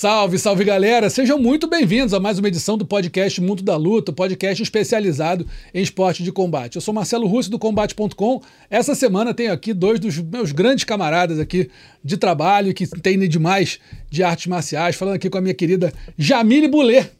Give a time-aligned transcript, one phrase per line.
[0.00, 1.10] Salve, salve galera!
[1.10, 5.82] Sejam muito bem-vindos a mais uma edição do podcast Mundo da Luta, podcast especializado em
[5.82, 6.76] esporte de combate.
[6.76, 8.40] Eu sou Marcelo Russo do Combate.com.
[8.70, 11.68] Essa semana tenho aqui dois dos meus grandes camaradas aqui
[12.02, 13.78] de trabalho que entendem demais
[14.08, 17.10] de artes marciais, falando aqui com a minha querida Jamile Boulet.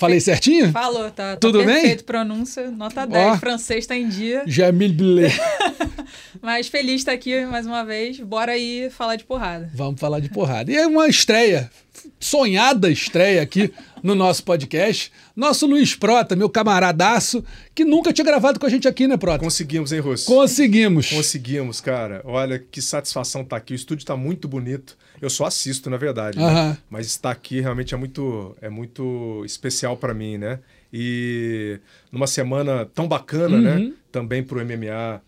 [0.00, 0.72] Falei certinho?
[0.72, 2.04] Falou, tá, tá Tudo perfeito, bem?
[2.06, 3.36] pronúncia, nota 10, Ó.
[3.36, 4.42] francês tá em dia.
[4.46, 5.38] Jamile Boulet.
[6.40, 9.70] Mas feliz de estar aqui mais uma vez, bora aí falar de porrada.
[9.74, 10.72] Vamos falar de porrada.
[10.72, 11.70] E é uma estreia,
[12.18, 13.70] sonhada estreia aqui
[14.02, 15.12] no nosso podcast.
[15.36, 17.44] Nosso Luiz Prota, meu camaradaço,
[17.74, 19.38] que nunca tinha gravado com a gente aqui, né, Prota?
[19.44, 20.24] Conseguimos, hein, Russo?
[20.24, 21.10] Conseguimos.
[21.10, 22.22] Conseguimos, cara.
[22.24, 23.74] Olha que satisfação tá aqui.
[23.74, 24.96] O estúdio tá muito bonito.
[25.20, 26.38] Eu só assisto, na verdade.
[26.38, 26.44] né?
[26.44, 26.78] Aham.
[26.88, 30.60] Mas estar aqui realmente é muito, é muito especial para mim, né?
[30.92, 31.78] E
[32.10, 33.62] numa semana tão bacana, Uhum.
[33.62, 33.92] né?
[34.10, 35.20] Também pro MMA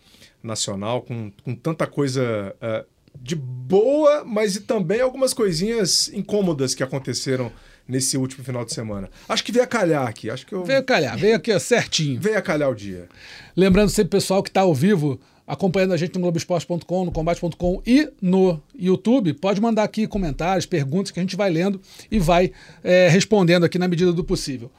[0.42, 2.84] nacional, com, com tanta coisa eh,
[3.20, 7.52] de boa, mas e também algumas coisinhas incômodas que aconteceram
[7.86, 9.08] nesse último final de semana.
[9.28, 10.30] Acho que veio a calhar aqui.
[10.30, 10.64] Acho que eu...
[10.64, 12.20] Veio calhar, veio aqui ó, certinho.
[12.20, 13.08] veio a calhar o dia.
[13.56, 15.20] Lembrando sempre, pessoal, que está ao vivo
[15.52, 21.10] acompanhando a gente no Globoesporte.com, no Combate.com e no YouTube, pode mandar aqui comentários, perguntas
[21.10, 21.78] que a gente vai lendo
[22.10, 24.70] e vai é, respondendo aqui na medida do possível.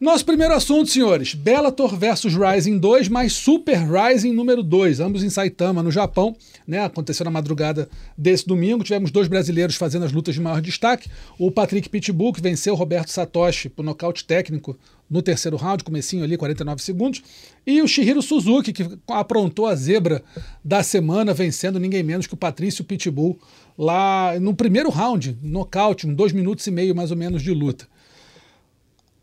[0.00, 5.28] Nosso primeiro assunto, senhores: Bellator versus Rising 2 mais Super Rising número 2, ambos em
[5.28, 6.36] Saitama, no Japão.
[6.64, 6.84] Né?
[6.84, 8.84] Aconteceu na madrugada desse domingo.
[8.84, 11.10] Tivemos dois brasileiros fazendo as lutas de maior destaque.
[11.36, 14.78] O Patrick Pitbull, que venceu Roberto Satoshi por nocaute técnico
[15.10, 17.20] no terceiro round, comecinho ali, 49 segundos.
[17.66, 20.22] E o Shihiro Suzuki, que aprontou a zebra
[20.64, 23.36] da semana, vencendo ninguém menos que o Patrício Pitbull
[23.76, 27.88] lá no primeiro round, nocaute, um dois minutos e meio mais ou menos de luta.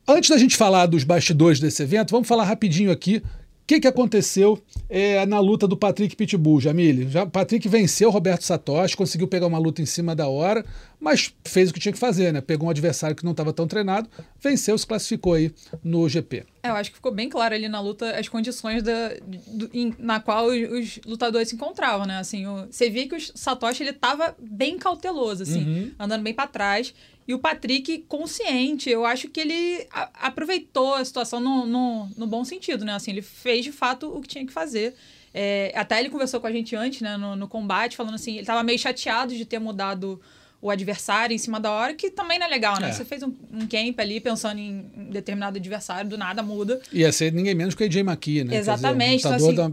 [0.08, 3.88] Antes da gente falar dos bastidores desse evento, vamos falar rapidinho aqui o que, que
[3.88, 7.10] aconteceu é, na luta do Patrick Pitbull, Jamile.
[7.10, 10.64] Já, Patrick venceu o Roberto Satoshi, conseguiu pegar uma luta em cima da hora,
[11.00, 12.42] mas fez o que tinha que fazer, né?
[12.42, 14.10] Pegou um adversário que não estava tão treinado,
[14.42, 15.52] venceu, se classificou aí
[15.83, 16.45] no GP.
[16.64, 19.10] É, eu acho que ficou bem claro ali na luta as condições da,
[19.48, 22.17] do- em- na qual os, os lutadores se encontravam, né?
[22.17, 25.92] Assim, o- você via que o Satoshi ele tava bem cauteloso, assim, Uhum.
[26.00, 26.94] andando bem para trás.
[27.28, 32.28] E o Patrick consciente, eu acho que ele a- aproveitou a situação no, no, no
[32.28, 32.94] bom sentido, né?
[32.94, 34.94] Assim, ele fez de fato o que tinha que fazer.
[35.34, 38.45] É, até ele conversou com a gente antes, né, no, no combate, falando assim, ele
[38.45, 40.22] tava meio chateado de ter mudado
[40.65, 42.89] o adversário em cima da hora, que também não é legal, né?
[42.89, 42.92] É.
[42.92, 46.81] Você fez um, um camp ali pensando em, em determinado adversário, do nada muda.
[46.92, 48.53] Ia ser ninguém menos que o AJ McKee, né?
[48.53, 49.71] Quer dizer, um Exatamente, então, assim, da-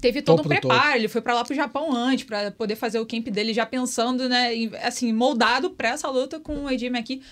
[0.00, 2.74] Teve todo um Topo do preparo, ele foi pra lá pro Japão antes, pra poder
[2.76, 6.68] fazer o camp dele já pensando, né, em- assim, moldado pra essa luta com o
[6.68, 7.22] AJ McKee.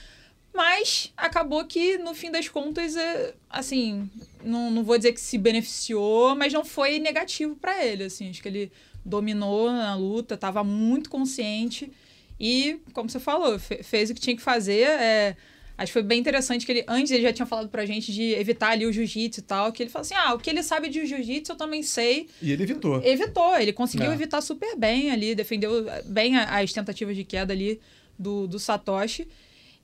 [0.55, 4.09] Mas acabou que, no fim das contas, é, assim,
[4.45, 8.31] não, não vou dizer que se beneficiou, mas não foi negativo pra ele, assim.
[8.31, 8.73] Acho que ele
[9.05, 11.91] dominou na luta, tava muito consciente
[12.39, 14.83] e, como você falou, fe- fez o que tinha que fazer.
[14.89, 15.37] é,
[15.77, 18.33] acho que foi bem interessante que ele, antes ele já tinha falado pra gente de
[18.35, 20.89] evitar ali o jiu-jitsu e tal, que ele falou assim, ah, o que ele sabe
[20.89, 22.29] de jiu-jitsu eu também sei.
[22.41, 23.03] E ele evitou.
[23.03, 24.15] Evitou, ele conseguiu É.
[24.15, 27.81] evitar super bem ali, defendeu bem a- as tentativas de queda ali
[28.19, 29.27] do, do Satoshi.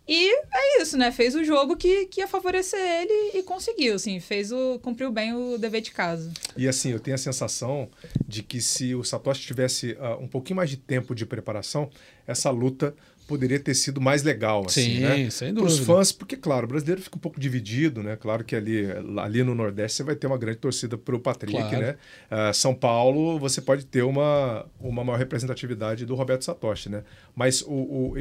[0.08, 1.12] E é isso, né?
[1.12, 4.78] Fez o jogo que, que ia favorecer ele e conseguiu, assim, fez o.
[4.80, 6.32] cumpriu bem o dever de casa.
[6.56, 7.88] E assim, eu tenho a sensação
[8.26, 11.90] de que se o Satoshi tivesse ah, um pouquinho mais de tempo de preparação,
[12.26, 12.94] essa luta
[13.30, 15.30] poderia ter sido mais legal, assim, Sim, né?
[15.30, 15.86] sem Para os dúvida.
[15.94, 18.16] fãs, porque, claro, o brasileiro fica um pouco dividido, né?
[18.16, 18.86] Claro que ali,
[19.22, 21.78] ali no Nordeste você vai ter uma grande torcida para o Patrick, Claro.
[21.78, 21.96] né?
[22.28, 27.04] Ah, São Paulo, você pode ter uma, uma maior representatividade do Roberto Satoshi, né?
[27.36, 28.14] Mas, o, o-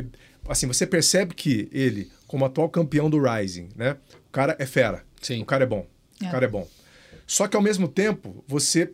[0.47, 3.97] assim, você percebe que ele, como atual campeão do Rising, né?
[4.27, 5.03] O cara é fera.
[5.21, 5.41] Sim.
[5.41, 5.87] O cara é bom.
[6.21, 6.27] É.
[6.27, 6.67] O cara é bom.
[7.25, 8.91] Só que, ao mesmo tempo, você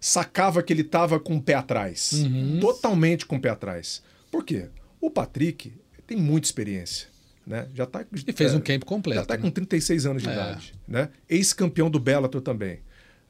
[0.00, 2.12] sacava que ele estava com o pé atrás.
[2.12, 2.58] Uhum.
[2.60, 4.02] Totalmente com o pé atrás.
[4.30, 4.66] Por quê?
[5.06, 5.72] O Patrick
[6.04, 7.06] tem muita experiência.
[7.46, 7.68] Né?
[7.72, 9.14] Já tá, E fez é, um camp completo.
[9.18, 9.42] Já está né?
[9.42, 10.32] com 36 anos de É.
[10.32, 10.74] idade.
[10.86, 11.10] Né?
[11.28, 12.80] Ex-campeão do Bellator também.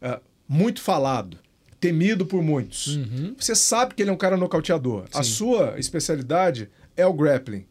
[0.01, 1.39] Ah, muito falado.
[1.79, 2.97] Temido por muitos.
[2.97, 3.35] Uhum.
[3.39, 5.05] Você sabe que ele é um cara nocauteador.
[5.13, 7.67] A sua especialidade é o grappling.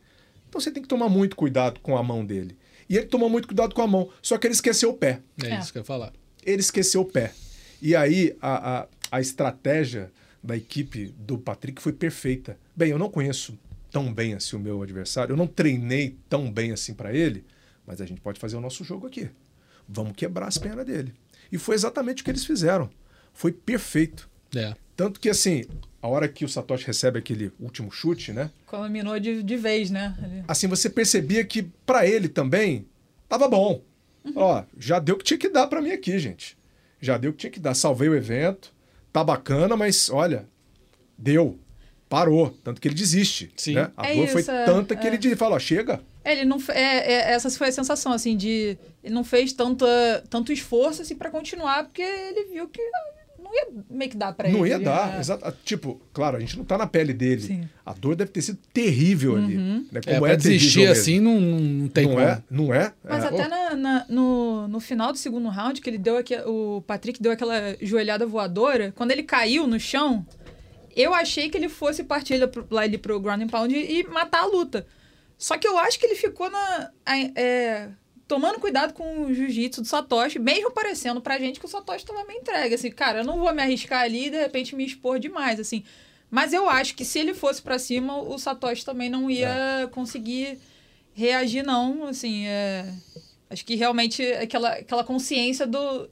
[0.48, 2.56] Então você tem que tomar muito cuidado com a mão dele.
[2.88, 4.10] E ele tomou muito cuidado com a mão.
[4.22, 5.60] Só que ele esqueceu o pé É, É.
[5.60, 6.14] isso que eu ia falar.
[6.46, 7.34] ele esqueceu o pé.
[7.82, 10.12] E aí a, a, a estratégia
[10.44, 12.56] da equipe do Patrick foi perfeita.
[12.76, 13.58] Bem, eu não conheço
[13.92, 17.46] tão bem assim o meu adversário, eu não treinei tão bem assim para ele,
[17.86, 19.30] mas a gente pode fazer o nosso jogo aqui.
[19.88, 21.14] Vamos quebrar as pernas dele.
[21.52, 22.90] E foi exatamente o que eles fizeram.
[23.34, 24.30] Foi perfeito.
[24.56, 24.74] É.
[24.96, 25.66] Tanto que, assim,
[26.02, 28.50] a hora que o Satoshi recebe aquele último chute, né?
[28.66, 30.44] Culminou de, de vez, né?
[30.48, 32.88] Assim, você percebia que para ele também
[33.28, 33.82] tava bom.
[34.36, 36.58] Ó, já deu o que tinha que dar para mim aqui, gente.
[37.02, 37.74] Já deu o que tinha que dar.
[37.76, 38.74] Salvei o evento,
[39.12, 40.48] tá bacana, mas olha,
[41.18, 41.60] deu.
[42.10, 42.56] Parou.
[42.64, 43.52] Tanto que ele desiste.
[43.58, 43.74] Sim.
[43.76, 43.92] Né?
[43.98, 45.10] A É dor foi isso, é, tanta que é.
[45.10, 46.00] ele de- fala, ó, chega.
[46.24, 49.86] Ele não é, é, essa foi a sensação assim de ele não fez tanta,
[50.30, 52.82] tanto esforço assim para continuar porque ele viu que
[53.40, 54.58] não ia meio que dar para ele.
[54.58, 55.14] Não ia dar.
[55.14, 55.20] né?
[55.20, 55.54] Exato.
[55.64, 57.42] Tipo, claro, a gente não tá na pele dele.
[57.42, 57.70] Sim.
[57.86, 59.56] A dor deve ter sido terrível ali.
[59.56, 59.84] Né?
[59.94, 62.06] É, Como pra é, desistir assim não, não, tem.
[62.06, 62.26] Não como.
[62.26, 62.44] é?
[62.50, 62.92] Não é?
[63.08, 63.28] Mas É.
[63.28, 67.22] até na, na- no, no final do segundo round, que ele deu aqui, o Patrick
[67.22, 70.26] deu aquela joelhada voadora, quando ele caiu no chão,
[70.96, 72.40] eu achei que ele fosse partir
[72.72, 74.88] lá ali pro ground and pound e, e matar a luta.
[75.38, 76.92] Só que eu acho que ele ficou na.
[77.36, 77.90] é,
[78.28, 82.24] tomando cuidado com o jiu-jitsu do Satoshi, mesmo parecendo pra gente que o Satoshi tava
[82.24, 82.76] meio entregue.
[82.76, 85.84] Assim, cara, eu não vou me arriscar ali e de repente me expor demais, assim.
[86.32, 90.58] Mas eu acho que se ele fosse pra cima, o Satoshi também não ia conseguir
[91.14, 92.06] reagir, não.
[92.06, 92.86] Assim, é...
[93.50, 96.10] acho que realmente aquela, aquela consciência do,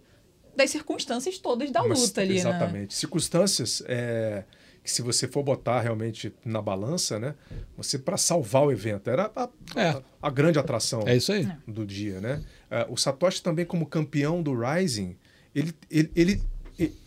[0.55, 2.39] das circunstâncias todas da Mas, luta ali, né?
[2.39, 2.93] Exatamente.
[2.93, 4.43] Circunstâncias é,
[4.83, 7.35] que se você for botar realmente na balança, né?
[7.77, 9.89] Você para salvar o evento era a, É.
[9.89, 11.47] a- a grande atração É isso aí.
[11.67, 12.41] do dia, né?
[12.69, 15.15] É, o Satoshi também como campeão do Rising,
[15.55, 16.41] ele, ele, ele-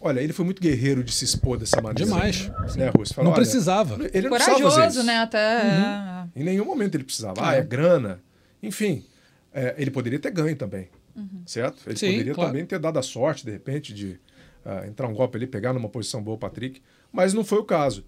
[0.01, 2.05] olha, ele foi muito guerreiro de se expor dessa maneira.
[2.11, 2.49] Demais.
[2.77, 3.13] Né, Russo?
[3.13, 3.95] Falou, Não olha, precisava.
[4.15, 5.17] Ele não precisava fazer Corajoso, né?
[5.19, 5.39] Até.
[5.39, 6.41] é.
[6.41, 7.35] Em nenhum momento ele precisava.
[7.47, 7.59] Ah, É.
[7.59, 8.23] é grana.
[8.63, 9.05] Enfim,
[9.53, 10.89] é, ele poderia ter ganho também.
[11.47, 11.79] Certo?
[11.87, 12.51] Ele Sim, poderia claro.
[12.51, 14.19] também ter dado a sorte, de repente, de
[14.65, 16.83] ah, entrar um golpe ali, pegar numa posição boa o Patrick.
[17.17, 18.05] Mas não foi o caso.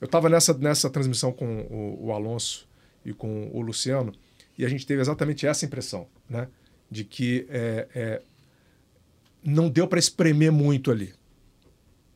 [0.00, 2.68] Eu estava nessa, nessa transmissão com o, o Alonso
[3.04, 4.12] e com o Luciano
[4.58, 6.48] e a gente teve exatamente essa impressão, né?
[6.90, 8.22] De que é, é,
[9.44, 11.14] não deu para espremer muito ali.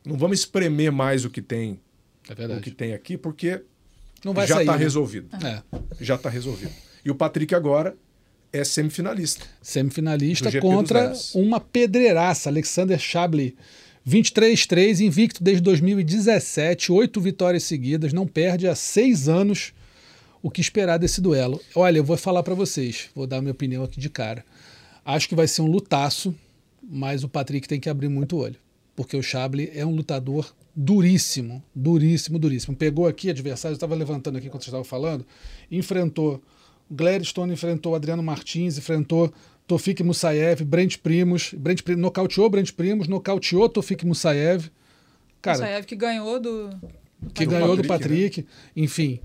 [0.04, 1.80] Não vamos espremer mais o que tem,
[2.28, 3.62] É o que tem aqui, porque
[4.24, 4.78] Não vai já está né?
[4.78, 5.62] resolvido É.
[6.00, 6.72] já está resolvido.
[7.04, 7.96] E o Patrick agora
[8.52, 9.46] é semifinalista.
[9.62, 13.56] Semifinalista contra uma pedreiraça, Alexander Chabli.
[14.06, 19.72] 23-3, invicto desde 2017, oito vitórias seguidas, não perde há seis anos.
[20.42, 21.58] O que esperar desse duelo?
[21.74, 24.44] Olha, eu vou falar para vocês, vou dar minha opinião aqui de cara.
[25.02, 26.34] Acho que vai ser um lutaço,
[26.82, 28.56] mas o Patrick tem que abrir muito o olho,
[28.94, 32.76] porque o Chabli é um lutador duríssimo, duríssimo, duríssimo.
[32.76, 35.24] Pegou aqui adversário, estava levantando aqui enquanto você estava falando,
[35.70, 36.42] enfrentou
[36.90, 39.32] Gladstone, enfrentou Adriano Martins, enfrentou
[39.66, 44.66] Tofik Musayev, Brent Primos, Brent Primos nocauteou Brent Primos, nocauteou Tofik Musayev.
[45.40, 46.70] Cara, Musayev que ganhou do.
[47.32, 48.46] que Do ganhou do Patrick, Patrick.
[48.76, 49.20] Enfim,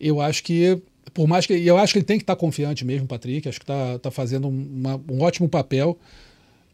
[0.00, 0.80] eu acho que,
[1.12, 1.54] por mais que.
[1.56, 3.48] e Eu acho que ele tem que estar confiante mesmo, Patrick.
[3.48, 5.96] Acho que está tá fazendo uma- um ótimo papel,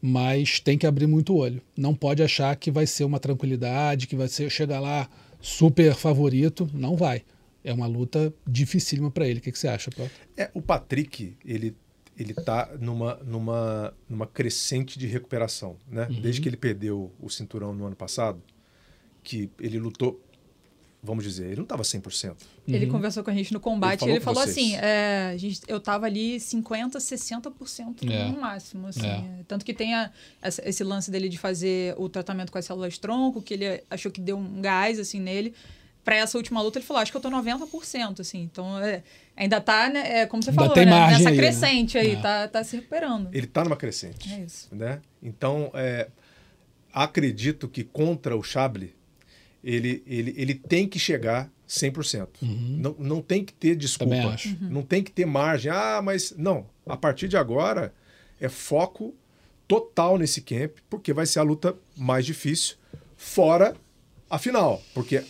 [0.00, 1.61] mas tem que abrir muito o olho.
[1.76, 5.08] Não pode achar que vai ser uma tranquilidade, que vai ser chegar lá
[5.40, 6.69] super favorito.
[6.72, 7.22] Não vai.
[7.62, 9.38] É uma luta dificílima para ele.
[9.38, 10.11] O que, que você acha, Paulo?
[10.37, 11.75] É, o Patrick, ele
[12.22, 16.06] ele tá numa, numa, numa crescente de recuperação, né?
[16.11, 16.20] Uhum.
[16.20, 18.43] Desde que ele perdeu o cinturão no ano passado,
[19.22, 20.20] que ele lutou,
[21.02, 22.37] vamos dizer, ele não estava 100%.
[22.69, 22.93] Ele Uhum.
[22.93, 24.75] conversou com a gente no combate Ele ele falou falou, com vocês.
[24.75, 28.31] assim: é, gente, eu tava ali 50%, 60% É.
[28.31, 28.87] no máximo.
[28.87, 29.40] Assim, É.
[29.40, 29.44] é.
[29.49, 30.11] Tanto que tem a-
[30.43, 34.11] essa- esse lance dele de fazer o tratamento com as células tronco, que ele achou
[34.12, 35.55] que deu um gás assim nele.
[36.05, 38.41] Pra essa última luta, ele falou: acho que eu tô 90%, assim.
[38.43, 39.02] Então, é,
[39.37, 41.43] ainda tá, né, é, como você Ainda falou, tem né, margem nessa aí, né?
[41.43, 42.17] crescente aí, É.
[42.20, 43.29] tá, tá se recuperando.
[43.32, 44.32] Ele está numa crescente.
[44.32, 44.69] É isso.
[44.74, 45.01] né?
[45.22, 46.08] Então, é,
[46.93, 48.94] acredito que contra o Chable,
[49.63, 52.29] ele, ele, ele tem que chegar 100%.
[52.43, 54.15] Não, não tem que ter desculpa.
[54.15, 54.20] Uhum.
[54.22, 54.56] Também acho.
[54.63, 55.70] Não tem que ter margem.
[55.70, 56.67] Ah, mas não.
[56.86, 57.93] A partir de agora
[58.41, 59.15] é foco
[59.69, 62.77] total nesse camp, porque vai ser a luta mais difícil,
[63.17, 63.77] fora
[64.29, 64.82] a final.
[64.94, 65.22] Porque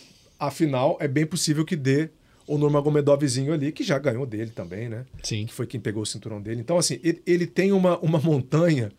[0.47, 2.09] a final é bem possível que dê
[2.47, 5.05] o Nurmagomedovzinho ali, que já ganhou dele também, né?
[5.23, 5.45] Sim.
[5.45, 6.59] que foi quem pegou o cinturão dele.
[6.59, 8.91] Então, assim, ele, ele tem uma, uma montanha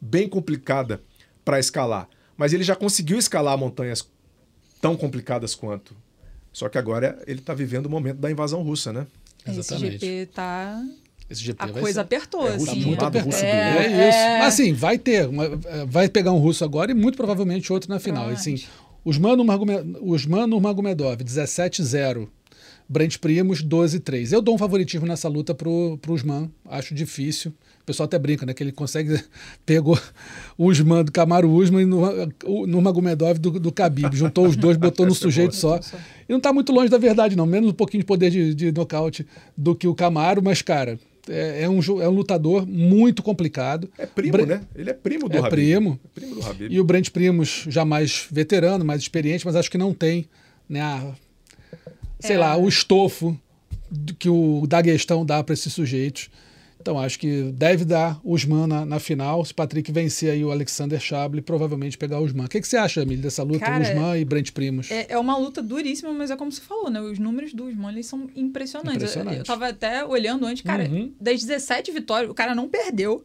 [0.00, 1.02] bem complicada
[1.44, 2.08] para escalar.
[2.36, 4.08] Mas ele já conseguiu escalar montanhas
[4.80, 5.96] tão complicadas quanto.
[6.52, 9.06] Só que agora ele está vivendo o momento da invasão russa, né?
[9.46, 9.98] Esse Exatamente.
[9.98, 10.82] GP tá.
[11.28, 12.00] Esse GP A vai coisa ser.
[12.00, 12.78] apertou, É, assim.
[12.80, 13.92] de um lado, russo do É, outro.
[14.08, 14.44] isso.
[14.46, 15.26] Assim, vai ter.
[15.28, 15.50] uma-
[15.86, 18.28] vai pegar um russo agora e muito provavelmente outro na final.
[18.28, 18.62] Assim,
[19.06, 22.28] Usman Nurmagomed- Usman Nurmagomedov, 17-0.
[22.88, 24.32] Brent Primos, 12-3.
[24.32, 26.48] Eu dou um favoritismo nessa luta pro, pro Usman.
[26.68, 27.52] Acho difícil.
[27.82, 28.54] O pessoal até brinca, né?
[28.54, 29.20] Que ele consegue.
[29.66, 29.98] Pegou
[30.56, 34.14] o Usman do Camaro Usman e Nur- o Nurmagomedov do, do Khabib.
[34.14, 35.80] Juntou os dois, botou no é sujeito só.
[36.28, 37.44] E não tá muito longe da verdade, não.
[37.44, 40.96] Menos um pouquinho de poder de, de nocaute do que o Camaro, mas, cara,
[41.28, 43.90] É, é um, é um lutador muito complicado.
[43.98, 44.60] É primo, Bre- né?
[44.74, 45.50] Ele é primo do É Habib.
[45.50, 46.00] primo.
[46.04, 46.72] É primo do Habib.
[46.72, 50.26] E o Brent Primos, já mais veterano, mais experiente, mas acho que não tem,
[50.68, 51.14] né, a-
[52.20, 52.38] sei É.
[52.38, 53.38] lá, o estofo
[54.18, 56.28] que o Daguestão dá para esses sujeitos.
[56.86, 59.44] Então acho que deve dar Usman na, na final.
[59.44, 62.44] Se o Patrick vencer aí o Alexander Chable, provavelmente pegar o Usman.
[62.44, 63.58] O que, que você acha, Emílio, dessa luta?
[63.58, 64.88] Cara, Usman e Brent Primos.
[64.88, 67.00] É, é uma luta duríssima, mas é como você falou, né?
[67.00, 69.02] Os números do Usman eles são impressionantes.
[69.02, 69.38] Eu- Impressionante.
[69.38, 71.12] Eu, tava até olhando antes, cara, Uhum.
[71.20, 73.24] das 17 vitórias, o cara não perdeu.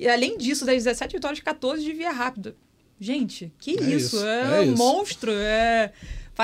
[0.00, 2.54] E além disso, das 17 vitórias, 14 de via rápido.
[2.98, 4.16] Gente, que É isso?
[4.16, 4.76] isso, É, é um isso.
[4.78, 5.32] monstro.
[5.34, 5.92] É...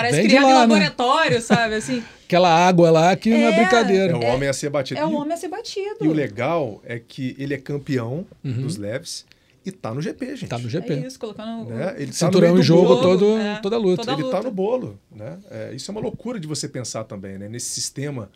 [0.02, 0.74] Parece criado em lá, né?
[0.74, 1.74] laboratório, sabe?
[1.74, 3.56] Assim, Aquela água lá que não é É.
[3.60, 4.12] brincadeira.
[4.12, 5.00] É um homem a ser batido.
[5.00, 5.96] é um E o- homem a ser batido.
[6.02, 9.24] E o legal é que ele é campeão dos leves
[9.64, 10.42] e tá no GP, gente.
[10.42, 10.48] Uhum.
[10.48, 10.94] Tá no É GP.
[11.06, 11.70] isso, colocando.
[11.70, 11.94] Né?
[11.96, 13.00] Ele tá no Cinturão em do jogo bolo.
[13.02, 13.96] todo, É, toda a luta.
[14.02, 14.36] toda a Ele luta.
[14.36, 15.38] tá no bolo, né?
[15.50, 17.48] É, isso é uma loucura de você pensar também, né?
[17.48, 18.30] Nesse sistema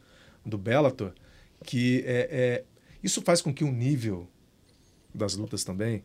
[0.45, 1.12] do Bellator,
[1.64, 2.64] que é, é-
[3.04, 4.26] isso faz com que o nível
[5.14, 6.02] das lutas também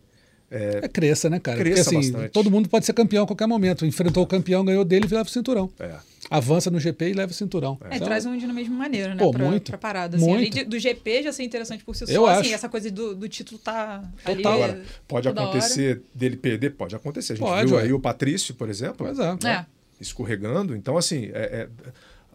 [0.49, 1.57] É, cresça, né, cara?
[1.57, 2.31] Cresça Porque assim, bastante.
[2.31, 3.85] todo mundo pode ser campeão a qualquer momento.
[3.85, 5.69] Enfrentou o campeão, ganhou dele e leva o cinturão.
[5.79, 5.95] é,
[6.29, 7.77] Avança no GP e leva o cinturão.
[7.89, 9.17] É, Então, traz um dinamismo maneiro, né?
[9.17, 9.71] Pô, pra, muito.
[9.71, 10.17] pra parada.
[10.17, 10.53] Assim, além Muito.
[10.55, 12.53] de- do GP já ser interessante por si só, Eu assim, acho.
[12.55, 14.37] essa coisa do, do título tá ali.
[14.43, 14.53] Total.
[14.53, 16.71] Agora, pode acontecer dele perder?
[16.71, 17.33] Pode acontecer.
[17.33, 17.83] A gente Pode, viu ué.
[17.83, 19.05] aí o Patrício, por exemplo.
[19.05, 19.37] Pois é.
[19.49, 19.65] É.
[20.01, 20.75] escorregando.
[20.75, 21.69] Então, assim, é- é-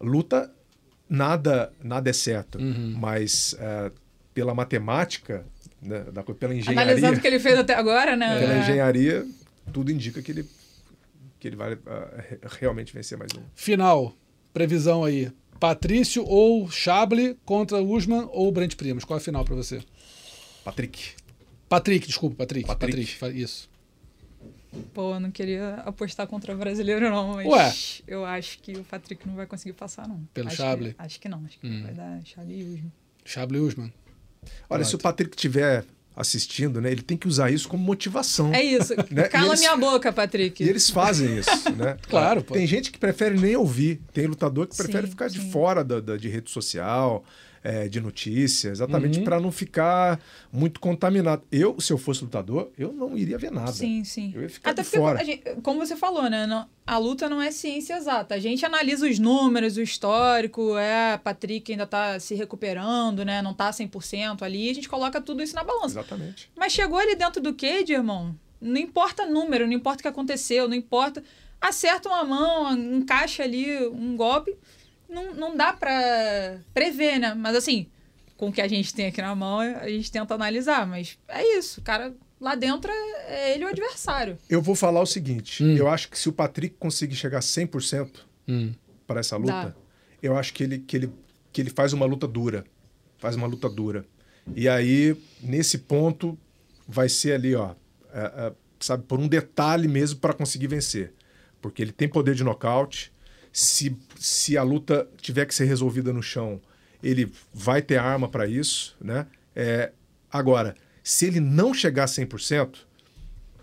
[0.01, 0.51] luta,
[1.09, 2.59] nada, nada é certo.
[2.59, 2.95] Uhum.
[2.99, 3.91] Mas é,
[4.35, 5.45] pela matemática,
[5.83, 8.39] né, da pela engenharia, Analisando o que ele fez até agora, né?
[8.39, 8.59] pela É.
[8.61, 9.27] engenharia,
[9.73, 10.47] tudo indica que ele,
[11.41, 13.43] que ele vai ah, re- realmente vencer mais um.
[13.55, 14.15] Final,
[14.55, 15.31] previsão aí.
[15.59, 19.05] Patrício ou Chable contra Usman ou Brent Primos?
[19.05, 19.81] Qual é a final pra você?
[20.65, 21.13] Patrick.
[21.69, 22.67] Patrick, desculpa, Patrick.
[22.67, 23.15] Patrick.
[23.19, 23.71] Patrick, isso.
[24.95, 27.73] Pô, eu não queria apostar contra o brasileiro, não, mas Ué.
[28.07, 30.23] eu acho que o Patrick não vai conseguir passar, não.
[30.33, 30.95] Pelo acho Chable?
[30.95, 31.83] Que, acho que não, acho que Hum.
[31.83, 32.93] vai dar Chable e Usman.
[33.25, 33.93] Chable e Usman.
[34.69, 35.85] Olha, se o Patrick estiver
[36.15, 38.53] assistindo, né, ele tem que usar isso como motivação.
[38.55, 38.93] É isso.
[39.11, 39.25] Né?
[39.29, 40.63] Cala eles- minha boca, Patrick.
[40.63, 41.97] E eles fazem isso, né?
[42.09, 42.55] Claro, pô.
[42.55, 44.01] Tem gente que prefere nem ouvir.
[44.13, 45.51] Tem lutador que prefere Sim, ficar de sim.
[45.51, 47.25] fora da, da- de rede social,
[47.65, 49.25] é, de notícia, exatamente Uhum.
[49.25, 50.21] para não ficar
[50.53, 51.43] muito contaminado.
[51.51, 53.71] Eu, se eu fosse lutador, eu não iria ver nada.
[53.73, 54.33] Sim, sim.
[54.35, 55.21] Eu ia ficar Até de fora.
[55.21, 56.47] a gente- como você falou, né?
[56.47, 58.35] não- a luta não é ciência exata.
[58.35, 63.41] A gente analisa os números, o histórico, é, Patrick ainda tá se recuperando, né?
[63.41, 64.69] Não tá 100% ali.
[64.71, 66.01] A gente coloca tudo isso na balança.
[66.01, 66.51] Exatamente.
[66.57, 68.35] Mas chegou ali dentro do cage, irmão.
[68.61, 71.23] Não importa número, não importa o que aconteceu, não importa.
[71.61, 74.53] Acerta uma mão, encaixa ali um golpe.
[75.13, 77.35] Não, não dá pra prever, né?
[77.35, 77.87] Mas assim,
[78.37, 80.87] com o que a gente tem aqui na mão, a gente tenta analisar.
[80.87, 84.37] Mas é isso, o cara lá dentro é, é ele o adversário.
[84.49, 85.77] Eu vou falar o seguinte: Hum.
[85.77, 88.73] eu acho que se o Patrick conseguir chegar a 100% Hum.
[89.07, 89.75] para essa luta, Dá.
[90.23, 91.13] eu acho que ele, que, ele,
[91.53, 92.65] que ele faz uma luta dura.
[93.19, 94.05] Faz uma luta dura.
[94.57, 96.37] E aí, nesse ponto,
[96.89, 97.75] vai ser ali, ó,
[98.13, 101.13] é, é, sabe, por um detalhe mesmo para conseguir vencer.
[101.61, 103.12] Porque ele tem poder de nocaute.
[103.53, 106.61] Se, se a luta tiver que ser resolvida no chão,
[107.03, 109.27] ele vai ter arma para isso, né?
[109.55, 109.93] É,
[110.31, 112.79] agora, se ele não chegar a 100%,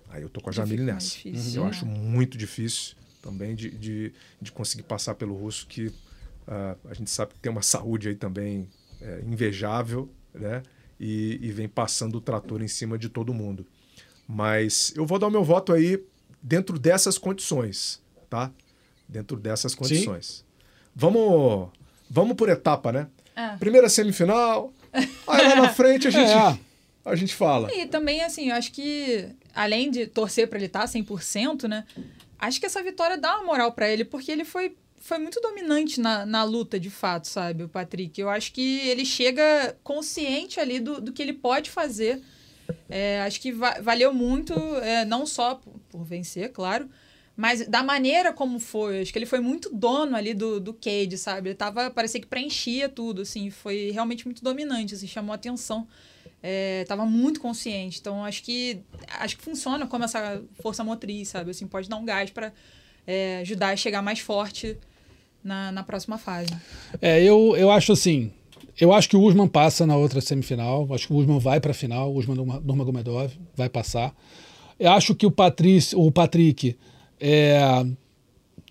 [0.10, 1.10] aí eu tô com a Jamile nessa.
[1.10, 1.70] difícil, eu né?
[1.70, 5.92] acho muito difícil também de, de, de conseguir passar pelo russo, que
[6.48, 8.68] ah, a gente sabe que tem uma saúde aí também
[9.02, 10.64] é, invejável, né?
[11.00, 13.66] E, e vem passando o trator em cima de todo mundo.
[14.28, 16.04] Mas eu vou dar o meu voto aí
[16.42, 18.52] dentro dessas condições, tá?
[19.10, 20.46] Dentro dessas condições.
[20.96, 21.70] Vamos,
[22.10, 23.08] vamos por etapa, né?
[23.36, 23.58] É.
[23.58, 26.60] Primeira semifinal, aí lá na frente a gente, É.
[27.06, 27.74] a gente fala.
[27.74, 31.86] E também, assim, eu acho que, além de torcer pra ele estar 100%, né?
[32.38, 36.00] Acho que essa vitória dá uma moral pra ele, porque ele foi, foi muito dominante
[36.00, 38.20] na, na luta, de fato, sabe, o Patrick.
[38.22, 42.22] Eu acho que ele chega consciente ali do, do que ele pode fazer.
[42.88, 46.88] É, acho que va- valeu muito, é, não só por, por vencer, claro,
[47.40, 49.00] mas da maneira como foi.
[49.00, 51.48] Acho que ele foi muito dono ali do, do Cade, sabe?
[51.48, 53.50] Ele tava, parecia que preenchia tudo, assim.
[53.50, 55.88] Foi realmente muito dominante, assim, chamou atenção.
[56.44, 57.98] É, tava muito consciente.
[58.02, 58.82] Então, acho que
[59.22, 61.52] acho que funciona como essa força motriz, sabe?
[61.52, 62.52] Assim, pode dar um gás para
[63.40, 64.78] ajudar a chegar mais forte
[65.42, 66.50] na, na próxima fase.
[67.02, 68.34] É, eu, eu acho assim.
[68.78, 70.86] Eu acho que o Usman passa na outra semifinal.
[70.94, 72.12] Acho que o Usman vai para a final.
[72.14, 74.14] O Usman Nurma- Nurmagomedov vai passar.
[74.78, 76.78] Eu acho que o, Patrício, o Patrick
[77.20, 77.86] é,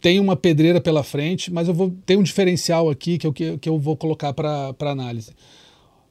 [0.01, 3.59] tem uma pedreira pela frente, mas eu vou tem um diferencial aqui que eu, que,
[3.59, 5.33] que eu vou colocar para análise.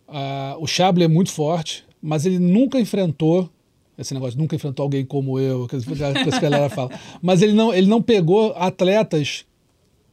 [0.07, 3.49] Ah, o Chable é muito forte, mas ele nunca enfrentou
[3.97, 6.91] esse negócio, nunca enfrentou alguém como eu, que essa galera fala.
[7.21, 9.43] Mas ele não, ele não pegou atletas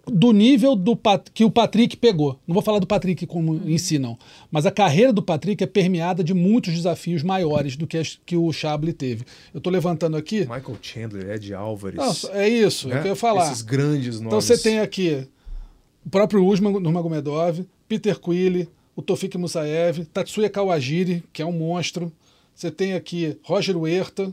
[0.06, 2.38] do nível do Pat- que o Patrick pegou.
[2.46, 4.18] Não vou falar do Patrick como em si, não.
[4.50, 8.36] Mas a carreira do Patrick é permeada de muitos desafios maiores do que, as- que
[8.36, 9.24] o Chable teve.
[9.52, 10.40] Eu estou levantando aqui.
[10.40, 11.96] Michael Chandler, Ed Álvares.
[11.96, 12.98] Nossa, é isso, é né?
[12.98, 13.46] o que eu ia falar.
[13.50, 14.26] Esses grandes nomes.
[14.26, 15.26] Então você tem aqui
[16.04, 22.12] o próprio Usman Nurmagomedov, Peter Quille, o Tofik Musaev, Tatsuya Kawajiri, que é um monstro.
[22.54, 24.32] Você tem aqui Roger Huerta,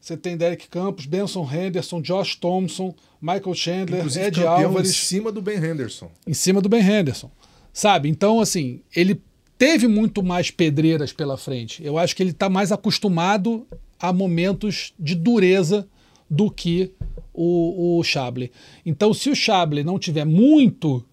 [0.00, 5.32] você tem Derek Campos, Benson Henderson, Josh Thompson, Michael Chandler, Inclusive Ed Álvares em cima
[5.32, 6.10] do Ben Henderson.
[6.26, 7.30] em cima do Ben Henderson.
[7.72, 8.08] Sabe?
[8.08, 9.20] Então, assim, ele
[9.56, 11.84] teve muito mais pedreiras pela frente.
[11.84, 13.66] Eu acho que ele está mais acostumado
[14.00, 15.86] a momentos de dureza
[16.30, 16.92] do que
[17.34, 18.52] o, o Chable.
[18.86, 21.04] Então, se o Chable não tiver muito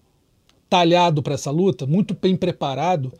[0.68, 3.12] talhado para essa luta, muito bem preparado,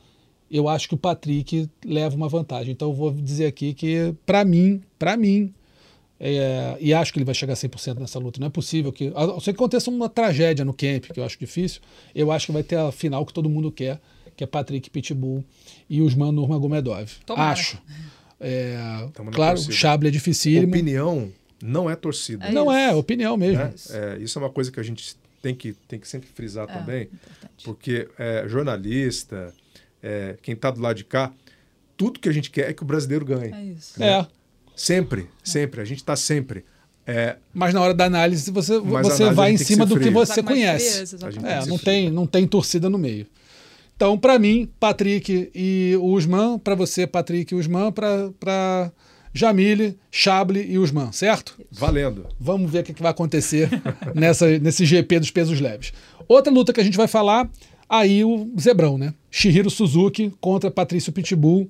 [0.50, 2.72] eu acho que o Patrick leva uma vantagem.
[2.72, 5.52] Então, eu vou dizer aqui que, para mim, para mim,
[6.18, 8.40] é, e acho que ele vai chegar a 100% nessa luta.
[8.40, 9.12] Não é possível que.
[9.14, 11.80] A não ser que aconteça uma tragédia no camp, que eu acho difícil.
[12.14, 14.00] Eu acho que vai ter a final que todo mundo quer,
[14.36, 15.44] que é Patrick Pitbull
[15.90, 17.10] e Usman Nurmagomedov.
[17.26, 17.52] Tomara.
[17.52, 17.78] Acho.
[18.40, 18.76] É,
[19.32, 19.72] claro, o.
[19.72, 20.68] Chable é dificílimo.
[20.72, 21.30] Opinião
[21.62, 22.46] não é torcida.
[22.46, 23.58] É Não é, opinião mesmo.
[23.64, 23.72] né?
[23.90, 26.72] É, isso é uma coisa que a gente tem que, tem que sempre frisar É,
[26.78, 27.64] também, importante.
[27.64, 29.54] porque é, jornalista,
[30.02, 31.32] é, quem está do lado de cá,
[31.96, 33.52] tudo que a gente quer é que o brasileiro ganhe.
[33.52, 34.02] É isso.
[34.02, 34.26] É.
[34.74, 35.80] Sempre, sempre.
[35.80, 36.64] A gente está sempre.
[37.06, 40.10] É, Mas na hora da análise você, você análise vai em tem cima do que
[40.10, 41.16] você conhece.
[41.16, 43.26] tem É, que não tem, não tem torcida no meio.
[43.96, 48.92] Então, para mim, Patrick e Usman, para você, Patrick e Usman, para
[49.32, 51.58] Jamile, Chable e Usman, certo?
[51.70, 52.26] valendo.
[52.38, 53.70] Vamos ver o que, que vai acontecer
[54.14, 55.94] nessa, nesse GP dos pesos leves.
[56.28, 57.48] Outra luta que a gente vai falar,
[57.88, 59.14] aí o Zebrão, né?
[59.30, 61.68] Shihiro Suzuki contra Patrício Pitbull.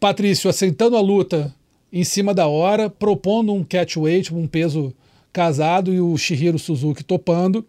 [0.00, 1.54] Patrício aceitando a luta
[1.92, 4.92] em cima da hora, propondo um catchweight, um peso
[5.32, 7.64] casado, e o Shihiro Suzuki topando.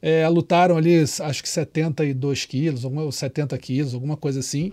[0.00, 4.72] É, lutaram ali, acho que 72 quilos, alguma- ou 70 quilos, alguma coisa assim.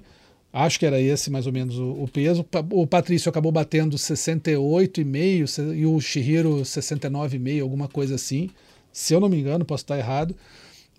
[0.54, 2.46] Acho que era esse mais ou menos o, o peso.
[2.72, 8.50] O Patrício acabou batendo 68,5 se- e o Shihiro 69,5, alguma coisa assim.
[8.92, 10.36] Se eu não me engano, posso estar errado.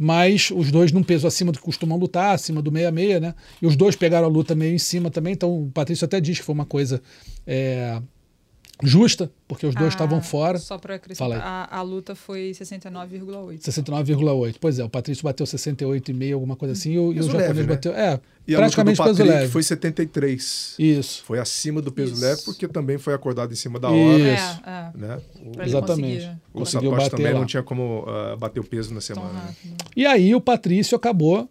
[0.02, 3.36] Mas os dois num peso acima do que costumam lutar, acima do 66, né?
[3.62, 5.32] E os dois pegaram a luta meio em cima também.
[5.32, 7.00] Então o Patrício até diz que foi uma coisa
[7.46, 8.02] é,
[8.82, 10.58] justa, porque os dois Ah, estavam fora.
[10.58, 13.60] Só para acrescentar, a, a luta foi 69,8.
[13.60, 14.56] 69,8.
[14.60, 17.48] Pois é, o Patrício bateu 68,5, alguma coisa assim, e o, e o Peso japonês
[17.48, 17.66] leve, né?
[17.74, 17.92] bateu.
[17.94, 19.48] É, E praticamente a luta do peso leve.
[19.52, 20.74] foi 73.
[20.78, 21.22] Isso.
[21.24, 22.22] Foi acima do peso Isso.
[22.22, 24.18] leve, porque também foi acordado em cima da hora.
[24.18, 24.60] Isso.
[24.66, 24.90] É, é.
[24.98, 25.20] Né?
[25.58, 26.30] O, Exatamente.
[26.52, 27.38] conseguir o Satoshi também lá.
[27.40, 29.32] não tinha como ah, bater o peso na semana.
[29.32, 29.54] né?
[29.96, 31.48] E aí o Patrício acabou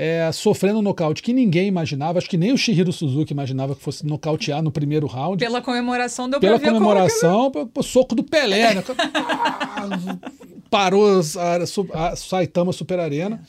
[0.00, 3.82] é, sofrendo um nocaute que ninguém imaginava, acho que nem o Shihiro Suzuki imaginava que
[3.82, 5.44] fosse nocautear no primeiro round.
[5.44, 8.84] Pela comemoração deu Pela pra ver como comemoração, pô, soco do Pelé, né?
[10.70, 13.42] Parou a, a Saitama Super Arena.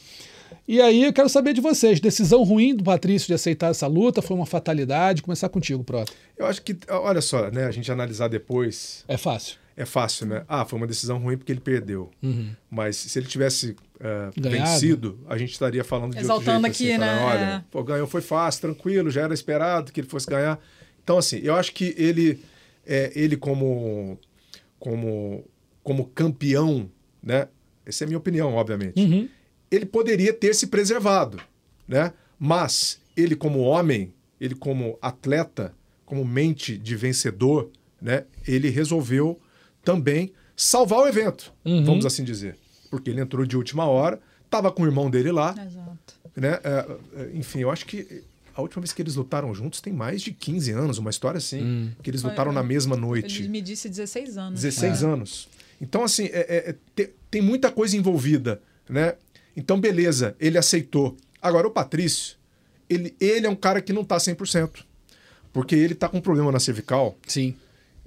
[0.68, 4.20] E aí eu quero saber de vocês, decisão ruim do Patrício de aceitar essa luta,
[4.20, 5.22] foi uma fatalidade?
[5.22, 6.12] Começar contigo, Prota.
[6.36, 7.66] Eu acho que, olha só, né?
[7.66, 9.58] A gente analisar depois É fácil.
[9.80, 10.44] É fácil, né?
[10.46, 12.12] Ah, foi uma decisão ruim porque ele perdeu.
[12.70, 13.78] Mas se ele tivesse
[14.36, 14.72] Ganhado.
[14.72, 17.20] vencido, a gente estaria falando de Exaltando outro jeito, aqui, assim, né?
[17.20, 17.46] falando, É.
[17.46, 20.60] olha, pô, ganhou, foi fácil, tranquilo, já era esperado que ele fosse ganhar.
[21.02, 22.44] Então, assim, eu acho que ele,
[22.86, 24.20] é, ele como,
[24.78, 25.46] como,
[25.82, 26.92] como campeão,
[27.24, 27.48] né?
[27.86, 29.00] Essa é a minha opinião, obviamente.
[29.00, 29.30] Uhum.
[29.72, 31.40] Ele poderia ter se preservado,
[31.88, 32.12] né?
[32.38, 35.74] Mas ele como homem, ele como atleta,
[36.06, 38.26] como mente de vencedor, né?
[38.46, 39.40] Ele resolveu
[39.94, 41.84] também salvar o evento, Uhum.
[41.84, 42.56] vamos assim dizer,
[42.92, 46.14] porque ele entrou de última hora, estava com o irmão dele lá, Exato.
[46.36, 46.60] né?
[46.64, 46.86] É,
[47.22, 48.24] é, enfim, eu acho que
[48.56, 51.64] a última vez que eles lutaram juntos tem mais de 15 anos, uma história assim,
[51.64, 51.92] Hum.
[52.04, 52.54] que eles lutaram é.
[52.54, 53.42] na mesma noite.
[53.42, 54.62] Ele me disse 16 anos.
[54.62, 55.48] 16 anos.
[55.82, 59.16] Então, assim, é- é- é- te- tem muita coisa envolvida, né?
[59.56, 61.16] Então, beleza, ele aceitou.
[61.42, 62.36] Agora, o Patrício,
[62.90, 64.84] ele, ele é um cara que não tá 100%.
[65.54, 67.56] Porque ele tá com um problema na cervical Sim.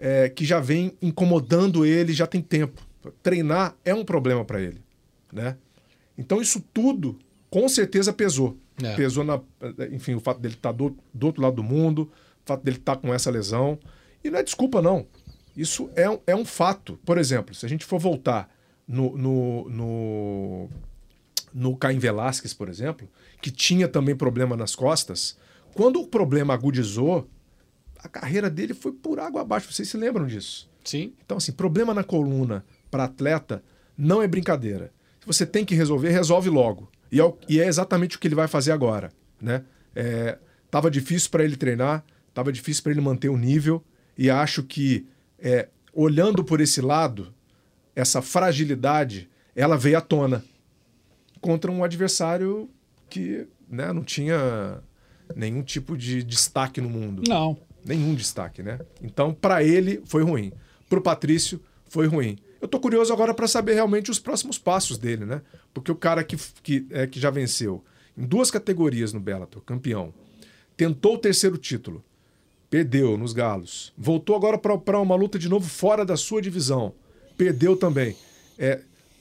[0.04, 2.82] É, que já vem incomodando ele já tem tempo.
[3.22, 4.82] Treinar é um problema para ele,
[5.32, 5.56] né?
[6.18, 7.16] Então, isso tudo,
[7.48, 8.58] com certeza, pesou.
[8.82, 8.96] É.
[8.96, 9.40] Pesou na...
[9.92, 12.10] Enfim, o fato dele estar do, do outro lado do mundo,
[12.44, 13.78] o fato dele estar com essa lesão.
[14.24, 15.06] E não é desculpa, não.
[15.56, 16.98] Isso é um, é um fato.
[17.04, 18.52] Por exemplo, se a gente for voltar
[18.86, 20.68] no, no, no,
[21.54, 23.08] no Caim Velasquez, por exemplo,
[23.40, 25.36] que tinha também problema nas costas,
[25.74, 27.28] quando o problema agudizou,
[28.02, 29.72] a carreira dele foi por água abaixo.
[29.72, 30.68] Vocês se lembram disso?
[30.84, 31.12] Sim.
[31.24, 33.62] Então, assim, problema na coluna para atleta
[33.96, 34.92] não é brincadeira.
[35.20, 36.90] Se você tem que resolver, resolve logo.
[37.10, 39.12] E é, o- e é exatamente o que ele vai fazer agora.
[39.40, 39.62] Né?
[39.94, 40.38] É,
[40.70, 43.84] tava difícil para ele treinar, tava difícil para ele manter o nível,
[44.18, 45.06] e acho que,
[45.38, 47.32] é, olhando por esse lado,
[47.94, 50.42] essa fragilidade, ela veio à tona.
[51.40, 52.70] contra um adversário
[53.10, 54.80] que né, não tinha
[55.34, 57.22] nenhum tipo de destaque no mundo.
[57.28, 57.58] Não.
[57.84, 58.78] Nenhum destaque, né?
[59.02, 60.52] Então, para ele, foi ruim.
[60.88, 62.38] Para o Patrício, foi ruim.
[62.60, 65.42] Eu tô curioso agora para saber realmente os próximos passos dele, né?
[65.74, 67.84] Porque o cara que, que, é, que já venceu
[68.16, 70.14] em duas categorias no Bellator, campeão,
[70.76, 72.04] tentou o terceiro título,
[72.70, 76.94] perdeu nos Galos, voltou agora para uma luta de novo fora da sua divisão,
[77.36, 78.16] perdeu também.
[78.58, 78.80] É,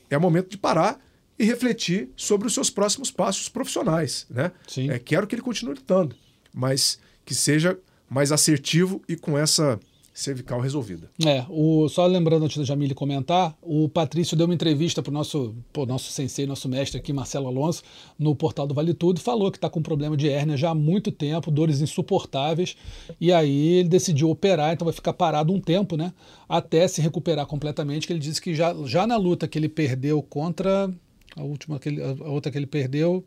[0.10, 1.00] é momento de parar
[1.40, 4.52] e refletir sobre os seus próximos passos profissionais, né?
[4.68, 4.92] Sim.
[4.92, 6.16] É, quero que ele continue lutando,
[6.54, 7.78] mas que seja
[8.12, 9.80] mais assertivo e com essa
[10.14, 11.10] cervical resolvida.
[11.26, 15.14] É, o, só lembrando antes da Jamile comentar, o Patrício deu uma entrevista para o
[15.14, 17.82] nosso, pô, nosso sensei, nosso mestre aqui, Marcelo Alonso,
[18.20, 21.10] no portal do Vale Tudo, falou que está com problema de hérnia já há muito
[21.10, 22.76] tempo, dores insuportáveis,
[23.22, 26.12] e aí ele decidiu operar, então vai ficar parado um tempo, né,
[26.50, 30.22] até se recuperar completamente, que ele disse que já, já na luta que ele perdeu
[30.22, 30.94] contra,
[31.38, 33.24] a última, que ele, a outra que ele perdeu,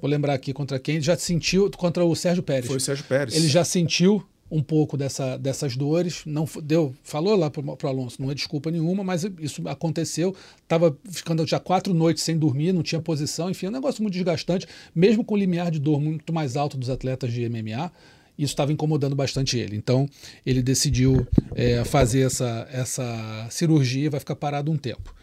[0.00, 2.66] vou lembrar aqui contra quem, já sentiu, contra o Sérgio Pérez.
[2.66, 3.34] Foi o Sérgio Pérez.
[3.34, 8.20] Ele já sentiu um pouco dessa, dessas dores, não deu, falou lá para o Alonso,
[8.22, 12.82] não é desculpa nenhuma, mas isso aconteceu, estava ficando já quatro noites sem dormir, não
[12.82, 16.32] tinha posição, enfim, é um negócio muito desgastante, mesmo com o limiar de dor muito
[16.32, 17.90] mais alto dos atletas de MMA,
[18.38, 19.76] isso estava incomodando bastante ele.
[19.76, 20.08] Então,
[20.44, 25.14] ele decidiu é, fazer essa, essa cirurgia e vai ficar parado um tempo.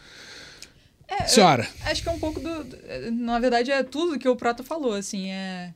[1.20, 1.68] É, Senhora.
[1.86, 2.66] Acho que é um pouco do.
[3.12, 5.30] Na verdade, é tudo que o Prata falou, assim.
[5.30, 5.74] É,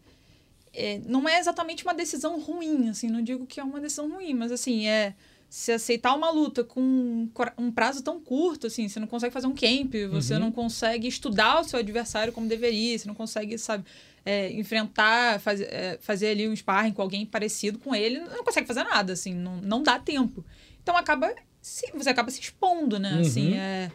[0.74, 3.10] é, não é exatamente uma decisão ruim, assim.
[3.10, 5.14] Não digo que é uma decisão ruim, mas, assim, é.
[5.48, 9.54] Se aceitar uma luta com um prazo tão curto, assim, você não consegue fazer um
[9.56, 10.40] camp, você Uhum.
[10.40, 13.86] não consegue estudar o seu adversário como deveria, você não consegue, sabe,
[14.26, 18.68] é, enfrentar, fazer, é, fazer ali um sparring com alguém parecido com ele, não consegue
[18.68, 20.44] fazer nada, assim, não, não dá tempo.
[20.82, 23.20] Então acaba se, você acaba se expondo, né?
[23.22, 23.56] Assim, Uhum.
[23.56, 23.92] é,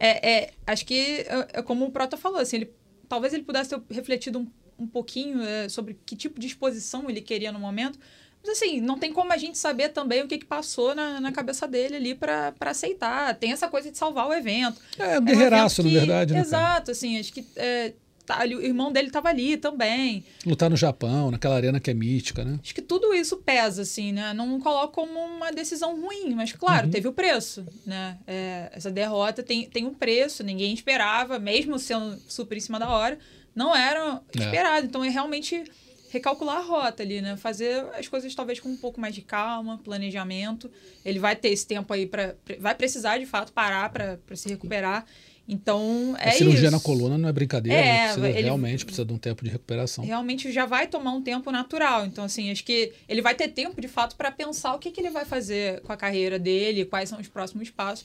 [0.00, 2.72] é, é- acho que é, é como o Prota falou, assim, ele,
[3.08, 4.46] talvez ele pudesse ter refletido um,
[4.78, 7.98] um pouquinho é, sobre que tipo de exposição ele queria no momento.
[8.42, 11.30] Mas assim, não tem como a gente saber também o que, que passou na, na
[11.30, 13.34] cabeça dele ali para aceitar.
[13.34, 14.80] Tem essa coisa de salvar o evento.
[14.98, 16.40] É um guerreiraço, evento na verdade, né?
[16.40, 17.92] Exato, assim, acho que é,
[18.38, 20.24] tá o irmão dele estava ali também.
[20.46, 22.58] Lutar no Japão, naquela arena que é mítica, né?
[22.62, 24.32] Acho que tudo isso pesa, assim, né?
[24.32, 26.90] Não coloco como uma decisão ruim, mas claro, Uhum.
[26.92, 28.18] teve o preço, né?
[28.26, 32.88] É, essa derrota tem, tem um preço, ninguém esperava, mesmo sendo super em cima da
[32.88, 33.18] hora,
[33.54, 34.38] não era É.
[34.38, 34.86] esperado.
[34.86, 35.64] Então é realmente
[36.08, 37.36] recalcular a rota ali, né?
[37.36, 40.68] Fazer as coisas talvez com um pouco mais de calma, planejamento.
[41.04, 45.06] Ele vai ter esse tempo aí para vai precisar de fato parar para se recuperar.
[45.52, 46.70] Então é a cirurgia isso.
[46.70, 48.04] na coluna não é brincadeira, É, né?
[48.04, 50.04] precisa, ele- realmente precisa de um tempo de recuperação.
[50.04, 52.06] realmente já vai tomar um tempo natural.
[52.06, 55.00] Então, assim, acho que ele vai ter tempo, de fato, para pensar o que, que
[55.00, 58.04] ele vai fazer com a carreira dele, quais são os próximos passos.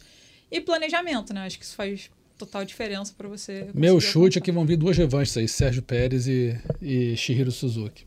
[0.51, 1.45] E planejamento, né?
[1.45, 3.67] Acho que isso faz total diferença para você.
[3.73, 8.05] Meu chute é que vão vir duas revanches aí, Sérgio Pérez e, e Shihiro Suzuki.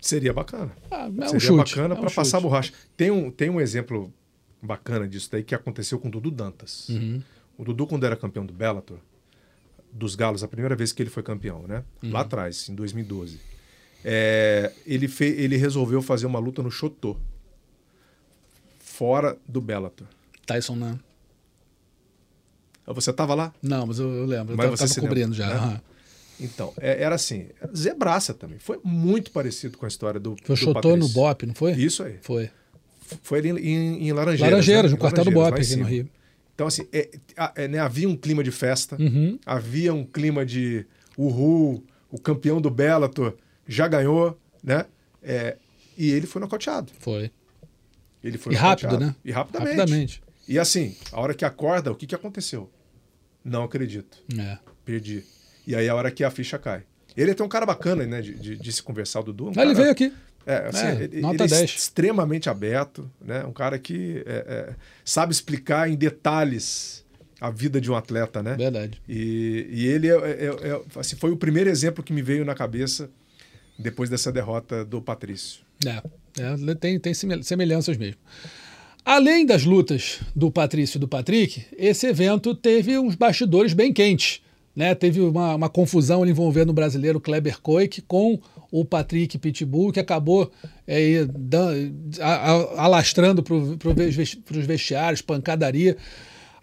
[0.00, 0.70] Seria bacana.
[0.90, 1.74] Ah, é um Seria chute.
[1.76, 2.72] bacana é um para passar a borracha.
[2.96, 4.12] Tem um, tem um exemplo
[4.62, 6.88] bacana disso daí que aconteceu com o Dudu Dantas.
[6.90, 7.22] Uhum.
[7.56, 8.98] O Dudu, quando era campeão do Bellator,
[9.92, 11.84] dos Galos, a primeira vez que ele foi campeão, né?
[12.02, 12.12] Uhum.
[12.12, 13.38] Lá atrás, em 2012.
[14.04, 17.16] É, ele, fe, ele resolveu fazer uma luta no Chotô.
[18.78, 20.06] Fora do Bellator.
[20.46, 21.00] Tyson não.
[22.86, 23.52] Você tava lá?
[23.62, 24.52] Não, mas eu, eu lembro.
[24.52, 25.48] Eu Mas tava, você tava cobrindo lembra, já.
[25.48, 25.54] né?
[25.54, 25.80] aham.
[26.40, 28.58] Então, é- era assim, era zebraça também.
[28.58, 30.36] Foi muito parecido com a história do.
[30.44, 31.08] Foi Chotô no.
[31.08, 31.72] Bop, não foi?
[31.72, 32.18] Isso aí.
[32.20, 32.50] Foi.
[33.22, 34.50] Foi ali em, em Laranjeiras.
[34.52, 34.96] Laranjeiras, né?
[34.96, 35.84] no quartel do Bop aqui no.
[35.84, 36.08] Rio.
[36.54, 37.10] Então, assim, é-
[37.56, 39.38] é, né, havia um clima de festa, Uhum.
[39.44, 40.86] havia um clima de
[41.18, 43.36] uhul, o campeão do Bellator
[43.66, 44.86] já ganhou, né?
[45.22, 45.56] É,
[45.98, 46.92] e ele foi nocauteado.
[47.00, 47.30] Foi.
[48.22, 49.14] Ele foi E rápido, né?
[49.24, 49.76] E rapidamente.
[49.76, 50.22] Rapidamente.
[50.48, 52.70] E assim, a hora que acorda, o que, que aconteceu?
[53.44, 54.18] Não acredito.
[54.38, 54.58] É.
[54.84, 55.24] Perdi.
[55.66, 56.82] E aí a hora que a ficha cai.
[57.16, 58.20] Ele é até um cara bacana, né?
[58.20, 59.44] De, de- de se conversar, o Dudu.
[59.44, 60.12] é Um Ah, ele cara- veio aqui.
[60.46, 61.70] É, assim, É, ele, nota ele é 10.
[61.74, 63.44] extremamente aberto, né?
[63.44, 67.04] Um cara que é, é, sabe explicar em detalhes
[67.40, 68.54] a vida de um atleta, né?
[68.54, 69.00] Verdade.
[69.08, 72.54] E, e ele é, é- é- assim, foi o primeiro exemplo que me veio na
[72.54, 73.10] cabeça
[73.78, 75.60] depois dessa derrota do Patrício.
[75.84, 76.02] É,
[76.40, 78.20] é, tem, tem semel- semelhanças mesmo.
[79.04, 84.40] Além das lutas do Patrício e do Patrick, esse evento teve uns bastidores bem quentes.
[84.74, 84.94] Né?
[84.94, 88.40] Teve uma, uma confusão envolvendo o brasileiro Kleber Koik com
[88.76, 90.50] o Patrick Pitbull, que acabou
[90.84, 91.28] é,
[92.76, 95.96] alastrando para os vestiários, pancadaria.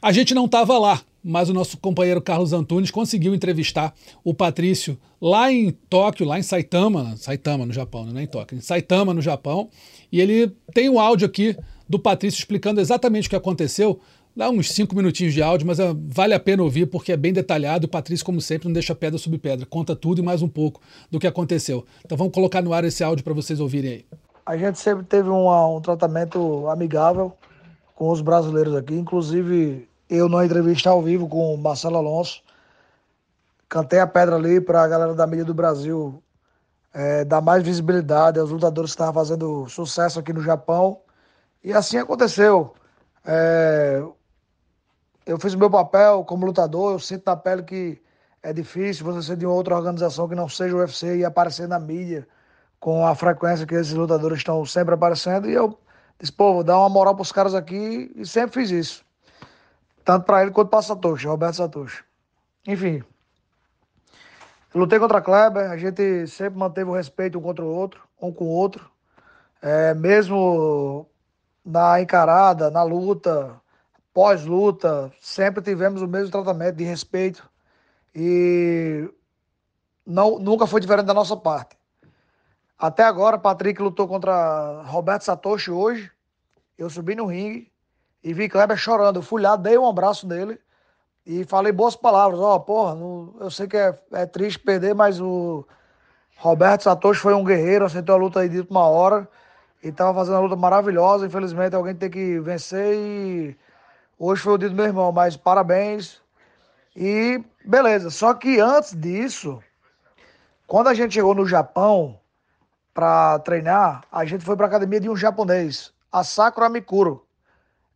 [0.01, 3.95] A gente não estava lá, mas o nosso companheiro Carlos Antunes conseguiu entrevistar
[4.25, 8.57] o Patrício lá em Tóquio, lá em Saitama, Saitama no Japão, não é em Tóquio,
[8.57, 9.69] em Saitama no Japão,
[10.11, 11.55] e ele tem o áudio aqui
[11.87, 14.01] do Patrício explicando exatamente o que aconteceu
[14.35, 17.33] Dá uns cinco minutinhos de áudio, mas uh, vale a pena ouvir porque é bem
[17.33, 17.85] detalhado.
[17.85, 19.65] O Patrício, como sempre, não deixa pedra sobre pedra.
[19.65, 21.85] Conta tudo e mais um pouco do que aconteceu.
[22.05, 24.05] Então vamos colocar no ar esse áudio para vocês ouvirem aí.
[24.45, 27.33] A gente sempre teve uma, um tratamento amigável
[27.93, 28.93] com os brasileiros aqui.
[28.93, 32.41] Inclusive, eu numa entrevista ao vivo com o Marcelo Alonso,
[33.67, 36.23] cantei a pedra ali para a galera da mídia do Brasil
[36.93, 40.99] é, dar mais visibilidade aos lutadores que estavam fazendo sucesso aqui no Japão.
[41.63, 42.73] E assim aconteceu.
[43.25, 44.03] É,
[45.25, 48.01] eu fiz o meu papel como lutador, eu sinto na pele que
[48.43, 51.79] é difícil você ser de outra organização que não seja o UFC e aparecer na
[51.79, 52.27] mídia
[52.79, 55.47] com a frequência que esses lutadores estão sempre aparecendo.
[55.47, 55.77] E eu
[56.19, 59.05] disse, pô, vou dar uma moral para os caras aqui e sempre fiz isso.
[60.03, 62.03] Tanto para ele quanto para Satoshi, Roberto Satoshi.
[62.67, 63.03] Enfim,
[64.73, 68.31] lutei contra a Kleber, a gente sempre manteve o respeito um contra o outro, um
[68.31, 68.89] com o outro.
[69.61, 71.07] É, mesmo
[71.63, 73.61] na encarada, na luta,
[74.13, 77.49] pós-luta, sempre tivemos o mesmo tratamento de respeito
[78.13, 79.09] e
[80.05, 81.77] não, nunca foi diferente da nossa parte.
[82.77, 86.11] Até agora, Patrick lutou contra Roberto Satoshi hoje.
[86.77, 87.71] Eu subi no ringue
[88.23, 89.17] e vi Kleber chorando.
[89.17, 90.59] Eu fui lá, dei um abraço nele
[91.25, 92.39] e falei boas palavras.
[92.39, 95.65] Ó, oh, porra, não, eu sei que é, é triste perder, mas o
[96.37, 99.29] Roberto Satoshi foi um guerreiro, aceitou a luta aí de última hora
[99.83, 101.27] e tava fazendo uma luta maravilhosa.
[101.27, 103.57] Infelizmente, alguém tem que vencer e
[104.21, 106.21] hoje foi o dia do meu irmão, mas parabéns.
[106.95, 108.09] E beleza.
[108.11, 109.61] Só que antes disso,
[110.67, 112.19] quando a gente chegou no Japão
[112.93, 117.25] para treinar, a gente foi para academia de um japonês, Asakura Mikuro.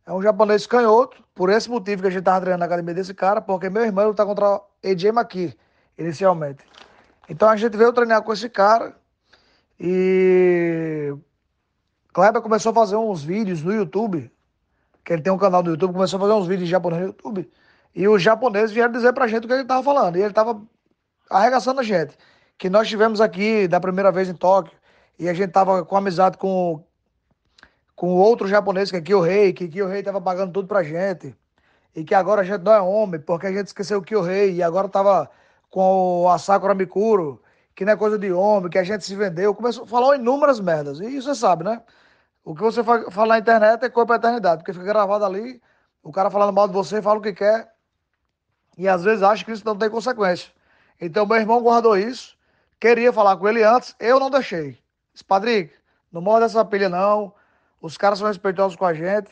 [0.04, 3.12] É um japonês canhoto, por esse motivo que a gente tava treinando na academia desse
[3.12, 5.56] cara, porque meu irmão tá contra AJ Maki,
[5.98, 6.64] inicialmente.
[7.28, 8.96] Então a gente veio treinar com esse cara
[9.78, 11.14] e
[12.12, 14.30] Kleber começou a fazer uns vídeos no YouTube,
[15.06, 17.06] que ele tem um canal no YouTube, começou a fazer uns vídeos em japonês no
[17.06, 17.48] YouTube.
[17.94, 20.16] E os japoneses vieram dizer pra gente o que ele tava falando.
[20.16, 20.60] E ele tava
[21.30, 22.18] arregaçando a gente.
[22.58, 24.76] Que nós tivemos aqui da primeira vez em Tóquio.
[25.16, 26.84] E a gente tava com amizade com,
[27.94, 31.36] com outro japonês, que é Kyohei, que Kyohei tava pagando tudo pra gente.
[31.94, 34.54] E que agora a gente não é homem, porque a gente esqueceu o Kyohei.
[34.54, 35.30] E agora tava
[35.70, 37.40] com o Asakura Mikuro,
[37.76, 39.54] que não é coisa de homem, que a gente se vendeu.
[39.54, 40.98] Começou, falou inúmeras merdas.
[40.98, 41.80] E você sabe, né?
[42.46, 45.60] O que você fala na internet é coisa pra eternidade, porque fica gravado ali,
[46.00, 47.72] o cara falando mal de você, fala o que quer,
[48.78, 50.52] e às vezes acha que isso não tem consequência.
[51.00, 52.38] Então, meu irmão guardou isso,
[52.78, 54.78] queria falar com ele antes, eu não deixei.
[55.12, 55.72] Disse, Padre,
[56.12, 57.34] não morre dessa pilha não,
[57.82, 59.28] os caras são respeitosos com a gente,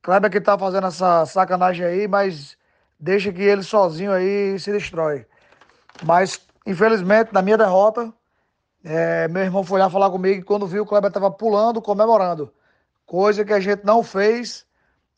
[0.00, 2.56] Kleber que tá fazendo essa sacanagem aí, mas
[2.98, 5.26] deixa que ele sozinho aí se destrói.
[6.02, 8.10] Mas, infelizmente, na minha derrota,
[8.84, 12.52] é, meu irmão foi lá falar comigo e quando viu o Kleber estava pulando, comemorando.
[13.04, 14.66] Coisa que a gente não fez,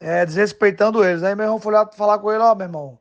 [0.00, 1.22] é, desrespeitando eles.
[1.22, 2.98] Aí meu irmão foi lá falar com ele, ó, oh, meu irmão,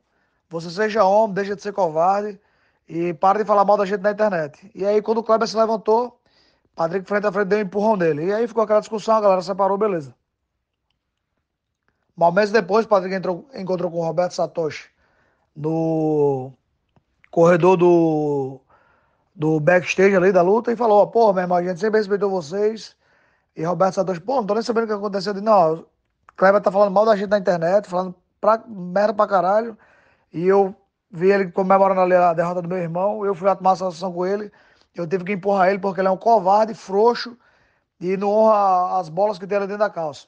[0.48, 2.40] você seja homem, deixa de ser covarde
[2.88, 4.70] e para de falar mal da gente na internet.
[4.74, 6.18] E aí quando o Kleber se levantou,
[6.74, 8.26] Patrick frente a frente deu um empurrão dele.
[8.26, 10.14] E aí ficou aquela discussão, a galera separou, beleza.
[12.32, 14.88] Mês depois, Patrick entrou, encontrou com o Roberto Satoshi
[15.54, 16.52] no
[17.30, 18.60] corredor do
[19.38, 22.96] do backstage ali da luta e falou, pô, meu irmão, a gente sempre respeitou vocês.
[23.56, 25.30] E Roberto Satoshi, pô, não tô nem sabendo o que aconteceu.
[25.30, 25.86] Eu disse, não,
[26.36, 29.78] Kleber tá falando mal da gente na internet, falando pra, merda pra caralho.
[30.32, 30.74] E eu
[31.10, 34.26] vi ele comemorando ali a derrota do meu irmão, eu fui lá tomar satisfação com
[34.26, 34.50] ele.
[34.94, 37.38] Eu tive que empurrar ele porque ele é um covarde, frouxo
[38.00, 40.26] e não honra as bolas que tem ali dentro da calça.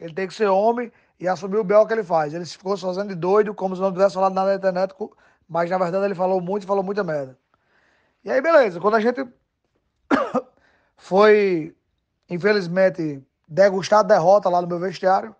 [0.00, 2.32] Ele tem que ser homem e assumir o bel que ele faz.
[2.32, 4.94] Ele ficou fazendo de doido, como se não tivesse falado nada na internet,
[5.48, 7.36] mas na verdade ele falou muito e falou muita merda.
[8.24, 8.80] E aí, beleza.
[8.80, 9.26] Quando a gente
[10.96, 11.76] foi,
[12.28, 15.34] infelizmente, degustar a derrota lá no meu vestiário,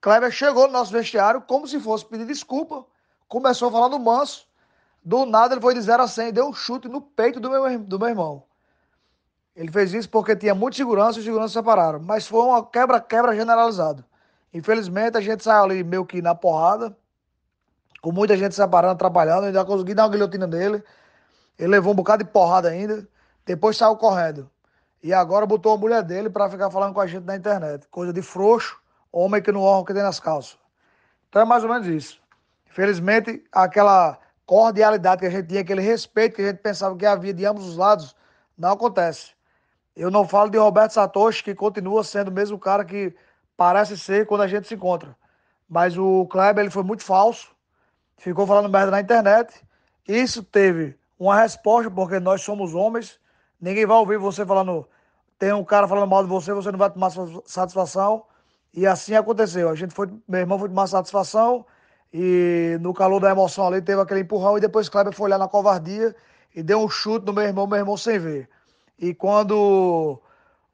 [0.00, 2.84] Kleber chegou no nosso vestiário como se fosse pedir desculpa.
[3.26, 4.46] Começou falando manso.
[5.04, 7.78] Do nada ele foi de 0 a 100 deu um chute no peito do meu,
[7.78, 8.44] do meu irmão.
[9.56, 11.98] Ele fez isso porque tinha muita segurança e os seguranças separaram.
[11.98, 14.04] Mas foi uma quebra-quebra generalizada.
[14.54, 16.96] Infelizmente a gente saiu ali meio que na porrada.
[18.00, 19.46] Com muita gente separando, atrapalhando.
[19.46, 20.82] Ainda consegui dar uma guilhotina nele.
[21.58, 23.06] Ele levou um bocado de porrada ainda.
[23.44, 24.50] Depois saiu correndo.
[25.02, 27.86] E agora botou a mulher dele para ficar falando com a gente na internet.
[27.88, 28.78] Coisa de frouxo,
[29.12, 30.58] homem que não honra o que tem nas calças.
[31.28, 32.20] Então é mais ou menos isso.
[32.68, 37.34] Infelizmente, aquela cordialidade que a gente tinha, aquele respeito que a gente pensava que havia
[37.34, 38.14] de ambos os lados,
[38.56, 39.32] não acontece.
[39.94, 43.14] Eu não falo de Roberto Satoshi, que continua sendo o mesmo cara que
[43.56, 45.16] parece ser quando a gente se encontra.
[45.68, 47.54] Mas o Kleber ele foi muito falso,
[48.16, 49.62] ficou falando merda na internet.
[50.06, 53.18] Isso teve uma resposta, porque nós somos homens.
[53.60, 54.86] Ninguém vai ouvir você falando.
[55.38, 57.10] Tem um cara falando mal de você, você não vai tomar
[57.44, 58.24] satisfação.
[58.72, 59.68] E assim aconteceu.
[59.68, 61.64] A gente foi, meu irmão foi uma satisfação
[62.12, 65.48] e no calor da emoção ali teve aquele empurrão e depois Kleber foi olhar na
[65.48, 66.14] covardia
[66.54, 68.48] e deu um chute no meu irmão, meu irmão sem ver.
[68.98, 70.20] E quando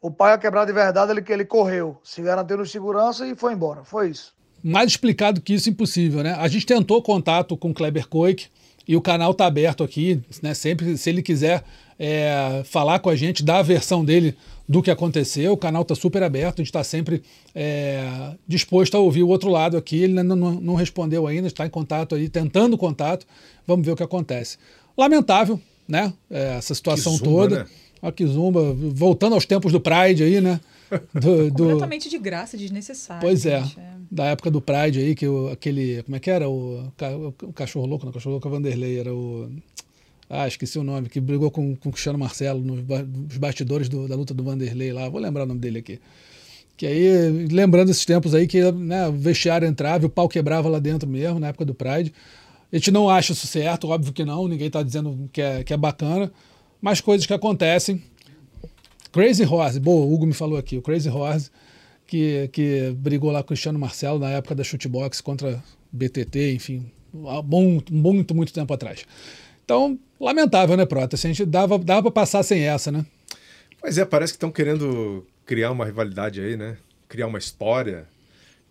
[0.01, 3.53] o pai ia quebrar de verdade, ele, ele correu, se garantiu no segurança e foi
[3.53, 3.85] embora.
[3.85, 4.35] Foi isso.
[4.63, 6.35] Mais explicado que isso, impossível, né?
[6.39, 8.49] A gente tentou contato com Kleber Koik
[8.87, 10.55] e o canal está aberto aqui, né?
[10.55, 11.65] Sempre, se ele quiser
[11.99, 14.37] é, falar com a gente, dar a versão dele
[14.69, 17.23] do que aconteceu, o canal está super aberto, a gente está sempre
[17.55, 20.03] é, disposto a ouvir o outro lado aqui.
[20.03, 23.27] Ele não, não, não respondeu ainda, está em contato aí, tentando contato.
[23.67, 24.59] Vamos ver o que acontece.
[24.97, 26.13] Lamentável, né?
[26.31, 27.59] É, essa situação zumba, toda.
[27.61, 27.67] né?
[28.03, 30.61] Olha que zumba, voltando aos tempos do Pride aí, né?
[31.15, 33.21] Do, do- Completamente de graça, desnecessário.
[33.23, 33.77] Pois é, gente,
[34.11, 36.03] da época do Pride aí, que o, aquele.
[36.03, 36.49] Como é que era?
[36.49, 36.93] O,
[37.43, 39.51] o cachorro louco, não, o cachorro louco é Vanderlei, era o.
[40.29, 44.09] Ah, esqueci o nome, que brigou com, com o Cristiano Marcelo nos, nos bastidores do-
[44.09, 45.09] da luta do Vanderlei lá.
[45.09, 46.01] Vou lembrar o nome dele aqui.
[46.77, 50.69] Que aí, lembrando esses tempos aí, que né, o vestiário entrava e o pau quebrava
[50.69, 52.13] lá dentro mesmo, na época do Pride.
[52.73, 55.73] A gente não acha isso certo, óbvio que não, ninguém está dizendo que é, que
[55.73, 56.33] é bacana,
[56.81, 58.03] mas coisas que acontecem.
[59.15, 61.49] Crazy Horse, boa, o Hugo me falou aqui, o Crazy Horse,
[62.05, 66.91] que, que brigou lá com o Cristiano Marcelo na época da shootbox contra BTT, enfim,
[67.29, 69.07] há muito, muito, muito tempo atrás.
[69.65, 71.15] Então, lamentável, né, Prota?
[71.15, 73.07] Assim, a gente dava, dava para passar sem essa, né?
[73.81, 76.77] Pois é, parece que estão querendo criar uma rivalidade aí, né?
[77.09, 78.09] Criar uma história,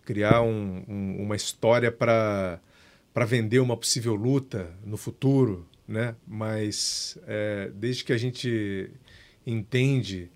[0.04, 2.60] criar um- um- uma história para
[3.14, 6.16] para vender uma possível luta no futuro, né?
[6.26, 8.90] Mas é, desde que a gente
[9.46, 10.28] entende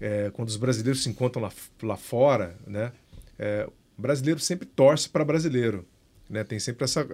[0.00, 2.92] é, quando os brasileiros se encontram lá, lá fora, né?
[3.38, 5.86] É, o brasileiro sempre torce para brasileiro,
[6.28, 6.44] né?
[6.44, 7.06] Tem sempre essa,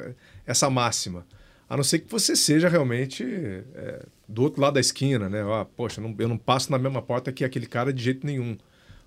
[0.47, 1.27] essa máxima.
[1.69, 3.25] A não ser que você seja realmente
[3.75, 5.41] é, do outro lado da esquina, né?
[5.43, 8.27] Ah, poxa, eu não, eu não passo na mesma porta que aquele cara de jeito
[8.27, 8.57] nenhum.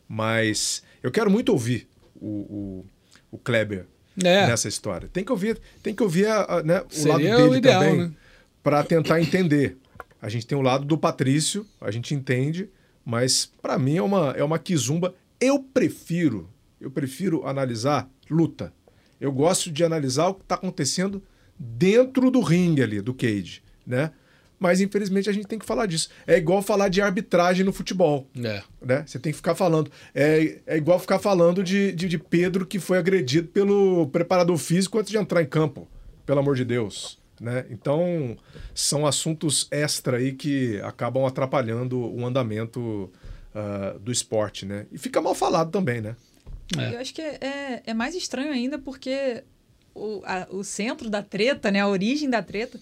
[0.08, 2.86] Mas eu quero muito ouvir o, o,
[3.32, 3.86] o Kleber
[4.24, 4.48] É.
[4.48, 5.10] nessa história.
[5.12, 7.82] Tem que ouvir, tem que ouvir a- a, né, o Seria lado o dele ideal,
[7.84, 8.12] também né?
[8.64, 9.78] para tentar entender.
[10.22, 12.70] A gente tem o lado do Patrício, a gente entende,
[13.06, 15.13] mas para mim é uma, é uma quizumba.
[15.39, 16.50] Eu prefiro,
[16.82, 18.74] eu prefiro analisar luta.
[19.22, 21.22] Eu gosto de analisar o que está acontecendo
[21.58, 24.12] dentro do ringue ali, do cage, né?
[24.58, 26.10] Mas infelizmente a gente tem que falar disso.
[26.26, 28.63] É igual falar de arbitragem no futebol É.
[28.82, 29.04] né?
[29.06, 29.91] Você tem que ficar falando.
[30.13, 34.98] É, é igual ficar falando de, de, de Pedro que foi agredido pelo preparador físico
[34.98, 35.88] antes de entrar em campo,
[36.26, 37.20] pelo amor de Deus.
[37.39, 37.65] Né?
[37.69, 38.38] Então,
[38.74, 43.12] são assuntos extra aí que acabam atrapalhando o andamento
[43.54, 44.86] ah, do esporte, né?
[44.91, 46.15] E fica mal falado também, né?
[46.78, 46.95] É.
[46.95, 49.43] Eu acho que é, é, é mais estranho ainda porque
[49.93, 52.80] o, a- o centro da treta, né, a origem da treta,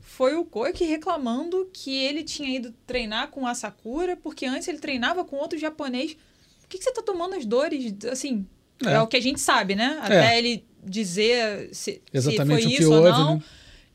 [0.00, 4.78] foi o Koike reclamando que ele tinha ido treinar com a Sakura, porque antes ele
[4.78, 6.14] treinava com outro japonês.
[6.60, 7.94] Por que, que você tá tomando as dores?
[8.10, 8.46] Assim,
[8.84, 9.00] é, É.
[9.00, 9.98] o que a gente sabe, né?
[10.02, 13.34] Até ele dizer se, Exatamente se o foi que isso ou houve, não.
[13.36, 13.42] né?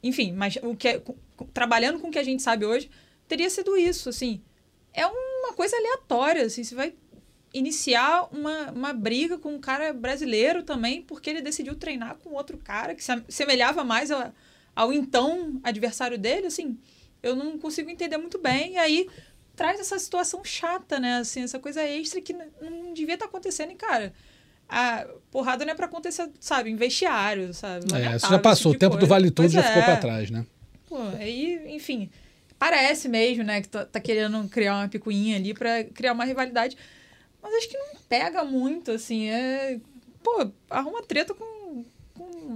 [0.07, 1.01] Enfim, mas o que é-
[1.53, 2.89] trabalhando com o que a gente sabe hoje,
[3.27, 4.39] teria sido isso, assim.
[4.93, 6.93] É uma coisa aleatória, assim, você vai
[7.51, 12.57] iniciar uma, uma briga com um cara brasileiro também, porque ele decidiu treinar com outro
[12.57, 14.31] cara que se semelhava mais a-
[14.75, 16.77] ao então adversário dele, assim,
[17.23, 18.73] eu não consigo entender muito bem.
[18.73, 19.09] E aí
[19.55, 21.17] traz essa situação chata, né?
[21.17, 23.71] Assim, essa coisa extra que não devia estar acontecendo.
[23.71, 24.13] E, cara,
[24.67, 27.85] a porrada não é pra acontecer, sabe, em vestiário, sabe?
[27.93, 28.71] É, isso já passou.
[28.71, 29.29] esse O tempo tipo do Vale.
[29.29, 29.85] Tudo Pois já ficou é.
[29.85, 30.45] para trás, né?
[30.87, 32.09] Pô, aí, enfim,
[32.57, 36.77] parece mesmo, né, que tá, tá querendo criar uma picuinha ali pra criar uma rivalidade.
[37.41, 39.29] Mas acho que não pega muito, assim.
[39.29, 39.79] É,
[40.23, 41.45] pô, arruma treta com,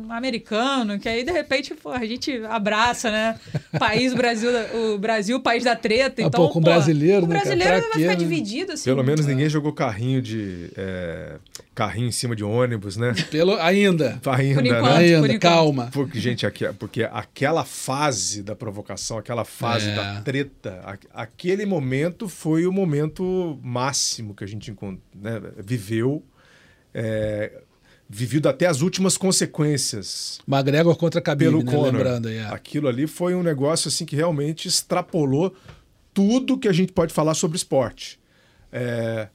[0.09, 3.39] americano, que aí de repente, pô, a gente abraça, né?
[3.79, 4.49] País, o Brasil,
[4.93, 6.21] o Brasil, o país da treta.
[6.21, 8.15] Ah, Então, pô, com brasileiro, o né, brasileiro vai ficar né?
[8.15, 8.85] dividido, assim.
[8.85, 10.71] Pelo menos ninguém jogou carrinho de.
[10.77, 11.35] é,
[11.75, 13.13] carrinho em cima de ônibus, né?
[13.31, 14.19] Pelo, ainda.
[14.25, 14.83] Ainda, Por enquanto.
[14.83, 15.15] né?
[15.15, 15.89] Ainda, calma.
[15.91, 19.95] Porque, gente, aqui, porque aquela fase da provocação, aquela fase É.
[19.95, 24.71] da treta, a- aquele momento foi o momento máximo que a gente
[25.15, 26.23] né, viveu,
[26.93, 27.61] é,
[28.09, 31.71] vivido até as últimas consequências McGregor contra Khabib, pelo né?
[31.71, 31.93] Conor.
[31.93, 32.37] Lembrando aí.
[32.37, 32.45] é.
[32.45, 35.55] Aquilo ali foi um negócio assim que realmente extrapolou
[36.13, 38.19] tudo que a gente pode falar sobre esporte.
[38.71, 39.27] É,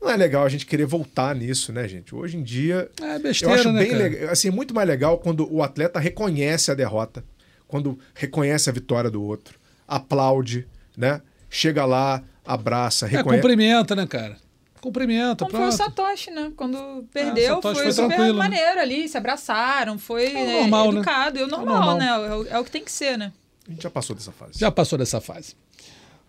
[0.00, 2.14] não é legal a gente querer voltar nisso, né, gente?
[2.14, 5.46] Hoje em dia É eu besteira, acho né, bem legal, assim, muito mais legal quando
[5.52, 7.22] o atleta reconhece a derrota,
[7.68, 10.66] quando reconhece a vitória do outro, aplaude,
[10.96, 11.20] né?
[11.50, 13.42] Chega lá, abraça, É, reconhece.
[13.42, 14.36] cumprimenta, né, cara?
[14.84, 15.76] Cumprimenta, Como foi o pronto.
[15.76, 16.52] Satoshi, né?
[16.56, 18.48] Quando perdeu, Satoshi foi, foi super tranquilo, né?
[18.48, 20.98] maneiro ali, se abraçaram, foi É o né, normal, né?
[20.98, 21.38] educado.
[21.38, 21.98] E o É o normal, normal.
[21.98, 22.06] né?
[22.08, 23.32] É o, é o que tem que ser, né?
[23.66, 24.52] A gente já passou dessa fase.
[24.58, 25.56] Já passou dessa fase.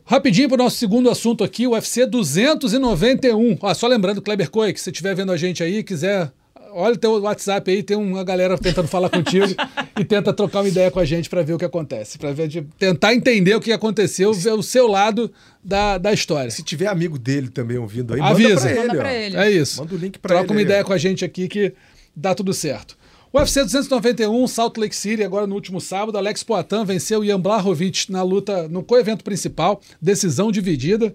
[0.05, 3.57] Rapidinho para o nosso segundo assunto aqui, o UFC 291.
[3.61, 6.31] Ah, só lembrando, Kleber Coi, que se estiver vendo a gente aí, quiser,
[6.75, 9.47] olha o teu WhatsApp aí, tem uma galera tentando falar contigo
[9.97, 12.33] e tenta trocar uma ideia com a gente para ver o que acontece, para
[12.77, 15.31] tentar entender o que aconteceu, ver o seu lado
[15.63, 16.51] da, da história.
[16.51, 18.75] Se tiver amigo dele também ouvindo aí, Avisa.
[18.75, 19.25] manda pra ele.
[19.25, 19.37] Ele.
[19.37, 19.79] É isso.
[19.81, 21.73] Manda o link pra Troca ele uma aí, ideia com a gente aqui que
[22.15, 22.97] dá tudo certo.
[23.33, 28.23] UFC 291, Salt Lake City, agora no último sábado, Alex Poitin venceu Ian Blachowicz na
[28.23, 31.13] luta, no co-evento principal, decisão dividida,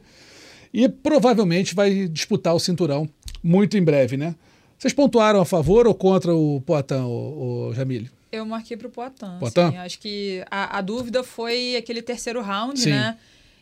[0.72, 3.08] e provavelmente vai disputar o cinturão
[3.42, 4.34] muito em breve, né?
[4.80, 8.10] Vocês pontuaram a favor ou contra o Poitin, o, o Jamile?
[8.32, 9.38] Eu marquei pro Poitin.
[9.38, 9.60] Poitin?
[9.60, 12.88] assim, acho que a, a dúvida foi aquele terceiro round, Sim.
[12.88, 13.18] né?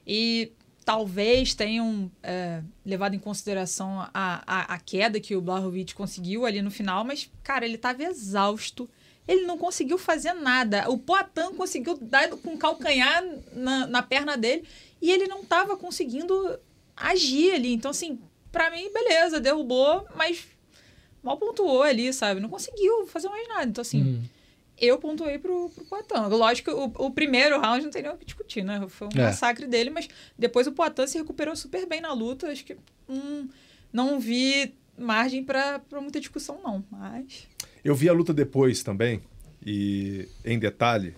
[0.06, 0.52] E
[0.84, 6.62] talvez tenham é, levado em consideração a, a, a queda que o Blachowicz conseguiu ali
[6.62, 8.88] no final, mas, cara, ele estava exausto.
[9.26, 10.88] Ele não conseguiu fazer nada.
[10.88, 14.62] O Poitin conseguiu dar com o calcanhar na, na perna dele
[15.02, 16.60] e ele não estava conseguindo
[16.96, 17.72] agir ali.
[17.72, 18.20] Então, assim,
[18.52, 20.46] pra mim, beleza, derrubou, mas
[21.28, 22.40] mal pontuou ali, sabe?
[22.40, 23.66] Não conseguiu fazer mais nada.
[23.66, 24.22] Então, assim, Hum.
[24.80, 26.28] eu pontuei pro, pro Poitin.
[26.30, 28.84] Lógico que o, o primeiro round não tem nem o que discutir, né?
[28.88, 29.24] Foi um É.
[29.24, 30.08] massacre dele, mas
[30.38, 32.48] depois o Poitin se recuperou super bem na luta.
[32.50, 32.76] Acho que
[33.08, 33.48] hum,
[33.92, 36.84] não vi margem pra pra muita discussão, não.
[36.90, 37.46] Mas.
[37.84, 39.22] Eu vi a luta depois também,
[39.64, 41.14] e em detalhe,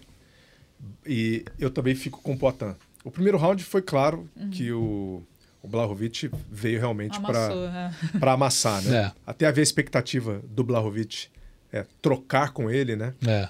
[1.07, 2.75] e eu também fico com o Poitin.
[3.05, 5.23] O primeiro round foi claro que o,
[5.63, 8.19] o Blachowicz veio realmente para é.
[8.19, 8.97] para amassar, né?
[8.97, 9.13] É.
[9.27, 11.29] Até havia a expectativa do Blachowicz
[11.73, 13.15] é, trocar com ele, né?
[13.27, 13.49] É.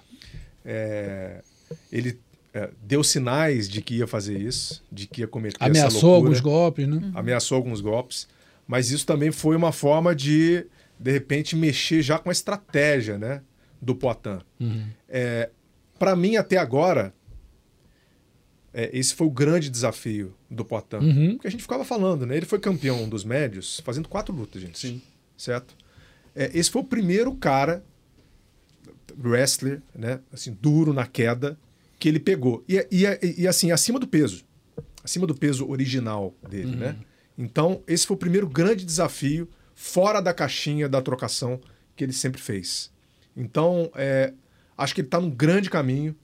[0.65, 1.43] É,
[1.91, 2.21] ele
[2.53, 6.29] é, deu sinais de que ia fazer isso, de que ia cometer essa Ameaçou loucura,
[6.29, 7.11] alguns golpes, né?
[7.15, 8.29] ameaçou alguns golpes,
[8.67, 10.67] mas isso também foi uma forma de,
[10.99, 13.41] de repente, mexer já com a estratégia, né,
[13.81, 14.41] do Poitin.
[14.59, 14.87] Uhum.
[15.09, 15.51] É,
[15.99, 17.15] Para mim, até agora,
[18.73, 20.97] é, esse foi o grande desafio do Poitin.
[20.97, 21.33] Uhum.
[21.35, 22.37] Porque a gente ficava falando, né?
[22.37, 24.79] Ele foi campeão dos médios fazendo quatro lutas, gente.
[24.79, 25.03] Sim.
[25.37, 25.75] Certo?
[26.35, 27.85] É, esse foi o primeiro cara,
[29.23, 30.21] wrestler, né?
[30.33, 31.59] Assim, duro na queda,
[31.99, 32.65] que ele pegou.
[32.69, 34.45] E, e, e assim, acima do peso.
[35.03, 36.97] Acima do peso original dele, né?
[37.37, 41.59] Então, esse foi o primeiro grande desafio fora da caixinha da trocação
[41.97, 42.91] que ele sempre fez.
[43.35, 44.35] Então, é,
[44.77, 46.15] acho que ele está num grande caminho.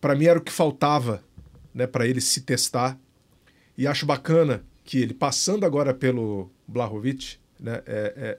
[0.00, 1.22] Para mim era o que faltava,
[1.76, 2.98] né, para ele se testar.
[3.76, 8.38] E acho bacana que ele passando agora pelo Blachowicz, né, é- é,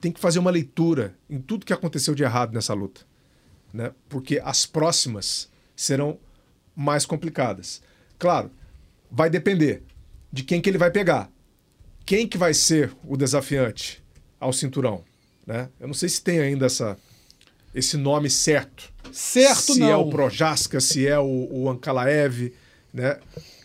[0.00, 3.02] tem que fazer uma leitura em tudo que aconteceu de errado nessa luta,
[3.72, 3.92] né?
[4.08, 6.18] Porque as próximas serão
[6.74, 7.82] mais complicadas.
[8.18, 8.50] Claro,
[9.10, 9.82] vai depender
[10.32, 11.30] de quem que ele vai pegar.
[12.04, 14.02] Quem que vai ser o desafiante
[14.40, 15.04] ao cinturão,
[15.46, 15.68] né?
[15.78, 16.98] Eu não sei se tem ainda essa
[17.74, 18.92] esse nome certo.
[19.12, 19.90] Certo se não.
[19.90, 22.52] é o Projaska, se é o, o Ankalaev,
[22.92, 23.18] né?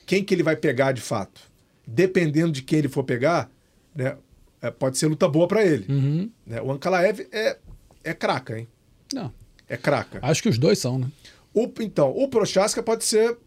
[0.06, 1.42] Quem que ele vai pegar de fato?
[1.86, 3.50] Dependendo de quem ele for pegar,
[3.96, 4.18] né?
[4.66, 5.86] é, pode ser luta boa para ele.
[5.90, 6.30] Uhum.
[6.46, 6.62] né?
[6.62, 7.58] O Ankalaev é,
[8.04, 8.68] é craca, hein?
[9.14, 9.32] Não.
[9.68, 10.20] É craca.
[10.22, 11.08] Acho que os dois são, né?
[11.54, 13.38] O, então, o Prochaska pode ser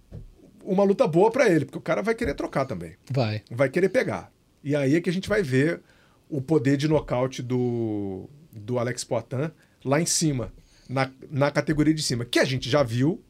[0.65, 2.95] uma luta boa para ele, porque o cara vai querer trocar também.
[3.11, 3.43] Vai.
[3.51, 4.33] Vai querer pegar.
[4.63, 5.81] E aí é que a gente vai ver
[6.29, 9.51] o poder de nocaute do, do Alex Poitin
[9.85, 10.53] lá em cima,
[10.89, 13.21] na, na categoria de cima, que a gente já viu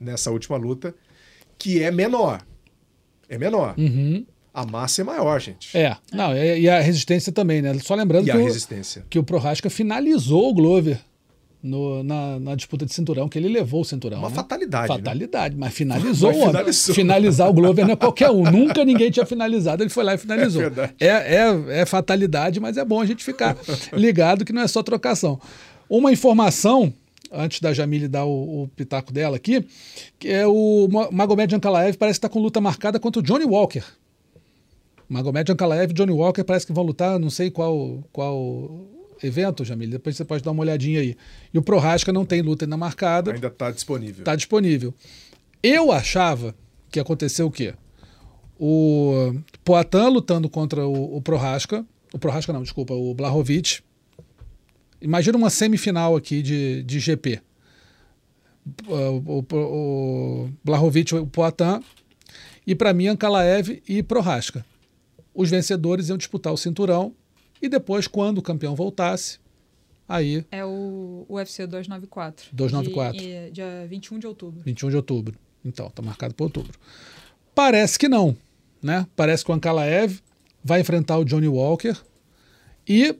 [0.00, 0.94] nessa última luta,
[1.58, 2.42] que é menor.
[3.28, 3.74] É menor.
[3.78, 4.24] Uhum.
[4.52, 5.76] A massa é maior, gente.
[5.76, 5.96] É.
[6.12, 7.72] Não, e a resistência também, né?
[7.78, 9.04] Só lembrando E a que, o, resistência.
[9.08, 10.98] que o Prohaska finalizou o Glover
[11.62, 14.18] no- na, na disputa de cinturão, que ele levou o cinturão.
[14.18, 14.34] Uma né?
[14.34, 14.96] fatalidade, né?
[14.98, 16.94] Fatalidade, mas finalizou Mas finalizou.
[16.94, 18.42] Finalizar o Glover não é qualquer um.
[18.50, 20.62] Nunca ninguém tinha finalizado, ele foi lá e finalizou.
[20.64, 20.90] É.
[21.00, 23.56] É, é, é fatalidade, mas é bom a gente ficar
[23.92, 25.40] ligado que não é só trocação.
[25.88, 26.92] Uma informação,
[27.32, 29.66] antes da Jamile dar o, o pitaco dela aqui,
[30.18, 33.44] que é o Ma- Magomed Ankalaev parece que está com luta marcada contra o Johnny
[33.44, 33.84] Walker.
[35.08, 38.86] Magomed Ankalaev e Johnny Walker parece que vão lutar, não sei qual, qual
[39.22, 41.16] evento, Jamile, depois você pode dar uma olhadinha aí.
[41.52, 43.32] E o Prohaska não tem luta ainda marcada.
[43.32, 44.20] Ainda está disponível.
[44.22, 44.94] Está disponível.
[45.62, 46.54] Eu achava
[46.90, 47.74] que aconteceu o quê?
[48.58, 51.84] O Poitin lutando contra o, o Prohaska.
[52.12, 53.82] O Prohaska não, desculpa, o Blachowicz.
[55.02, 57.40] Imagina uma semifinal aqui de, de GP.
[58.86, 61.82] O, o, o Blachowicz e o Poitin.
[62.64, 64.64] E para mim, Ankalaev e Prohaska.
[65.34, 67.12] Os vencedores iam disputar o cinturão.
[67.60, 69.38] E depois, quando o campeão voltasse,
[70.08, 72.50] aí É o UFC 294.
[72.52, 73.20] 294.
[73.20, 74.62] De, dia 21 de outubro.
[74.64, 75.34] 21 de outubro.
[75.64, 76.78] Então, tá marcado para outubro.
[77.54, 78.36] Parece que não,
[78.80, 79.06] né?
[79.16, 80.20] Parece que o Ankalaev
[80.62, 81.96] vai enfrentar o Johnny Walker
[82.88, 83.16] e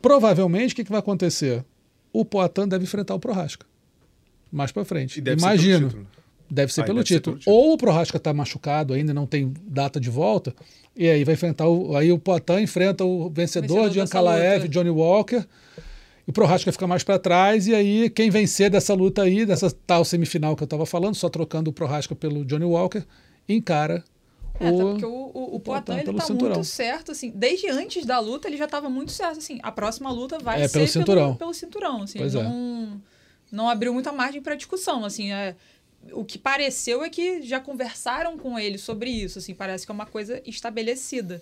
[0.00, 1.64] provavelmente o que, que vai acontecer?
[2.12, 3.66] O Poitin deve enfrentar o Prohaska
[4.50, 5.18] mais para frente.
[5.18, 5.88] E deve ser pelo Imagino.
[5.88, 6.06] título.
[6.50, 7.36] Deve ser, Aí pelo, deve ser título.
[7.36, 7.56] pelo título.
[7.56, 10.54] Ou o Prohaska tá machucado ainda, não tem data de volta,
[10.96, 14.66] e aí vai enfrentar o, aí o Poitin enfrenta o vencedor, Jean dessa Kalaev.
[14.68, 15.44] Johnny Walker.
[16.26, 19.70] E o Prohaska fica mais para trás e aí quem vencer dessa luta aí, dessa
[19.86, 23.02] tal semifinal que eu tava falando, só trocando o Prohaska pelo Johnny Walker,
[23.48, 24.02] encara
[24.60, 26.54] É, até o porque o, o, o Poitin Poitin, ele pelo tá cinturão.
[26.56, 27.30] muito certo, assim.
[27.34, 29.58] Desde antes da luta, ele já tava muito certo, assim.
[29.62, 31.34] A próxima luta vai É, ser pelo cinturão.
[31.36, 32.18] pelo cinturão, assim.
[32.18, 32.42] Pois é.
[32.42, 33.02] não,
[33.52, 35.32] não abriu muita margem para discussão, assim.
[35.32, 35.54] É,
[36.12, 39.54] o que pareceu é que já conversaram com ele sobre isso, assim.
[39.54, 41.40] Parece que é uma coisa estabelecida.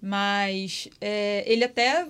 [0.00, 2.06] Mas é, ele até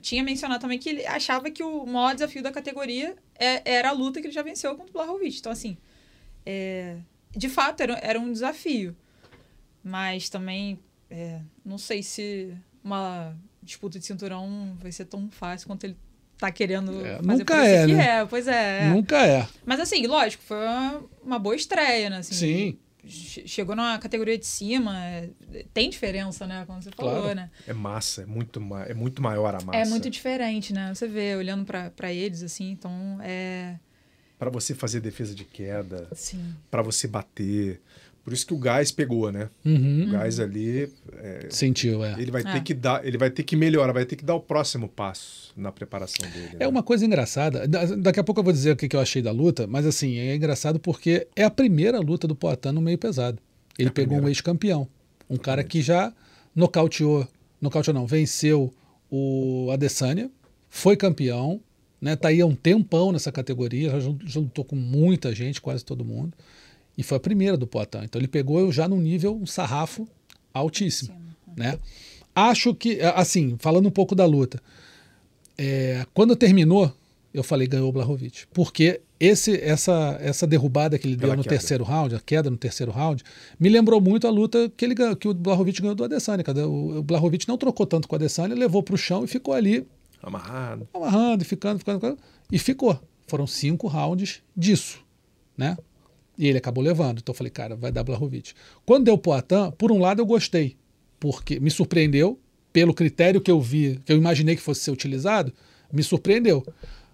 [0.00, 3.92] tinha- mencionado também que ele achava que o maior desafio da categoria é- era a
[3.92, 5.38] luta que ele já venceu contra o Blachowicz.
[5.38, 5.76] Então, assim,
[6.44, 6.96] é,
[7.36, 8.96] de fato, era, era um desafio.
[9.82, 10.78] Mas também,
[11.10, 15.96] é, não sei se uma disputa de cinturão vai ser tão fácil quanto ele
[16.38, 18.06] tá querendo É, fazer nunca é, que né?
[18.20, 18.26] é.
[18.26, 18.90] Pois é, é.
[18.94, 19.48] Nunca é.
[19.64, 22.18] Mas assim, lógico, foi uma, uma boa estreia, né?
[22.18, 22.78] Assim, Sim.
[23.06, 25.30] che- Chegou na categoria de cima, é,
[25.74, 26.64] tem diferença, né?
[26.66, 27.34] Como você falou, Claro.
[27.34, 27.50] né?
[27.66, 29.78] É massa, é muito, ma- é muito maior a massa.
[29.78, 30.92] É muito diferente, né?
[30.94, 33.78] Você vê, olhando pra pra eles, assim, então é.
[34.38, 36.08] Para você fazer defesa de queda,
[36.70, 37.80] para você bater.
[38.28, 39.48] Por isso que o gás pegou, né?
[39.64, 40.08] Uhum.
[40.08, 40.92] O gás ali,
[41.48, 42.14] Sentiu, é.
[42.20, 42.52] ele vai É.
[42.52, 45.50] ter que dar, ele vai ter que melhorar, vai ter que dar o próximo passo
[45.56, 46.50] na preparação dele.
[46.54, 46.66] É né?
[46.68, 47.66] uma coisa engraçada.
[47.66, 49.86] Da- Daqui a pouco eu vou dizer o que que eu achei da luta, mas
[49.86, 53.38] assim, é engraçado porque é a primeira luta do Poitin no meio pesado.
[53.78, 54.86] Ele É pegou um ex-campeão.
[55.30, 56.12] Um cara que já
[56.54, 57.26] nocauteou,
[57.60, 58.70] nocauteou não, venceu
[59.10, 60.30] o Adesanya,
[60.68, 61.60] foi campeão,
[62.00, 62.14] né?
[62.14, 66.04] Tá aí há um tempão nessa categoria, já, já lutou com muita gente, quase todo
[66.04, 66.32] mundo.
[66.98, 68.00] E foi a primeira do Poitin.
[68.02, 70.08] Então ele pegou já num nível, um sarrafo
[70.52, 71.14] altíssimo,
[71.56, 71.78] né?
[72.34, 74.60] Acho que, assim, falando um pouco da luta,
[75.56, 76.92] é, quando terminou,
[77.32, 78.46] eu falei ganhou o Blahovic.
[78.52, 81.56] Porque esse, essa, essa derrubada que ele Pela deu no queda.
[81.56, 83.22] terceiro round, a queda no terceiro round,
[83.58, 86.44] me lembrou muito a luta que, ele, que o Blahovic ganhou do Adesanya.
[86.66, 89.54] O, o Blahovic não trocou tanto com o Adesanya, levou para o chão e ficou
[89.54, 89.86] ali
[90.22, 90.88] Amarrado.
[90.92, 92.18] amarrando, e ficando, ficando, ficando,
[92.50, 93.00] e ficou.
[93.26, 94.98] Foram cinco rounds disso,
[95.56, 95.76] né?
[96.38, 97.18] E ele acabou levando.
[97.18, 98.52] Então eu falei, cara, vai dar Blahovic.
[98.86, 100.76] Quando deu Poitin, por um lado eu gostei,
[101.18, 102.38] porque me surpreendeu
[102.72, 105.52] pelo critério que eu vi, que eu imaginei que fosse ser utilizado,
[105.92, 106.64] me surpreendeu.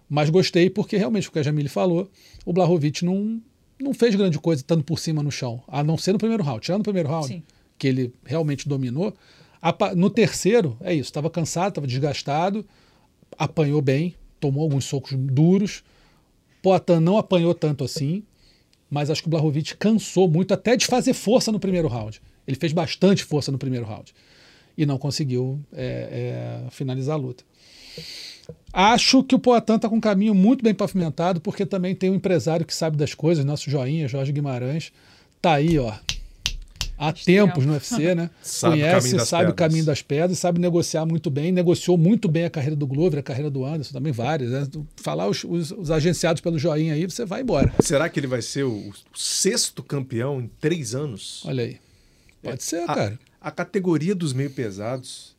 [0.09, 2.11] Mas gostei porque realmente o que a Jamile falou,
[2.45, 3.41] o Blahovic não
[3.81, 6.61] não fez grande coisa estando por cima no chão, a não ser no primeiro round.
[6.61, 7.43] Tirando o primeiro round, Sim.
[7.77, 9.14] que ele realmente dominou,
[9.97, 12.64] no terceiro, é isso, estava cansado, estava desgastado,
[13.37, 15.83] apanhou bem, tomou alguns socos duros.
[16.62, 18.22] Poitin não apanhou tanto assim,
[18.95, 22.23] mas acho que o Blahovic cansou muito até de fazer força no primeiro round.
[22.47, 24.15] Ele fez bastante força no primeiro round
[24.79, 27.43] e não conseguiu é, é, finalizar a luta.
[28.73, 32.15] Acho que o Poitin está com um caminho muito bem pavimentado, porque também tem um
[32.15, 34.93] empresário que sabe das coisas, nosso joinha, Jorge Guimarães.
[35.43, 35.93] Tá aí, ó.
[36.97, 38.31] Há tempos no UFC, né?
[38.43, 39.69] Sabe o Conhece, das sabe o pedras.
[39.69, 43.23] caminho das pedras, sabe negociar muito bem, negociou muito bem a carreira do Glover, a
[43.23, 44.51] carreira do Anderson, também várias.
[44.51, 44.67] Né?
[44.97, 47.73] Falar os, os- os agenciados pelo joinha aí, você vai embora.
[47.81, 51.43] Será que ele vai ser o, o sexto campeão em três anos?
[51.47, 51.79] Olha aí.
[52.43, 53.19] Pode ser, a, cara.
[53.41, 55.35] a categoria dos meio pesados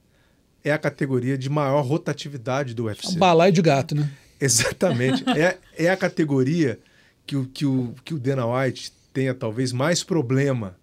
[0.64, 3.16] é a categoria de maior rotatividade do É UFC.
[3.16, 4.10] um balaio de gato, né?
[4.42, 5.24] Exatamente.
[5.38, 6.80] é, é a categoria
[7.26, 10.76] que o, que, o, que o Dana White tenha talvez mais problema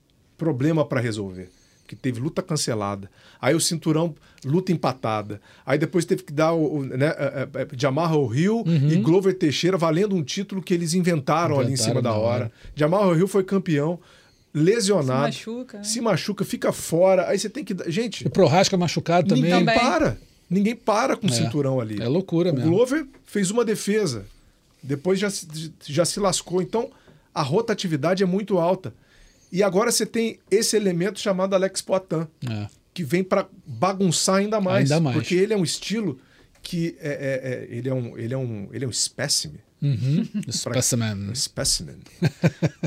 [0.42, 1.48] problema para resolver.
[1.82, 3.10] Porque teve luta cancelada.
[3.40, 4.14] Aí o cinturão,
[4.44, 5.40] luta empatada.
[5.66, 9.76] Aí depois teve que dar o, o, né, é, é, Jamarro Hill e Glover Teixeira
[9.76, 12.44] valendo um título que eles inventaram, ali em Inventaram cima da hora.
[12.44, 12.52] hora.
[12.74, 13.98] Jamarro Hill foi campeão,
[14.54, 15.32] lesionado.
[15.32, 15.84] Se machuca, né?
[15.84, 17.28] Se machuca, fica fora.
[17.28, 17.74] Aí você tem que.
[17.74, 19.44] dar- Gente, E Prohasca machucado também.
[19.44, 19.78] ninguém Também.
[19.80, 20.18] para.
[20.48, 21.32] Ninguém para com o É.
[21.32, 22.00] cinturão ali.
[22.02, 22.70] É loucura O mesmo.
[22.70, 24.24] Glover fez uma defesa,
[24.82, 25.28] depois já,
[25.86, 26.60] já se lascou.
[26.60, 26.90] Então,
[27.34, 28.92] a rotatividade é muito alta.
[29.52, 32.66] E agora você tem esse elemento chamado Alex Poitin, É.
[32.94, 35.14] que vem para bagunçar ainda mais, Ainda mais.
[35.16, 36.18] Porque ele é um estilo
[36.62, 39.60] que é, é- é- ele, é um, ele, é um, ele é um espécime.
[39.82, 40.26] Uhum.
[40.48, 41.34] Um Specimen.
[41.34, 41.96] specimen.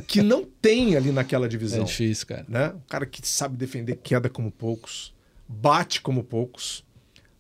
[0.07, 1.82] que não tem ali naquela divisão.
[1.82, 2.45] É difícil, cara.
[2.47, 2.70] né?
[2.70, 5.13] Um cara que sabe defender queda como poucos,
[5.47, 6.86] bate como poucos,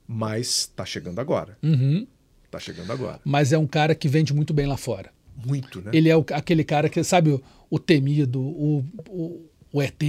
[0.07, 1.57] mas tá chegando agora.
[1.63, 2.05] Uhum.
[2.51, 3.21] Tá chegando agora.
[3.23, 5.09] Mas é um cara que vende muito bem lá fora.
[5.45, 5.91] Muito, né?
[5.93, 10.01] Ele é o- aquele cara que, sabe, o, o temido, o, o, o ET,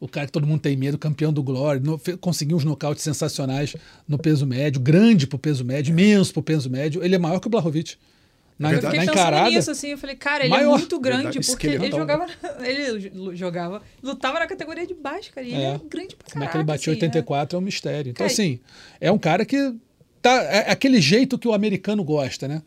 [0.00, 3.02] o cara que todo mundo tem medo, campeão do Glory, no- fe- conseguiu uns nocautes
[3.02, 3.74] sensacionais
[4.08, 7.02] no peso médio, grande pro peso médio, imenso pro peso médio.
[7.04, 7.96] Ele é maior que o Blahovic.
[8.56, 10.74] Na, É Eu fiquei na pensando encarada, nisso, assim, eu falei, cara, ele Maior.
[10.76, 12.26] é muito grande, Verdade, porque ele jogava,
[12.62, 15.70] ele jogava, lutava na categoria de baixo, cara, e ele É.
[15.74, 16.44] é grande pra como caraca.
[16.44, 18.10] é que ele bateu assim, 84 é um mistério.
[18.10, 18.60] Então, Cara, assim,
[19.00, 19.74] é um cara que
[20.22, 20.40] tá.
[20.44, 22.62] É aquele jeito que o americano gosta, né?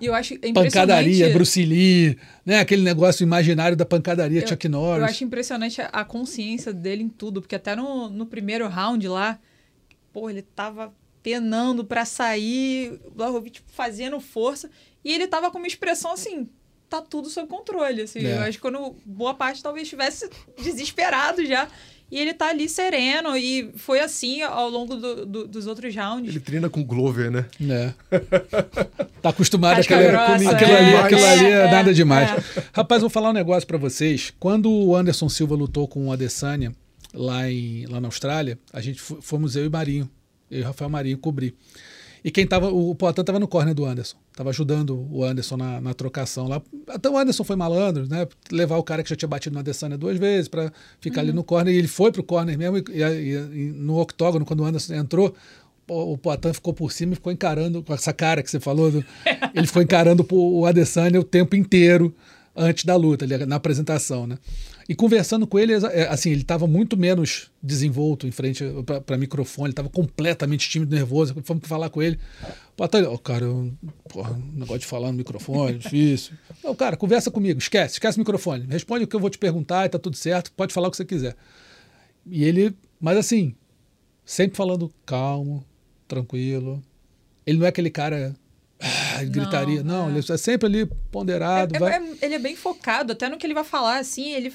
[0.00, 0.38] E eu acho.
[0.52, 2.58] Pancadaria, Bruce Lee, né?
[2.58, 5.00] Aquele negócio imaginário da pancadaria, Chuck Norris.
[5.00, 9.06] Eu acho impressionante a, a consciência dele em tudo, porque até no, no primeiro round
[9.06, 9.38] lá,
[10.12, 14.68] pô, ele tava penando pra sair, o Blachowicz fazendo força,
[15.04, 16.48] e ele tava com uma expressão assim,
[16.88, 18.26] tá tudo sob controle, assim.
[18.26, 18.36] É.
[18.36, 20.28] Eu acho que quando boa parte talvez estivesse
[20.60, 21.68] desesperado já.
[22.12, 26.28] E ele tá ali sereno, e foi assim ao longo do- do- dos outros rounds.
[26.28, 27.46] Ele treina com Glover, né?
[27.70, 27.92] É.
[29.22, 32.28] Tá acostumado Casca àquela, grossa, aquilo ali, é, aquilo ali é, é, nada demais.
[32.30, 32.62] é.
[32.74, 34.32] Rapaz, vou falar um negócio pra vocês.
[34.38, 36.72] Quando o Anderson Silva lutou com o Adesanya
[37.14, 40.10] lá, em, lá na Austrália, a gente fo- fomos eu e Marinho,
[40.50, 41.54] eu e Rafael Marinho cobrir.
[42.24, 45.80] E quem tava, o Poitin tava no corner do Anderson, tava ajudando o Anderson na,
[45.80, 46.62] na trocação lá.
[46.88, 48.28] Até o Anderson foi malandro, né?
[48.50, 51.42] Levar o cara que já tinha batido no Adesanya duas vezes pra ficar ali no
[51.42, 51.74] corner.
[51.74, 55.34] E ele foi pro corner mesmo, e, e- e no octógono, quando o Anderson entrou,
[55.88, 59.04] o Poitin ficou por cima e ficou encarando, com essa cara que você falou, do-
[59.52, 62.14] ele ficou encarando o o Adesanya o tempo inteiro
[62.54, 64.38] antes da luta, ali, na apresentação, né?
[64.88, 68.64] E conversando com ele, é, assim, ele estava muito menos desenvolto em frente
[69.06, 71.34] para microfone, ele estava completamente tímido, nervoso.
[71.44, 72.18] Fomos falar com ele.
[72.76, 73.72] Poitin, ó, cara, eu,
[74.08, 76.34] porra, negócio de falar no microfone, difícil.
[76.62, 78.66] Não, cara, conversa comigo, esquece, esquece o microfone.
[78.68, 80.96] Responde o que eu vou te perguntar e tá tudo certo, pode falar o que
[80.96, 81.36] você quiser.
[82.26, 83.54] E ele, mas assim,
[84.24, 85.64] sempre falando calmo,
[86.06, 86.82] tranquilo.
[87.46, 88.34] Ele não é aquele cara
[88.80, 90.10] ah, gritaria, não, é.
[90.10, 91.76] ele é sempre ali ponderado.
[91.76, 91.92] É- vai...
[91.92, 94.52] é- ele é bem focado, até no que ele vai falar, assim, ele,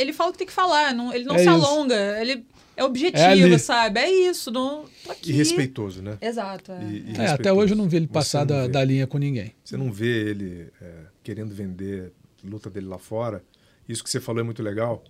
[0.00, 1.50] ele fala o que tem que falar, não, ele não É se isso.
[1.52, 2.44] alonga, ele
[2.76, 3.58] é objetivo, ali.
[3.58, 4.00] sabe?
[4.00, 5.30] É isso, não tô aqui.
[5.30, 6.16] E respeitoso, né?
[6.20, 6.72] Exato.
[6.72, 6.82] é.
[6.84, 8.68] E- e É, até hoje eu não vi ele passar da, vê.
[8.68, 9.54] da linha com ninguém.
[9.64, 13.44] Você não vê ele é, querendo vender luta dele lá fora.
[13.88, 15.04] Isso que você falou é muito legal,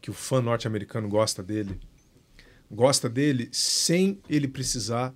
[0.00, 1.80] que o fã norte-americano gosta dele.
[2.70, 5.14] Gosta dele sem ele precisar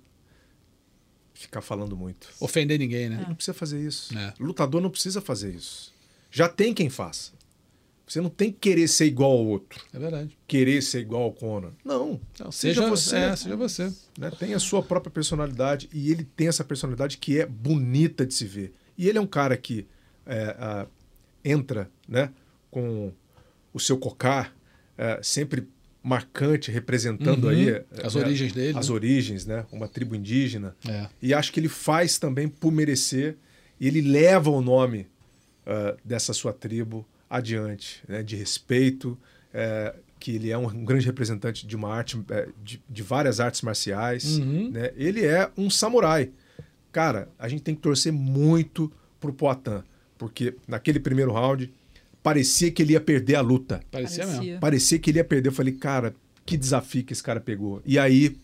[1.33, 2.29] ficar falando muito.
[2.39, 3.23] Ofender ninguém, né?
[3.27, 4.17] Não precisa fazer isso.
[4.17, 4.33] É.
[4.39, 5.93] Lutador não precisa fazer isso.
[6.31, 7.31] Já tem quem faça.
[8.09, 9.79] Você não tem que querer ser igual ao outro.
[9.93, 10.35] É verdade.
[10.47, 11.73] Querer ser igual ao Conor.
[11.85, 12.19] Não.
[12.39, 13.15] Não, seja, seja, você.
[13.15, 13.93] É, seja você.
[14.17, 14.31] né?
[14.31, 18.45] Tem a sua própria personalidade e ele tem essa personalidade que é bonita de se
[18.45, 18.73] ver.
[18.97, 19.85] E ele é um cara que
[20.25, 20.87] é, ah,
[21.45, 22.31] entra né,
[22.71, 23.11] com
[23.71, 24.55] o seu cocar
[24.97, 25.67] é, sempre
[26.01, 27.49] marcante, representando Uhum.
[27.51, 28.95] aí é, As né, origens dele, As né?
[28.95, 29.65] origens, né?
[29.71, 30.75] Uma tribo indígena.
[30.87, 31.07] É.
[31.21, 33.37] E acho que ele faz também por merecer
[33.79, 35.05] e ele leva o nome
[35.65, 38.23] ah, dessa sua tribo adiante, né?
[38.23, 39.17] de respeito,
[39.53, 43.39] eh, que ele é um, um grande representante de uma arte, eh, de, de várias
[43.39, 44.37] artes marciais.
[44.39, 44.71] Uhum.
[44.71, 44.91] Né?
[44.95, 46.31] Ele é um samurai.
[46.91, 49.83] Cara, a gente tem que torcer muito pro Poitin,
[50.17, 51.71] porque naquele primeiro round
[52.23, 53.79] parecia que ele ia perder a luta.
[53.91, 54.41] Parecia, Parecia.
[54.43, 54.59] mesmo.
[54.59, 55.49] Parecia que ele ia perder.
[55.49, 56.15] Eu falei, cara,
[56.45, 57.81] que desafio que esse cara pegou.
[57.85, 58.35] E aí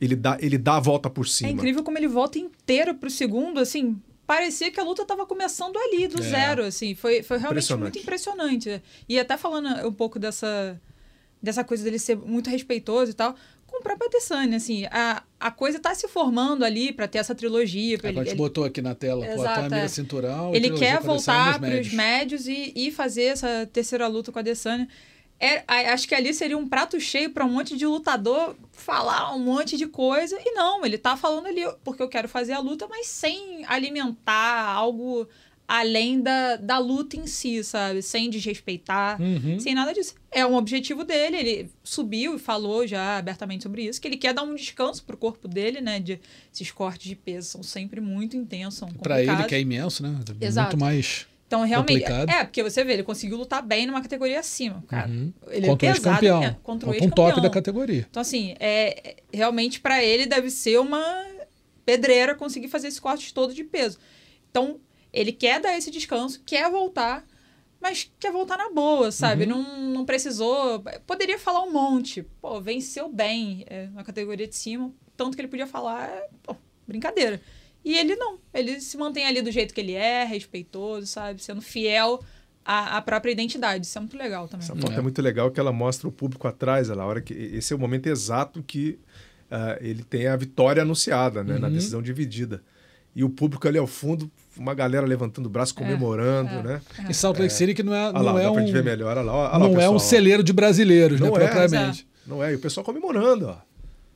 [0.00, 1.50] ele dá, ele dá a volta por É cima.
[1.50, 4.00] incrível como ele volta inteiro pro segundo, assim.
[4.30, 6.22] Parecia que a luta tava começando ali, do É.
[6.22, 6.94] zero, assim.
[6.94, 7.82] Foi, foi realmente Impressionante.
[7.82, 8.82] muito impressionante.
[9.08, 10.80] E até falando um pouco dessa,
[11.42, 13.34] dessa coisa dele ser muito respeitoso e tal,
[13.66, 14.86] com o próprio Adesanya, assim.
[14.92, 17.98] A, a coisa tá se formando ali pra ter essa trilogia.
[18.00, 19.88] A ele, gente ele, botou aqui na tela, pô, Exato, tá mira é.
[19.88, 20.54] cinturão.
[20.54, 21.92] ele quer voltar para os médios.
[21.92, 24.86] médios e, e fazer essa terceira luta com a Adesanya.
[25.40, 29.38] É, acho que ali seria um prato cheio para um monte de lutador falar um
[29.38, 30.38] monte de coisa.
[30.44, 34.66] E não, ele tá falando ali porque eu quero fazer a luta, mas sem alimentar
[34.74, 35.26] algo
[35.66, 38.02] além da, da luta em si, sabe?
[38.02, 39.58] Sem desrespeitar, Uhum.
[39.60, 40.14] sem nada disso.
[40.30, 44.34] É um objetivo dele, ele subiu e falou já abertamente sobre isso, que ele quer
[44.34, 46.00] dar um descanso pro corpo dele, né?
[46.00, 46.20] De,
[46.52, 49.46] esses cortes de peso são sempre muito intensos, são Pra ele, complicados.
[49.48, 50.18] que é imenso, né?
[50.40, 50.76] Exato.
[50.76, 51.26] Muito mais.
[51.50, 52.04] Então, realmente.
[52.04, 52.30] Complicado.
[52.30, 55.08] É, porque você vê, ele conseguiu lutar bem numa categoria acima, cara.
[55.08, 55.32] Uhum.
[55.48, 56.40] Ele contra é pesado, ex-campeão.
[56.40, 56.56] né?
[56.62, 57.42] Contra o um top ex-campeão.
[57.42, 58.06] da categoria.
[58.08, 61.02] Então, assim, é, é- realmente para ele deve ser uma
[61.84, 63.98] pedreira conseguir fazer esse corte todo de peso.
[64.48, 64.78] Então,
[65.12, 67.26] ele quer dar esse descanso, quer voltar,
[67.80, 69.42] mas quer voltar na boa, sabe?
[69.42, 69.48] Uhum.
[69.50, 70.84] Não, não precisou.
[71.04, 72.22] Poderia falar um monte.
[72.40, 74.92] Pô, venceu bem é, na categoria de cima.
[75.16, 76.54] Tanto que ele podia falar, é, pô,
[76.86, 77.42] brincadeira.
[77.84, 78.38] E ele não.
[78.52, 81.42] Ele se mantém ali do jeito que ele é, respeitoso, sabe?
[81.42, 82.20] Sendo fiel
[82.64, 83.86] à, à própria identidade.
[83.86, 84.64] Isso é muito legal também.
[84.64, 84.96] Essa foto é.
[84.98, 85.00] É.
[85.00, 87.78] muito legal que ela mostra o público atrás, ela, a hora que esse é o
[87.78, 88.98] momento exato que
[89.50, 91.74] ah, ele tem a vitória anunciada, né, na Uhum.
[91.74, 92.62] decisão dividida.
[93.16, 96.62] E o público ali ao fundo, uma galera levantando o braço, comemorando, é.
[96.62, 96.82] né?
[97.08, 98.72] Em Salt Lake City, que não é, Olha lá, não é dá pra um, gente
[98.72, 99.16] ver melhor.
[99.16, 101.44] Olha lá, olha lá não é um celeiro de brasileiros, Não né?
[101.44, 102.06] é, Propriamente.
[102.24, 103.56] Não é, e o pessoal comemorando, ó.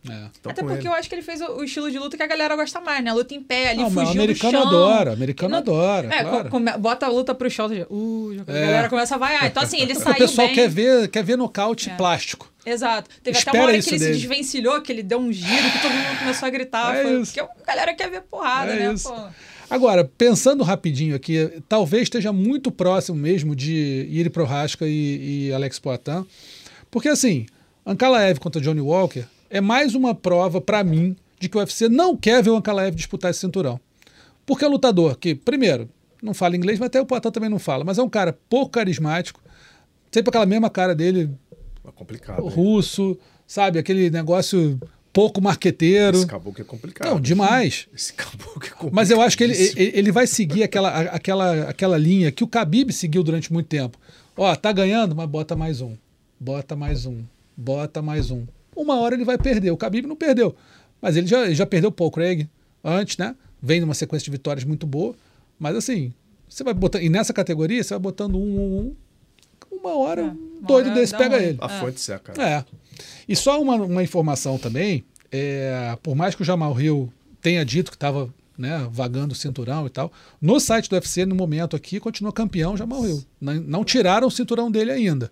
[0.08, 0.26] É.
[0.50, 0.88] Até com porque ele.
[0.88, 3.02] eu acho que ele fez o, o estilo de luta que a galera gosta mais,
[3.02, 3.10] né?
[3.10, 4.66] A luta em pé, ali Não, o fugiu americano do chão.
[4.68, 6.44] adora, o americano Não- adora, É, claro.
[6.44, 8.60] co- come- bota a luta pro chão, uh, a É.
[8.66, 9.46] galera começa a vaiar.
[9.46, 10.54] Então, assim, ele o saiu pessoal bem.
[10.56, 11.94] quer ver, quer ver nocaute É.
[11.94, 12.52] plástico.
[12.66, 13.08] Exato.
[13.22, 14.14] Teve até Espera uma hora que ele dele.
[14.14, 16.96] se desvencilhou, que ele deu um giro, que todo mundo começou a gritar.
[16.96, 17.32] É foi- isso.
[17.34, 18.92] Porque a galera quer ver porrada, É né?
[18.94, 19.08] isso.
[19.12, 19.20] Pô.
[19.70, 25.78] Agora, pensando rapidinho aqui, talvez esteja muito próximo mesmo de Iri Prohaska e, e Alex
[25.78, 26.26] Poitin,
[26.90, 27.46] porque assim,
[27.84, 29.24] Ankalaev contra Johnny Walker
[29.54, 32.94] é mais uma prova para mim de que o UFC não quer ver o Ankalaev
[32.94, 33.80] disputar esse cinturão.
[34.44, 35.88] Porque é um lutador que, primeiro,
[36.22, 38.72] não fala inglês, mas até o Poitin também não fala, mas é um cara pouco
[38.72, 39.40] carismático,
[40.10, 41.30] sempre aquela mesma cara dele,
[41.86, 42.42] É complicado.
[42.42, 42.48] hein?
[42.50, 43.78] russo, sabe?
[43.78, 44.78] Aquele negócio
[45.12, 46.16] pouco marqueteiro.
[46.16, 47.08] Esse caboclo é complicado.
[47.10, 47.86] Não, demais.
[47.94, 48.92] Esse caboclo é complicado.
[48.92, 52.48] Mas eu acho que ele, ele ele vai seguir aquela, aquela, aquela linha que o
[52.48, 53.96] Khabib seguiu durante muito tempo.
[54.36, 55.94] Ó, tá ganhando, mas bota mais um.
[56.40, 57.22] Bota mais um.
[57.56, 58.44] Bota mais um.
[58.76, 59.70] Uma hora ele vai perder.
[59.70, 60.54] O Khabib não perdeu.
[61.00, 62.48] Mas ele já, ele já perdeu o Craig
[62.82, 63.34] antes, né?
[63.62, 65.14] Vem numa sequência de vitórias muito boa.
[65.58, 66.12] Mas assim,
[66.48, 67.02] você vai botando.
[67.02, 68.96] E nessa categoria, você vai botando um, um, um.
[69.70, 71.58] Uma hora, É, um uma doido hora desse pega um- ele.
[71.60, 72.32] A fonte seca.
[72.40, 72.64] É.
[73.28, 77.90] E só uma, uma informação também, é, por mais que o Jamal Hill tenha dito
[77.90, 81.98] que estava né, vagando o cinturão e tal, no site do UFC, no momento aqui,
[81.98, 83.22] continua campeão Jamal Hill.
[83.40, 85.30] Não, não tiraram o cinturão dele ainda.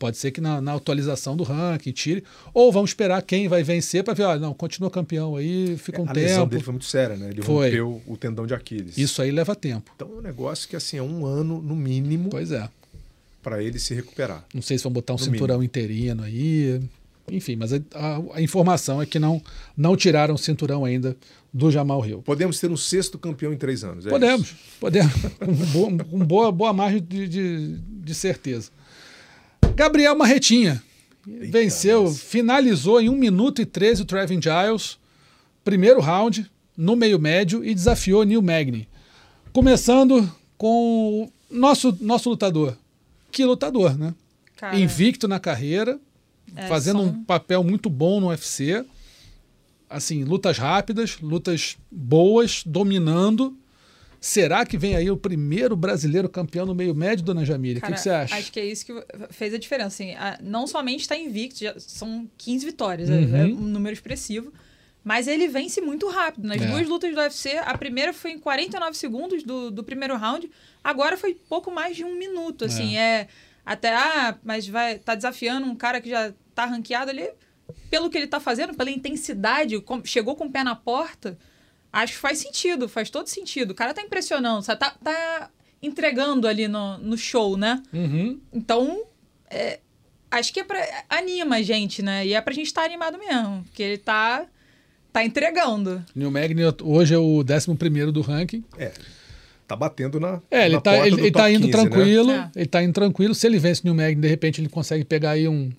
[0.00, 2.24] Pode ser que na, na atualização do ranking tire,
[2.54, 6.08] ou vamos esperar quem vai vencer para ver, olha, não, continua campeão aí, fica um
[6.08, 6.50] a lesão tempo.
[6.52, 7.28] dele foi muito séria, né?
[7.28, 7.66] Ele Foi.
[7.68, 8.96] rompeu o tendão de Aquiles.
[8.96, 9.92] Isso aí leva tempo.
[9.94, 12.66] Então é um negócio que assim é um ano no mínimo Pois é.
[13.42, 14.42] para ele se recuperar.
[14.54, 16.80] Não sei se vão botar um No cinturão interino aí.
[17.30, 19.40] Enfim, mas a, a- a informação é que não,
[19.76, 21.14] não tiraram o cinturão ainda
[21.52, 22.22] do Jamal Hill.
[22.22, 24.06] Podemos ter um sexto campeão em três anos.
[24.06, 24.56] é Podemos, isso?
[24.80, 25.12] podemos.
[25.38, 28.70] Com, boa, com boa, boa margem de, de, de certeza.
[29.74, 30.82] Gabriel Marretinha
[31.26, 32.18] venceu, nossa.
[32.18, 34.98] finalizou em 1 minuto e 13 o Trevin Giles,
[35.64, 38.88] primeiro round, no meio médio, e desafiou Neil Magny.
[39.52, 42.76] Começando com o nosso, nosso lutador.
[43.30, 44.14] Que lutador, né?
[44.56, 45.98] Cara, Invicto na carreira,
[46.56, 48.84] É, fazendo são- um papel muito bom no UFC.
[49.88, 53.56] Assim, lutas rápidas, lutas boas, dominando.
[54.20, 57.78] Será que vem aí o primeiro brasileiro campeão no meio médio, dona Jamília?
[57.78, 58.34] O que, que você acha?
[58.36, 58.92] Acho que é isso que
[59.30, 59.86] fez a diferença.
[59.88, 63.36] Assim, a- não somente está invicto, são 15 vitórias, é- Uhum.
[63.36, 64.52] é, um número expressivo.
[65.02, 66.46] Mas ele vence muito rápido.
[66.46, 66.66] Nas É.
[66.66, 70.50] duas lutas do UFC, a primeira foi em 49 segundos do, do primeiro round,
[70.84, 72.66] agora foi pouco mais de um minuto.
[72.66, 73.26] Assim, é.
[73.64, 77.26] até, ah, mas vai tá desafiando um cara que já tá ranqueado ali.
[77.88, 81.38] Pelo que ele tá fazendo, pela intensidade, com- chegou com o pé na porta,
[81.92, 83.72] acho que faz sentido, faz todo sentido.
[83.72, 84.80] O cara tá impressionando, sabe?
[84.80, 85.50] Tá, tá
[85.82, 87.82] entregando ali no, no show, né?
[87.92, 88.40] Uhum.
[88.52, 89.02] Então,
[89.48, 89.80] é,
[90.30, 92.26] acho que é pra, anima a gente, né?
[92.26, 94.46] E é pra gente estar animado mesmo, porque ele tá,
[95.12, 96.04] tá entregando.
[96.14, 98.64] Neil Magny hoje é o 11 do ranking.
[98.78, 98.92] É.
[99.66, 100.40] Tá batendo na.
[100.50, 101.72] É, ele na tá, porta ele, do ele tá indo 15, né?
[101.72, 102.32] tranquilo.
[102.32, 102.50] É.
[102.56, 103.34] Ele tá indo tranquilo.
[103.36, 105.70] Se ele vence o Neil Magny, de repente ele consegue pegar aí um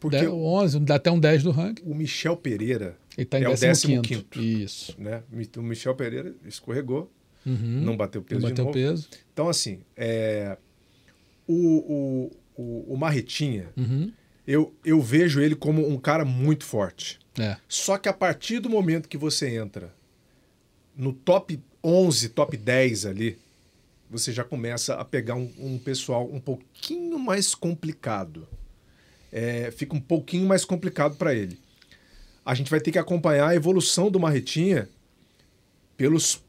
[0.00, 1.82] Porque 10, 11, dá até um 10 do ranking.
[1.84, 4.26] o Michel Pereira Ele tá em é o 15 15
[4.62, 4.94] Isso.
[4.98, 5.22] né?
[5.56, 7.10] O Michel Pereira escorregou,
[7.46, 7.56] Uhum.
[7.82, 8.74] não bateu peso Não de bateu novo.
[8.74, 9.08] peso.
[9.32, 10.56] Então, assim, é,
[11.46, 14.12] o, o, o, o Marretinha, Uhum.
[14.46, 17.18] eu, eu vejo ele como um cara muito forte.
[17.38, 17.56] É.
[17.68, 19.92] Só que a partir do momento que você entra
[20.96, 23.38] no top 11, top 10 ali,
[24.10, 28.48] você já começa a pegar um, um pessoal um pouquinho mais complicado.
[29.32, 31.58] É, fica um pouquinho mais complicado para ele.
[32.44, 34.88] A gente vai ter que acompanhar a evolução do Marretinha
[35.96, 36.42] pelos,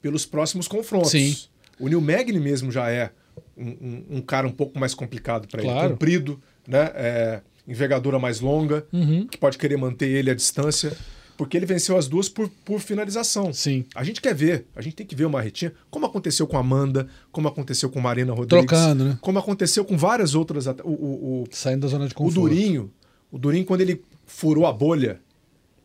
[0.00, 1.10] pelos próximos confrontos.
[1.10, 1.36] Sim.
[1.78, 3.10] O Neil Magny mesmo já é
[3.56, 5.70] um, um- um cara um pouco mais complicado para ele.
[5.70, 5.90] Claro.
[5.90, 6.90] Comprido, né?
[6.94, 9.26] É, envergadura mais longa, Uhum.
[9.26, 10.96] que pode querer manter ele à distância,
[11.36, 13.52] porque ele venceu as duas por, por finalização.
[13.52, 13.84] Sim.
[13.94, 16.60] A gente quer ver, a gente tem que ver o Marretinha, como aconteceu com a
[16.60, 18.66] Amanda, como aconteceu com Marina Rodrigues.
[18.66, 19.18] Trocando, né?
[19.20, 20.66] Como aconteceu com várias outras.
[20.66, 22.40] O, o, o, Saindo da zona de o conforto.
[22.40, 22.90] Durinho,
[23.30, 25.20] o Durinho, quando ele furou a bolha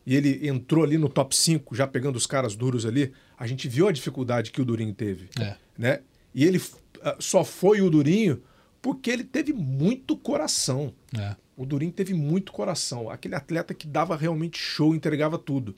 [0.06, 3.68] e ele entrou ali no top 5, já pegando os caras duros ali, a gente
[3.68, 5.28] viu a dificuldade que o Durinho teve.
[5.38, 5.56] É.
[5.76, 6.00] Né?
[6.34, 6.60] E ele
[7.02, 8.40] ah, só foi o Durinho
[8.82, 10.92] porque ele teve muito coração.
[11.16, 11.36] É.
[11.56, 13.10] O Durinho teve muito coração.
[13.10, 15.76] Aquele atleta que dava realmente show, entregava tudo.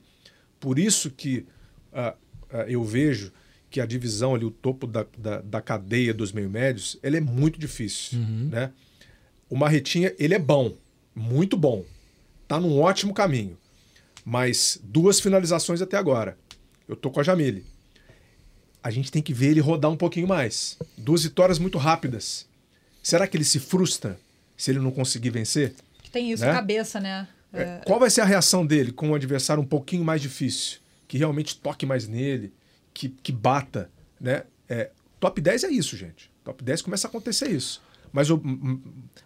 [0.59, 1.45] Por isso que
[1.91, 2.15] ah,
[2.49, 3.31] ah, eu vejo
[3.69, 7.59] que a divisão ali, o topo da, da, da cadeia dos meio-médios, ele é muito
[7.59, 8.19] difícil.
[8.19, 8.71] Né?
[9.49, 10.77] O Marretinha, ele é bom,
[11.15, 11.83] muito bom.
[12.47, 13.57] Tá num ótimo caminho.
[14.23, 16.37] Mas duas finalizações até agora.
[16.87, 17.65] Eu tô com a Jamile.
[18.81, 20.77] A gente tem que ver ele rodar um pouquinho mais.
[20.97, 22.47] Duas vitórias muito rápidas.
[23.03, 24.17] Será que ele se frustra
[24.57, 25.73] se ele não conseguir vencer?
[26.01, 26.51] Que tem isso, Né?
[26.53, 27.27] cabeça, né?
[27.53, 30.79] É, Qual vai ser a reação dele com um adversário um pouquinho mais difícil?
[31.07, 32.51] Que realmente toque mais nele,
[32.93, 33.89] que, que bata,
[34.19, 34.43] né?
[34.67, 34.89] É,
[35.19, 36.31] top 10 é isso, gente.
[36.43, 37.79] Top 10 começa a acontecer isso.
[38.11, 38.41] Mas, o,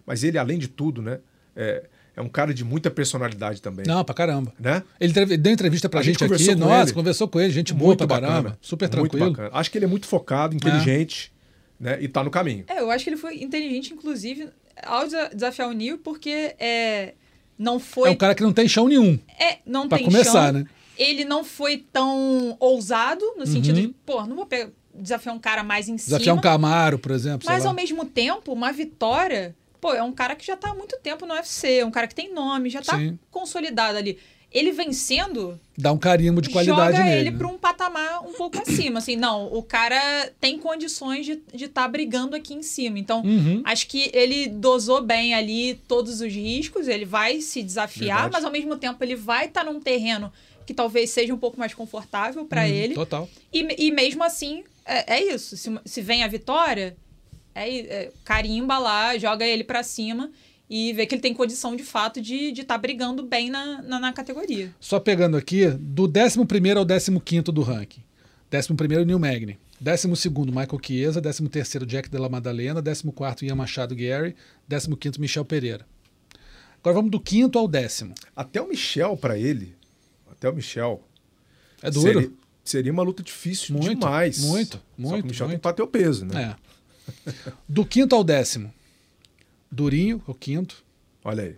[0.06, 1.20] mas ele, além de tudo, né?
[1.56, 3.86] é, É um cara de muita personalidade também.
[3.86, 4.52] Não, pra caramba.
[4.60, 4.82] Né?
[5.00, 6.32] Ele deu entrevista pra A gente, gente aqui.
[6.34, 6.94] conversou com Nossa, ele.
[6.94, 8.58] conversou com ele, gente boa pra caramba.
[8.62, 9.32] Super muito tranquilo.
[9.32, 9.50] bacana.
[9.54, 11.32] Acho que ele é muito focado, inteligente,
[11.80, 11.98] né?
[12.02, 12.64] E tá no caminho.
[12.68, 14.50] É, eu acho que ele foi inteligente, inclusive,
[14.84, 17.14] ao desa- desafiar o Neil, porque é,
[17.58, 18.10] não foi.
[18.10, 19.18] É um cara que não tem chão nenhum.
[19.40, 20.54] É, não Pra tem começar, chão.
[20.62, 20.66] né?
[20.98, 23.88] Ele não foi tão ousado, no sentido Uhum.
[23.88, 26.36] de, pô, não vou pegar- desafiar um cara mais em Desafiar cima.
[26.38, 27.48] um Camaro, por exemplo.
[27.48, 30.98] Mas ao mesmo tempo, uma vitória, pô, é um cara que já tá há muito
[30.98, 33.20] tempo no UFC, é um cara que tem nome, já tá Sim.
[33.30, 34.18] consolidado ali.
[34.52, 37.20] Ele vencendo, Dá um carimbo de qualidade joga nele.
[37.22, 37.38] ele né?
[37.38, 39.00] pra um patamar um pouco acima.
[39.00, 42.98] Assim, não, o cara tem condições de estar tá brigando aqui em cima.
[42.98, 43.62] Então, Uhum.
[43.66, 48.34] acho que ele dosou bem ali todos os riscos, ele vai se desafiar, Verdade.
[48.34, 50.32] mas ao mesmo tempo ele vai estar num terreno
[50.66, 52.94] que talvez seja um pouco mais confortável para Uhum, ele.
[52.96, 53.30] Total.
[53.54, 55.56] E, e mesmo assim, é, é isso.
[55.58, 56.96] Se, se vem a vitória,
[57.54, 60.32] é, é, carimba lá, joga ele pra cima
[60.70, 64.14] e vê que ele tem condição de fato de estar brigando bem na, na, na
[64.14, 64.74] categoria.
[64.80, 66.40] Só pegando aqui, do 11
[66.78, 66.86] ao
[67.22, 68.04] 15 do ranking.
[68.54, 69.58] 11 Neil Magny.
[69.80, 70.08] 12
[70.48, 71.22] Michael Chiesa.
[71.22, 72.82] 13 Jack Della Madalena.
[72.82, 74.36] 14 Ian Machado Gary.
[74.70, 75.86] 15 Michel Pereira.
[76.80, 78.14] Agora vamos do quinto ao décimo.
[78.36, 79.76] Até o Michel, pra ele,
[80.32, 81.04] até o Michel,
[81.82, 82.14] É duro?
[82.14, 82.32] Seria,
[82.64, 84.40] seria uma luta difícil Muito, demais.
[84.40, 85.60] muito, Só que muito, o Michel tem muito.
[85.62, 86.56] que bater o peso, né?
[87.28, 87.32] É.
[87.68, 88.72] Do quinto ao décimo.
[89.72, 90.84] Durinho, o quinto.
[91.24, 91.56] Olha aí.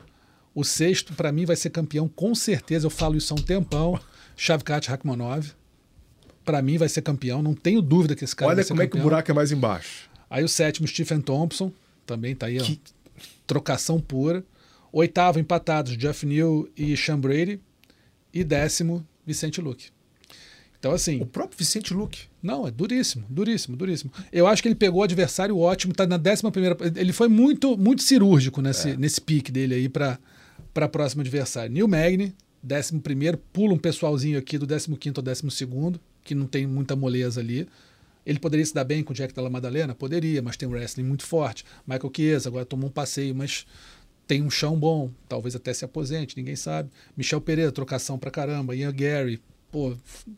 [0.54, 2.86] O sexto, pra mim, vai ser campeão, com certeza.
[2.88, 4.00] Eu falo isso há um tempão.
[4.36, 5.52] Shavkat Rakhmonov.
[6.44, 7.42] Pra mim, vai ser campeão.
[7.42, 9.04] Não tenho dúvida que esse cara Olha vai ser como é que o campeão.
[9.10, 10.10] buraco é mais embaixo.
[10.30, 11.72] Aí o sétimo, Stephen Thompson.
[12.06, 12.64] Também tá aí, ó.
[12.64, 12.80] Que-
[13.46, 14.44] Trocação pura.
[14.92, 17.60] Oitavo, empatados, Jeff Neal e Sean Brady.
[18.34, 19.90] E décimo, Vicente Luque.
[20.80, 22.22] Então, assim, O próprio Vicente Luque.
[22.42, 24.12] não, é duríssimo, duríssimo, duríssimo.
[24.32, 26.78] Eu acho que ele pegou o adversário ótimo, tá na décima primeira.
[26.96, 28.64] Ele foi muito, muito cirúrgico É.
[28.64, 30.18] nesse, nesse pique dele aí para
[30.74, 31.72] para próximo adversário.
[31.74, 36.36] Neil Magny, décimo primeiro, pula um pessoalzinho aqui do décimo quinto ao décimo segundo, que
[36.36, 37.68] não tem muita moleza ali.
[38.26, 39.96] Ele poderia se dar bem com o Jack Della Madalena?
[39.96, 41.66] Poderia, mas tem um wrestling muito forte.
[41.88, 43.66] Michael Chiesa agora tomou um passeio, mas
[44.28, 46.90] tem um chão bom, talvez até se aposente, ninguém sabe.
[47.18, 48.76] Michel Pereira, trocação pra caramba.
[48.76, 49.42] Ian Gary,
[49.72, 49.96] pô,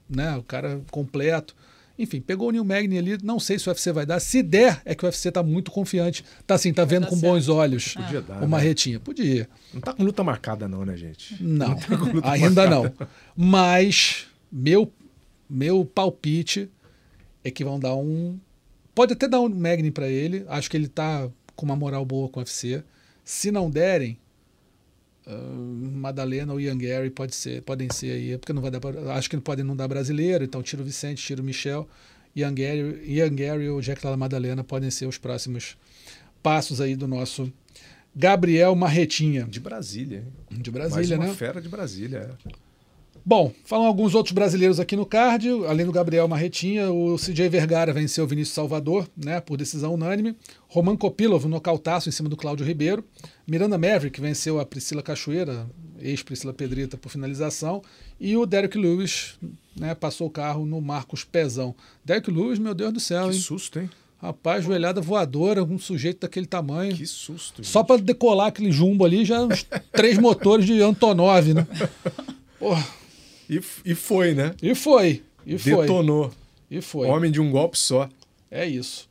[0.09, 1.55] né, o cara completo.
[1.99, 4.19] Enfim, pegou o Neil Magny ali, não sei se o UFC vai dar.
[4.19, 6.25] Se der, é que o UFC tá muito confiante.
[6.47, 7.31] Tá assim, tá vendo com certo.
[7.31, 8.47] bons olhos Podia dar, o né?
[8.47, 8.99] Marretinha.
[8.99, 9.47] Podia.
[9.73, 11.41] Não tá com luta marcada, não, né, gente?
[11.43, 12.95] Não, tá com luta ainda marcada.
[12.99, 13.07] não.
[13.35, 14.91] Mas meu,
[15.49, 16.69] meu palpite
[17.43, 18.39] é que vão dar um.
[18.95, 20.43] Pode até dar um Magni para ele.
[20.47, 22.83] Acho que ele tá com uma moral boa com o UFC.
[23.23, 24.17] Se não derem,
[25.27, 28.79] ah, Madalena ou Ian Gary pode ser, podem ser aí, porque não vai dar.
[28.79, 31.87] pra- Acho que não podem não dar brasileiro, então tira o Vicente, tira o Michel.
[32.35, 35.75] Ian Gary, Ian Gary ou Jack Lala Madalena podem ser os próximos
[36.41, 37.51] passos aí do nosso
[38.15, 40.19] Gabriel Marretinha, De Brasília,
[40.51, 40.61] hein?
[40.61, 41.33] de Mais Brasília, uma né?
[41.33, 42.51] fera de Brasília, é.
[43.23, 47.93] Bom, falam alguns outros brasileiros aqui no card, além do Gabriel Marretinha, o CJ Vergara
[47.93, 50.35] venceu o Vinícius Salvador, né, por decisão unânime.
[50.67, 53.03] Roman Kopilov, nocautaço em cima do Cláudio Ribeiro.
[53.47, 55.69] Miranda Maverick venceu a Priscila Cachoeira,
[55.99, 57.83] ex-Priscila Pedrita, por finalização.
[58.19, 59.35] E o Derek Lewis,
[59.77, 61.75] né, passou o carro no Marcos Pezão.
[62.03, 63.41] Derek Lewis, meu Deus do céu, Que hein?
[63.41, 63.89] susto, hein?
[64.19, 66.95] Rapaz, joelhada voadora, um sujeito daquele tamanho.
[66.95, 67.63] Que susto.
[67.63, 71.67] Só para decolar aquele jumbo ali, já uns três motores de Antonov, né?
[72.59, 72.85] Porra,
[73.51, 74.55] E, e foi, né?
[74.63, 75.85] e foi, e foi.
[75.85, 76.31] Detonou.
[76.69, 77.09] E foi.
[77.09, 78.07] Homem de um golpe só.
[78.49, 79.09] É isso.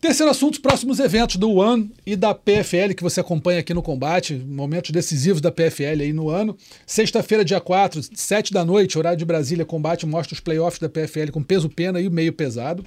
[0.00, 3.82] Terceiro assunto, os próximos eventos do One e da PFL que você acompanha aqui no
[3.82, 6.56] combate, momentos decisivos da PFL aí no ano.
[6.86, 11.30] Sexta-feira, dia 4, 7 da noite, horário de Brasília, combate mostra os playoffs da PFL
[11.30, 12.84] com peso pena e meio pesado.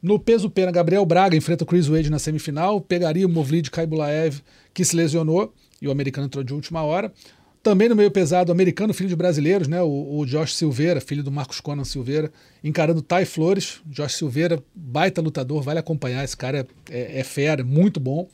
[0.00, 4.40] No peso pena, Gabriel Braga enfrenta o Chris Wade na semifinal, pegaria o Movlid Kaibulaev,
[4.74, 7.12] que se lesionou, e o americano entrou de última hora.
[7.62, 9.80] Também no meio pesado, americano filho de brasileiros, né?
[9.80, 12.32] O, o Josh Silveira, filho do Marcos Conan Silveira,
[12.62, 13.80] encarando Tai Flores.
[13.86, 16.24] Josh Silveira, baita lutador, vale acompanhar.
[16.24, 18.28] Esse cara é, é, é fera, muito bom.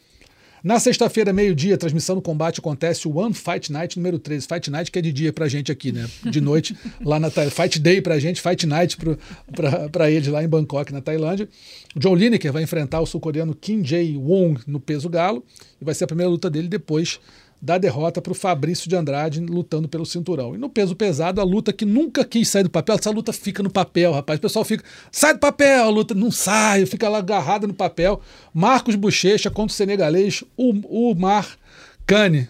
[0.63, 4.47] Na sexta-feira, meio-dia, transmissão do combate acontece o One Fight Night número 13.
[4.47, 6.09] Fight Night que é de dia pra gente aqui, né?
[6.25, 7.63] De noite lá na Tailândia.
[7.63, 9.19] Fight Day pra gente, Fight Night pro,
[9.55, 11.49] pra, pra eles lá em Bangkok, na Tailândia.
[11.97, 15.45] John Lineker vai enfrentar o sul-coreano Kim Jae-wong no peso galo.
[15.81, 17.21] E vai ser a primeira luta dele depois
[17.61, 20.55] da derrota para o Fabrício de Andrade lutando pelo cinturão.
[20.55, 23.63] E no peso pesado, a luta que nunca quis sair do papel, essa luta fica
[23.63, 24.39] no papel, rapaz.
[24.39, 28.21] O pessoal fica, sai do papel, a luta não sai, fica lá agarrada no papel.
[28.55, 31.59] Marcos Bochecha contra o senegalês, o, o Mar
[32.07, 32.49] Cane.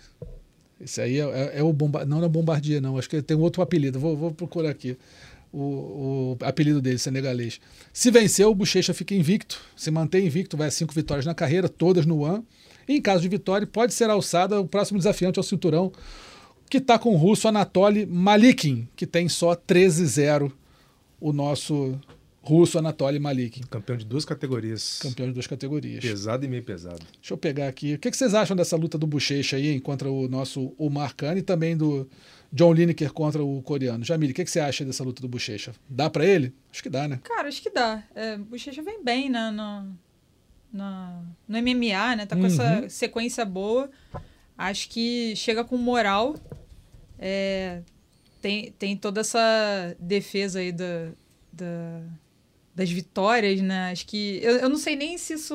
[0.80, 2.98] Esse aí é, é- é o bomba, não é Bombardier, não.
[2.98, 3.98] Acho que tem outro apelido.
[3.98, 4.96] Vou, vou procurar aqui.
[5.50, 7.58] O, o apelido dele, senegalês.
[7.92, 11.68] Se vencer, o Bochecha fica invicto, se mantém invicto, vai a cinco vitórias na carreira,
[11.70, 12.44] todas no One.
[12.88, 15.92] E em caso de vitória, pode ser alçada o próximo desafiante ao cinturão,
[16.70, 20.50] que está com o russo Anatoly Malikin, que tem só 13-0
[21.20, 21.98] o nosso
[22.42, 23.62] russo Anatoly Malikin.
[23.68, 25.00] Campeão de duas categorias.
[25.02, 26.00] Campeão de duas categorias.
[26.00, 27.04] Pesado e meio pesado.
[27.20, 27.94] Deixa eu pegar aqui.
[27.94, 31.42] O que, vocês acham dessa luta do Bochecha aí contra o nosso Omar Khan e
[31.42, 32.08] também do
[32.50, 34.02] John Lineker contra o coreano?
[34.02, 35.72] Jamile, o que, você acha dessa luta do Bochecha?
[35.88, 36.54] Dá para ele?
[36.72, 37.20] Acho que dá, né?
[37.22, 38.02] Cara, acho que dá.
[38.14, 39.94] É, o Bochecha vem bem né, no,
[40.72, 42.26] no, no MMA, né?
[42.26, 42.46] Tá com Uhum.
[42.48, 43.90] essa sequência boa.
[44.56, 46.36] Acho que chega com moral.
[47.18, 47.82] É,
[48.40, 51.10] tem, tem toda essa defesa aí da,
[51.52, 52.02] da-
[52.74, 53.90] das vitórias, né?
[53.90, 54.38] Acho que.
[54.42, 55.54] Eu, eu não sei nem se isso.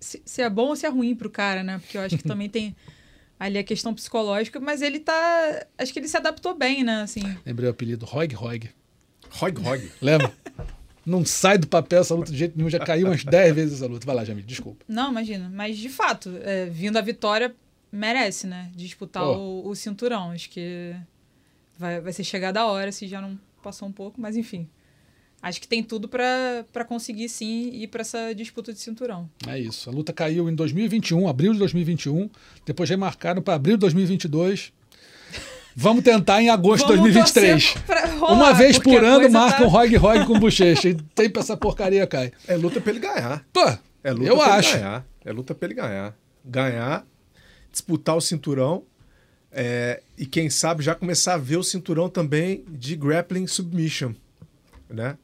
[0.00, 1.78] Se, se é bom ou se é ruim pro cara, né?
[1.78, 2.74] Porque eu acho que também tem
[3.38, 5.66] ali a questão psicológica, mas ele tá.
[5.78, 7.02] Acho que ele se adaptou bem, né?
[7.02, 7.20] Assim.
[7.44, 8.70] Lembrei o apelido Roig Roig.
[9.30, 9.90] Rog Rog.
[10.00, 10.32] Lembra?
[11.06, 13.86] Não sai do papel essa luta de jeito nenhum, já caiu umas 10 vezes essa
[13.86, 14.04] luta.
[14.04, 14.84] Vai lá, Jamile, desculpa.
[14.88, 15.48] Não, imagina.
[15.54, 17.54] Mas, de fato, é, vindo a vitória,
[17.92, 18.72] merece, né?
[18.74, 19.36] Disputar Pô.
[19.36, 20.32] o, o cinturão.
[20.32, 20.96] Acho que
[21.78, 24.20] vai, vai ser chegada a hora, se já não passou um pouco.
[24.20, 24.68] Mas, enfim.
[25.40, 29.30] Acho que tem tudo pra conseguir, sim, ir pra essa disputa de cinturão.
[29.46, 29.88] É isso.
[29.88, 32.28] A luta caiu em 2021, abril de 2021.
[32.64, 34.72] Depois remarcaram para abril de 2022.
[35.78, 37.64] Vamos tentar em agosto de Vamos 2023.
[37.74, 40.88] torcer pra rolar, Uma vez por ano coisa marca tá- um Roig Roig com bochecha.
[40.88, 42.32] E tem pra essa porcaria cai.
[42.48, 43.44] É luta pra ele ganhar.
[43.52, 43.60] Pô,
[44.02, 44.70] É luta eu pra acho.
[44.70, 45.06] ele ganhar.
[45.24, 46.16] É luta pra ele ganhar.
[46.44, 47.04] Ganhar,
[47.70, 48.84] disputar o cinturão
[49.52, 54.12] é, e quem sabe já começar a ver o cinturão também de grappling submission,
[54.88, 55.16] né?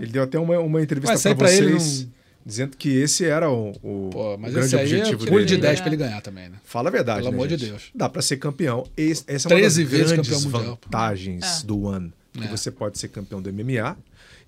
[0.00, 2.12] Ele deu até uma, uma entrevista para pra ele vocês não-
[2.48, 5.44] dizendo que esse era o, o- Pô, o mas grande esse aí é objetivo orgulho
[5.44, 5.56] dele.
[5.56, 5.68] de né?
[5.68, 6.56] 10 pra ele ganhar também, né?
[6.64, 7.68] Fala a verdade, Pelo né, amor de gente?
[7.70, 7.90] Deus.
[7.94, 8.86] Dá pra ser campeão.
[8.96, 11.66] Esse- essa é uma 13 das vezes grandes vantagens É.
[11.66, 12.12] do One.
[12.32, 12.48] Que É.
[12.48, 13.96] você pode ser campeão do MMA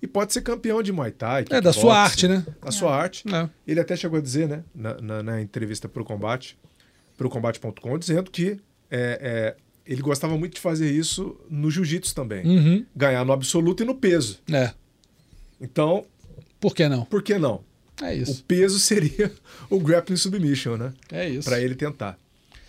[0.01, 1.45] e pode ser campeão de Muay Thai.
[1.49, 2.43] É, da sua arte, né?
[2.63, 3.23] Da sua arte.
[3.33, 3.49] É.
[3.67, 6.57] Ele até chegou a dizer, né, na, na, na entrevista pro Combate,
[7.17, 8.57] pro Combate.com, dizendo que
[8.89, 12.45] é, é, ele gostava muito de fazer isso no jiu-jitsu também.
[12.45, 12.85] Uhum.
[12.95, 14.39] Ganhar no absoluto e no peso.
[14.51, 14.71] É.
[15.59, 16.05] Então,
[16.59, 17.05] Por que não?
[17.05, 17.63] por que não?
[18.01, 18.43] É O isso.
[18.45, 19.31] peso seria
[19.69, 20.93] o grappling submission, né?
[21.11, 21.47] É isso.
[21.47, 22.17] Pra ele tentar.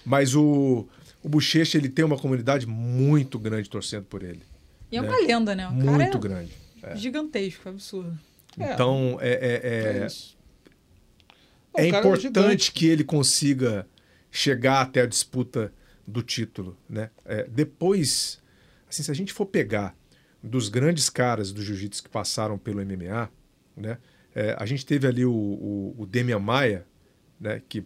[0.05, 0.87] Mas o,
[1.22, 4.43] o Bochecha, ele tem uma comunidade muito grande torcendo por ele.
[4.91, 5.09] E é Né?
[5.09, 5.68] uma lenda, né?
[5.68, 6.53] O muito cara é grande.
[6.83, 6.97] É.
[6.97, 8.18] gigantesco, absurdo.
[8.59, 8.72] É.
[8.74, 9.61] Então, é, é,
[10.03, 10.07] é-
[11.74, 13.87] É é O importante que ele consiga
[14.30, 15.72] chegar até a disputa
[16.07, 17.11] do título, né?
[17.24, 18.41] É, depois,
[18.91, 19.97] assim, se a gente for pegar
[20.43, 23.30] dos grandes caras do jiu-jitsu que passaram pelo MMA,
[23.76, 23.97] né?
[24.35, 26.87] É, a gente teve ali o, o, o Demian Maia,
[27.41, 27.62] né?
[27.68, 27.85] Que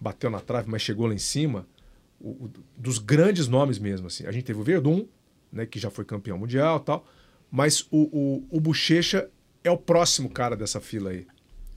[0.00, 1.66] bateu na trave, mas chegou lá em cima.
[2.20, 4.26] O- o- dos grandes nomes mesmo, assim.
[4.26, 5.06] A gente teve o Verdun,
[5.52, 5.64] né?
[5.66, 7.06] Que já foi campeão mundial tal.
[7.50, 9.28] Mas o, o, o Bochecha
[9.64, 11.26] é o próximo cara dessa fila aí,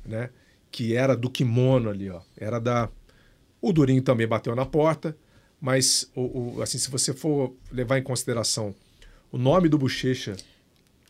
[0.05, 0.29] né?
[0.71, 2.21] Que era do kimono ali, ó.
[2.37, 2.89] Era da.
[3.61, 5.15] O Durinho também bateu na porta,
[5.61, 8.75] mas o, o- assim, se você for levar em consideração
[9.31, 10.35] o nome do Bochecha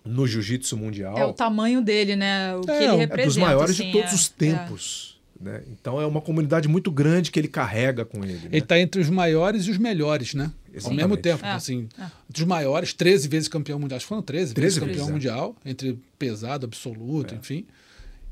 [0.05, 2.55] no jiu-jitsu mundial, É o tamanho dele, né?
[2.55, 3.21] O que É, ele é representa.
[3.21, 5.13] é dos maiores assim, de todos é- os tempos.
[5.39, 5.61] Né?
[5.71, 8.33] Então é uma comunidade muito grande que ele carrega com ele.
[8.33, 8.41] né?
[8.45, 10.45] Ele está entre os maiores e os melhores, né?
[10.69, 10.97] Ao Exatamente.
[11.01, 12.03] mesmo tempo, É, assim, é.
[12.29, 13.97] entre os maiores, 13 vezes campeão mundial.
[13.97, 15.13] Acho que foram 13, 13 vezes campeão vezes, é.
[15.13, 17.65] mundial, entre pesado, absoluto, enfim.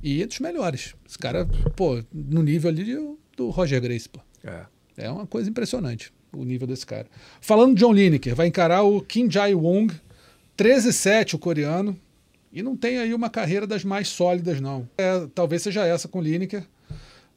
[0.01, 0.95] E entre os melhores.
[1.07, 1.45] Esse cara,
[1.75, 2.95] pô, no nível ali
[3.35, 4.19] do Roger Grace, pô.
[4.43, 4.61] É.
[4.97, 7.07] É uma coisa impressionante o nível desse cara.
[7.41, 9.93] Falando de John Lineker, vai encarar o Kim Jae-wong,
[10.61, 11.97] 13-7 o coreano,
[12.53, 14.87] e não tem aí uma carreira das mais sólidas, não.
[14.97, 16.63] É, talvez seja essa com o Lineker,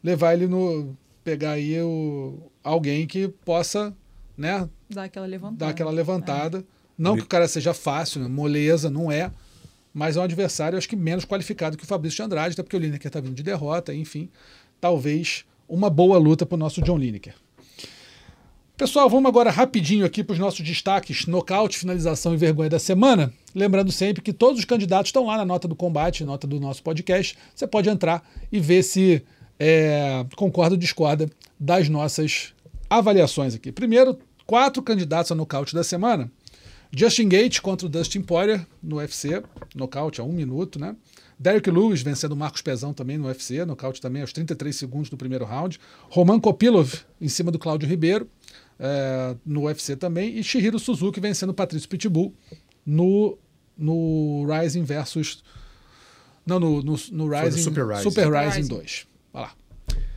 [0.02, 0.94] levar ele no...
[1.22, 3.94] pegar aí o, alguém que possa,
[4.36, 5.56] né, Dá aquela levantada.
[5.56, 6.64] dar aquela levantada.
[6.96, 9.30] Não que o cara seja fácil, né, moleza, não é,
[9.92, 12.76] mas é um adversário, acho que menos qualificado que o Fabrício de Andrade, até porque
[12.76, 14.28] o Lineker está vindo de derrota, enfim.
[14.80, 17.34] Talvez uma boa luta para o nosso John Lineker.
[18.76, 23.32] Pessoal, vamos agora rapidinho aqui para os nossos destaques, nocaute, finalização e vergonha da semana.
[23.54, 26.82] Lembrando sempre que todos os candidatos estão lá na nota do combate, nota do nosso
[26.82, 27.38] podcast.
[27.54, 29.22] Você pode entrar e ver se
[29.60, 32.52] é, concorda ou discorda das nossas
[32.90, 33.70] avaliações aqui.
[33.70, 36.28] Primeiro, quatro candidatos a nocaute da semana.
[36.90, 39.40] Justin Gate contra o Dustin Poirier no UFC,
[39.72, 40.96] nocaute a um minuto, né?
[41.38, 45.16] Derek Lewis vencendo o Marcos Pezão também no UFC, nocaute também aos 33 segundos do
[45.16, 45.78] primeiro round.
[46.08, 48.28] Roman Kopilov em cima do Cláudio Ribeiro
[48.78, 50.38] é, no UFC também.
[50.38, 52.34] E Shihiro Suzuki vencendo o Patrício Pitbull
[52.84, 53.38] no,
[53.76, 55.42] no Rising versus.
[56.46, 57.62] Não, no, no, no no Rising.
[57.62, 58.02] Super Rising.
[58.02, 58.68] Super Rising Rising.
[58.68, 59.06] 2.
[59.32, 59.54] Vai lá.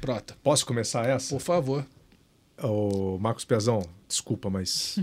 [0.01, 0.37] Pronto.
[0.43, 1.35] Posso começar essa?
[1.35, 1.85] Por favor.
[2.61, 4.97] Ô, Marcos Pezão, desculpa, mas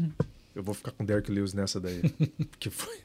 [0.54, 2.02] eu vou ficar com o Derek Lewis nessa daí.
[2.58, 2.98] que foi,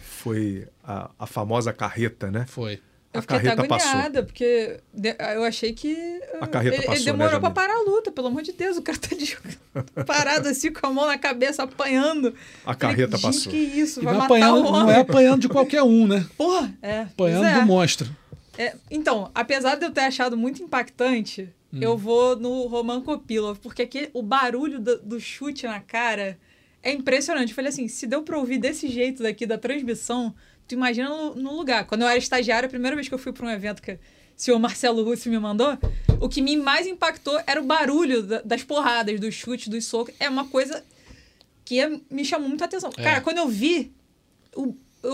[0.00, 2.46] foi a, a famosa carreta, né?
[2.46, 2.80] Foi.
[3.16, 3.90] Eu A fiquei até carreta passou.
[3.90, 6.20] agoniada, porque de- eu achei que.
[6.40, 7.54] A carreta ele, passou, ele né, demorou pra Jamile?
[7.54, 8.12] parar a luta.
[8.12, 9.36] pelo amor de Deus, o cara tá de...
[10.04, 12.34] parado assim com a mão na cabeça, apanhando.
[12.64, 13.52] A carreta Falei, passou.
[13.52, 14.94] Gente, que isso, E vai não, matar apanhando, o não homem.
[14.96, 16.26] é apanhando de qualquer um, né?
[16.36, 17.00] Porra, é.
[17.02, 17.60] Apanhando é.
[17.60, 18.08] do monstro.
[18.58, 21.78] É, então, apesar de eu ter achado muito impactante, Hum.
[21.82, 26.38] eu vou no Roman Kopilov, porque aquele, o barulho do, do chute na cara
[26.80, 27.48] é impressionante.
[27.50, 30.32] Eu falei assim, se deu pra ouvir desse jeito daqui da transmissão,
[30.66, 31.86] tu imagina no, no lugar.
[31.86, 33.98] Quando eu era estagiária, a primeira vez que eu fui pra um evento que o
[34.36, 35.78] senhor Marcelo Russo me mandou,
[36.20, 40.14] o que me mais impactou era o barulho da- das porradas, dos chutes, dos socos.
[40.20, 40.82] É uma coisa
[41.64, 42.90] que é- me chamou muita atenção.
[42.96, 43.02] É.
[43.02, 43.92] Cara, quando eu vi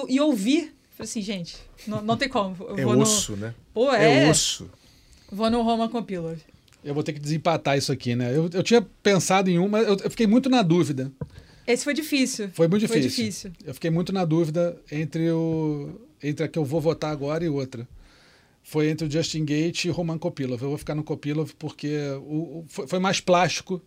[0.08, 2.56] e ouvi, eu falei assim, gente, não, não tem como.
[2.68, 3.54] Eu É vou no- osso, né?
[3.74, 4.30] Pô, É é.
[4.30, 4.70] osso.
[5.30, 6.38] Vou no Roma Compilov.
[6.84, 8.36] Eu vou ter que desempatar isso aqui, né?
[8.36, 11.10] Eu, eu tinha pensado em um, mas eu, eu fiquei muito na dúvida.
[11.72, 12.48] Esse foi difícil.
[12.52, 13.10] Foi muito difícil.
[13.10, 13.52] Foi difícil.
[13.64, 17.48] Eu fiquei muito na dúvida entre o entre a que eu vou votar agora e
[17.48, 17.88] outra.
[18.62, 20.62] Foi entre o Justin Gate e o Roman Kopilov.
[20.62, 23.82] Eu vou ficar no Kopilov porque o, o- foi, foi mais plástico,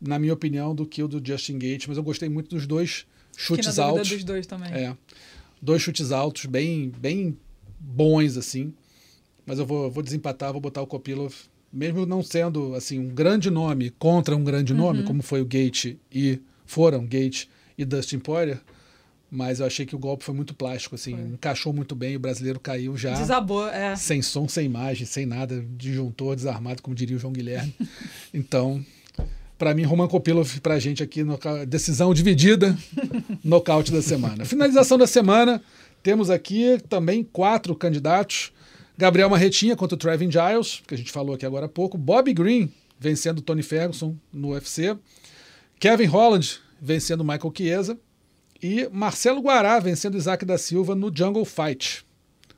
[0.00, 3.04] na minha opinião, do que o do Justin Gate, mas eu gostei muito dos dois
[3.36, 4.08] chutes na altos.
[4.08, 4.70] dos dois também.
[4.72, 4.96] É.
[5.60, 7.36] Dois chutes altos, bem, bem
[7.80, 8.72] bons, assim.
[9.44, 11.34] Mas eu vou, vou desempatar, vou botar o Kopilov.
[11.72, 14.78] Mesmo não sendo assim um grande nome contra um grande Uhum.
[14.78, 17.46] nome, como foi o Gate e foram Gate
[17.76, 18.60] e Dustin Poirier,
[19.30, 21.24] mas eu achei que o golpe foi muito plástico, assim, Foi.
[21.24, 23.96] encaixou muito bem, o brasileiro caiu já Desabou, é.
[23.96, 27.74] sem som, sem imagem, sem nada, disjuntor, desarmado, como diria o João Guilherme.
[28.32, 28.84] Então,
[29.58, 32.76] para mim, Roman Kopilov, pra gente aqui, noca- decisão dividida,
[33.42, 34.44] nocaute da semana.
[34.44, 35.62] Finalização da semana,
[36.02, 38.52] temos aqui também quatro candidatos.
[38.96, 41.96] Gabriel Marretinha contra o Trevin Giles, que a gente falou aqui agora há pouco.
[41.98, 44.96] Bob Green vencendo o Tony Ferguson no UFC.
[45.78, 47.98] Kevin Holland vencendo o Michael Chiesa.
[48.60, 52.04] E Marcelo Guará vencendo o Isaac da Silva no Jungle Fight.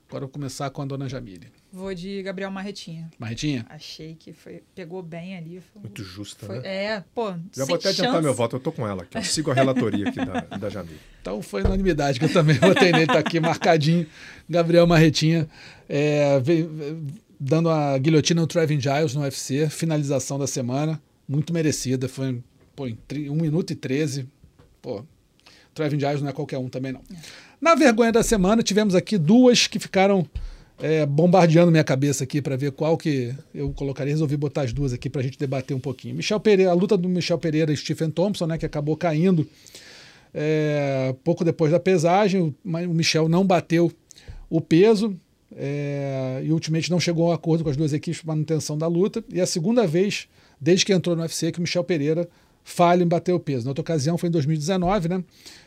[0.08, 1.48] Agora eu vou começar com a dona Jamile.
[1.72, 3.08] Vou de Gabriel Marretinha.
[3.18, 3.64] Marretinha?
[3.68, 5.60] Achei que foi, pegou bem ali.
[5.72, 6.84] Foi, Muito justa, foi- né?
[6.94, 7.32] é, pô.
[7.54, 8.24] Já vou até adiantar chance.
[8.24, 9.16] meu voto, eu tô com ela aqui.
[9.16, 10.96] Eu sigo a relatoria aqui da, da Jamil.
[11.20, 14.04] Então foi unanimidade que eu também votei nele, tá aqui marcadinho.
[14.48, 15.46] Gabriel Marretinha
[15.88, 16.42] é,
[17.38, 22.08] dando a guilhotina no Trevin Giles no UFC, finalização da semana, muito merecida.
[22.08, 22.42] Foi
[22.80, 24.26] pô, em 1 minuto e 13.
[24.80, 25.04] Pô,
[25.74, 27.02] Trevin Giles não é qualquer um também não.
[27.60, 30.26] Na vergonha da semana, tivemos aqui duas que ficaram
[30.78, 34.14] é, bombardeando minha cabeça aqui para ver qual que eu colocaria.
[34.14, 36.14] Resolvi botar as duas aqui para a gente debater um pouquinho.
[36.14, 39.46] Michel Pereira, a luta do Michel Pereira e Stephen Thompson, né, que acabou caindo
[40.32, 43.92] é, pouco depois da pesagem, mas o Michel não bateu
[44.48, 45.14] o peso
[45.54, 48.86] é, e ultimamente não chegou a um acordo com as duas equipes para manutenção da
[48.86, 49.22] luta.
[49.30, 50.28] E é a segunda vez,
[50.58, 52.26] desde que entrou no UFC, que o Michel Pereira
[52.70, 53.64] falha em bater o peso.
[53.64, 55.24] Na outra ocasião foi em 2019, né?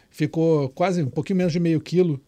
[0.09, 2.19] Ficou quase um pouquinho menos de meio quilo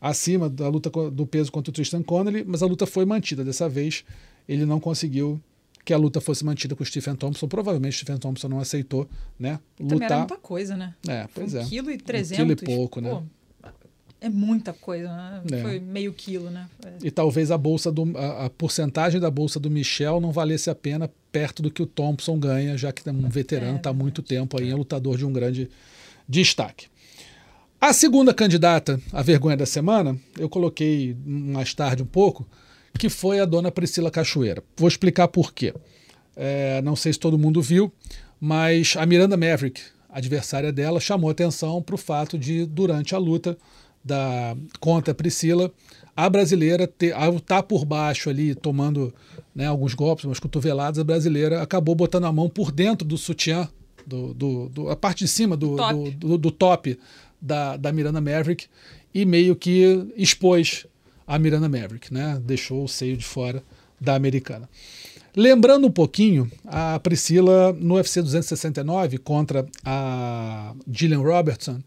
[0.00, 3.44] acima da luta do peso contra o Tristan Connolly, mas a luta foi mantida.
[3.44, 4.04] Dessa vez
[4.48, 5.40] ele não conseguiu
[5.84, 7.46] que a luta fosse mantida com o Stephen Thompson.
[7.46, 9.08] Provavelmente o Stephen Thompson não aceitou,
[9.38, 9.60] né?
[9.76, 10.18] Também era Lutar.
[10.18, 10.94] muita coisa, né?
[11.06, 11.64] É, pois um é.
[11.64, 12.44] quilo e Um trezentos.
[12.44, 13.22] quilo e pouco, né?
[14.26, 15.42] É muita coisa, né?
[15.52, 15.62] É.
[15.62, 16.68] Foi meio quilo, né?
[16.84, 17.06] É.
[17.06, 20.74] E talvez a bolsa do a, a porcentagem da bolsa do Michel não valesse a
[20.74, 23.92] pena perto do que o Thompson ganha, já que é um veterano, É, está há
[23.92, 25.70] muito tempo aí, é lutador de um grande
[26.28, 26.88] destaque.
[27.80, 32.44] A segunda candidata à vergonha da semana, eu coloquei mais tarde um pouco,
[32.98, 34.60] que foi a dona Priscila Cachoeira.
[34.76, 35.72] Vou explicar por quê.
[36.34, 37.92] É, não sei se todo mundo viu,
[38.40, 43.56] mas a Miranda Maverick, adversária dela, chamou atenção para o fato de, durante a luta
[44.06, 45.72] da contra a Priscila,
[46.16, 49.12] a brasileira, ao estar por baixo ali, tomando
[49.54, 53.68] né, alguns golpes, umas cotoveladas, a brasileira acabou botando a mão por dentro do sutiã,
[54.06, 55.92] do, do, do- a parte de cima do, Top.
[55.94, 56.98] do, do, do top
[57.42, 58.66] da, da Miranda Maverick
[59.12, 60.86] e meio que expôs
[61.26, 62.40] a Miranda Maverick, né?
[62.44, 63.62] Deixou o seio de fora
[64.00, 64.68] da americana.
[65.34, 71.80] Lembrando um pouquinho, a Priscila no UFC 269 contra a Gillian Robertson,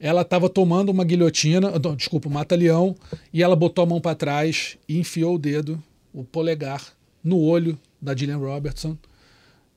[0.00, 2.94] ela estava tomando uma guilhotina, não, desculpa, um mata-leão,
[3.32, 5.82] e ela botou a mão para trás e enfiou o dedo,
[6.12, 6.82] o polegar,
[7.22, 8.96] no olho da Gillian Robertson.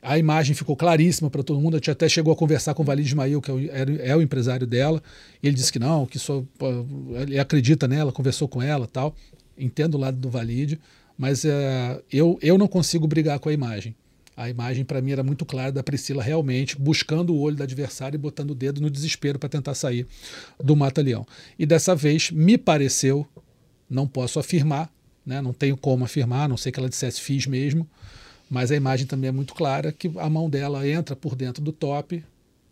[0.01, 1.75] A imagem ficou claríssima para todo mundo.
[1.75, 3.59] A gente até chegou a conversar com o Valide Ismail, que é o,
[4.01, 5.01] é o empresário dela.
[5.43, 6.43] Ele disse que não, que só,
[7.21, 9.15] ele acredita nela, conversou com ela tal.
[9.57, 10.79] Entendo o lado do Valide,
[11.15, 13.95] mas é, eu, eu não consigo brigar com a imagem.
[14.41, 18.15] A imagem, para mim, era muito clara da Priscila realmente buscando o olho do adversário
[18.15, 20.07] e botando o dedo no desespero para tentar sair
[20.59, 21.27] do mata-leão.
[21.59, 23.27] E dessa vez, me pareceu,
[23.87, 24.91] não posso afirmar,
[25.23, 27.87] né, não tenho como afirmar, não sei que ela dissesse fiz mesmo,
[28.49, 31.71] mas a imagem também é muito clara que a mão dela entra por dentro do
[31.71, 32.23] top,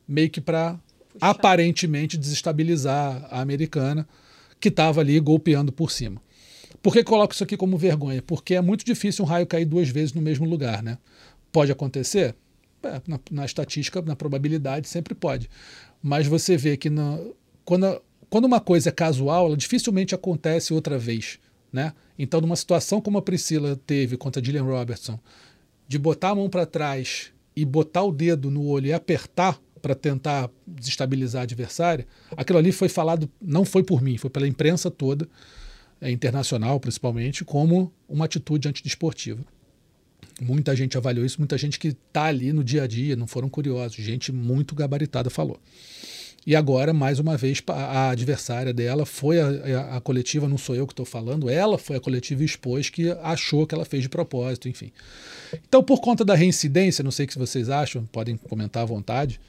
[0.08, 0.76] meio que para
[1.22, 4.08] aparentemente desestabilizar a americana,
[4.60, 6.20] que estava ali golpeando por cima.
[6.82, 8.24] Por que coloco isso aqui como vergonha?
[8.24, 10.98] Porque é muito difícil um raio cair duas vezes no mesmo lugar, né?
[11.52, 12.36] Pode acontecer?
[12.84, 15.50] é, na, na, estatística, na probabilidade, sempre pode.
[16.02, 17.20] Mas você vê que na,
[17.66, 21.40] quando, quando uma coisa é casual, ela dificilmente acontece outra vez.
[21.72, 21.94] Né?
[22.18, 25.20] Então, numa situação como a Priscila teve contra a Gillian Robertson,
[25.88, 29.96] de botar a mão para trás e botar o dedo no olho e apertar para
[29.96, 32.06] tentar desestabilizar a adversária,
[32.36, 35.28] aquilo ali foi falado, não foi por mim, foi pela imprensa toda,
[36.02, 39.42] é, internacional principalmente, como uma atitude antidesportiva.
[40.42, 43.50] Muita gente avaliou isso, muita gente que está ali no dia a dia, não foram
[43.50, 45.60] curiosos, gente muito gabaritada falou.
[46.46, 50.88] E agora, mais uma vez, a adversária dela foi a, a coletiva, não sou eu
[50.88, 54.10] que estou falando, ela foi a coletiva e expôs que achou que ela fez de
[54.10, 54.92] propósito, enfim.
[55.68, 59.40] Então, por conta da reincidência, não sei o que vocês acham, podem comentar à vontade,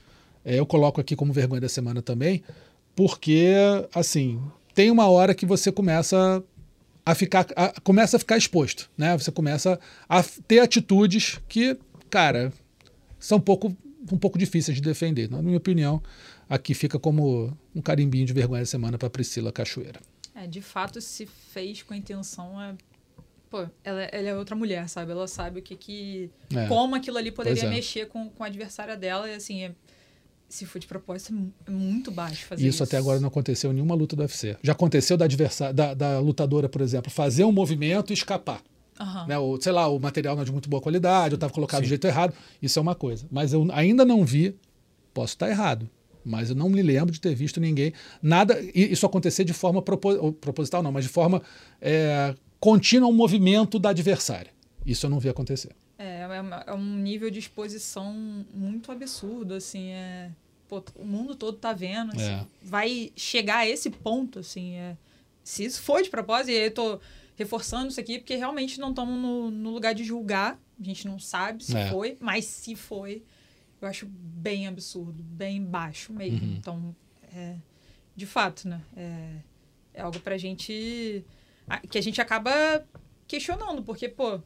[0.44, 2.42] é, eu coloco aqui como vergonha da semana também,
[2.96, 3.54] porque,
[3.94, 4.40] assim,
[4.74, 6.42] tem uma hora que você começa
[7.10, 9.16] a ficar, a, começa a ficar exposto, né?
[9.16, 9.78] Você começa
[10.08, 11.76] a ter atitudes que,
[12.08, 12.52] cara,
[13.18, 13.76] são um pouco,
[14.10, 15.30] um pouco difíceis de defender.
[15.30, 16.02] Na minha opinião,
[16.48, 20.00] aqui fica como um carimbinho de vergonha da semana para Priscila Cachoeira.
[20.34, 22.74] É, de fato, se fez com a intenção é
[23.50, 25.10] pô, ela, ela, é outra mulher, sabe?
[25.10, 26.30] Ela sabe o que que.
[26.54, 26.68] É.
[26.68, 27.68] Como aquilo ali poderia é.
[27.68, 29.28] mexer com, com a adversária dela.
[29.28, 29.72] E assim, é,
[30.50, 31.32] se for de propósito,
[31.66, 32.74] é muito baixo fazer isso.
[32.74, 34.56] Isso até agora não aconteceu em nenhuma luta do UFC.
[34.62, 38.60] Já aconteceu da, adversária, da, da lutadora, por exemplo, fazer um movimento e escapar.
[39.00, 39.26] Uhum.
[39.28, 39.38] Né?
[39.38, 41.86] Ou, sei lá, o material não é de muito boa qualidade, eu estava colocado Sim.
[41.86, 42.34] do jeito errado.
[42.60, 43.26] Isso é uma coisa.
[43.30, 44.56] Mas eu ainda não vi,
[45.14, 45.88] posso estar errado,
[46.24, 47.92] mas eu não me lembro de ter visto ninguém.
[48.20, 48.60] Nada.
[48.74, 51.40] Isso acontecer de forma proposital, não, mas de forma
[51.80, 54.50] é, contínua um movimento da adversária.
[54.84, 55.70] Isso eu não vi acontecer.
[56.00, 58.14] É, é, é um nível de exposição
[58.54, 60.30] muito absurdo, assim, é,
[60.66, 62.46] pô, o mundo todo tá vendo, assim, é.
[62.62, 64.96] vai chegar a esse ponto, assim, é,
[65.44, 66.98] se isso foi de propósito, e eu tô
[67.36, 71.18] reforçando isso aqui, porque realmente não estamos no, no, lugar de julgar, a gente não
[71.18, 71.90] sabe se é.
[71.90, 73.22] foi, mas se foi,
[73.78, 76.54] eu acho bem absurdo, bem baixo mesmo, uhum.
[76.56, 76.96] então,
[77.30, 77.56] é,
[78.16, 79.34] de fato, né, é,
[79.92, 81.22] é algo pra gente,
[81.90, 82.82] que a gente acaba
[83.28, 84.40] questionando, porque, pô,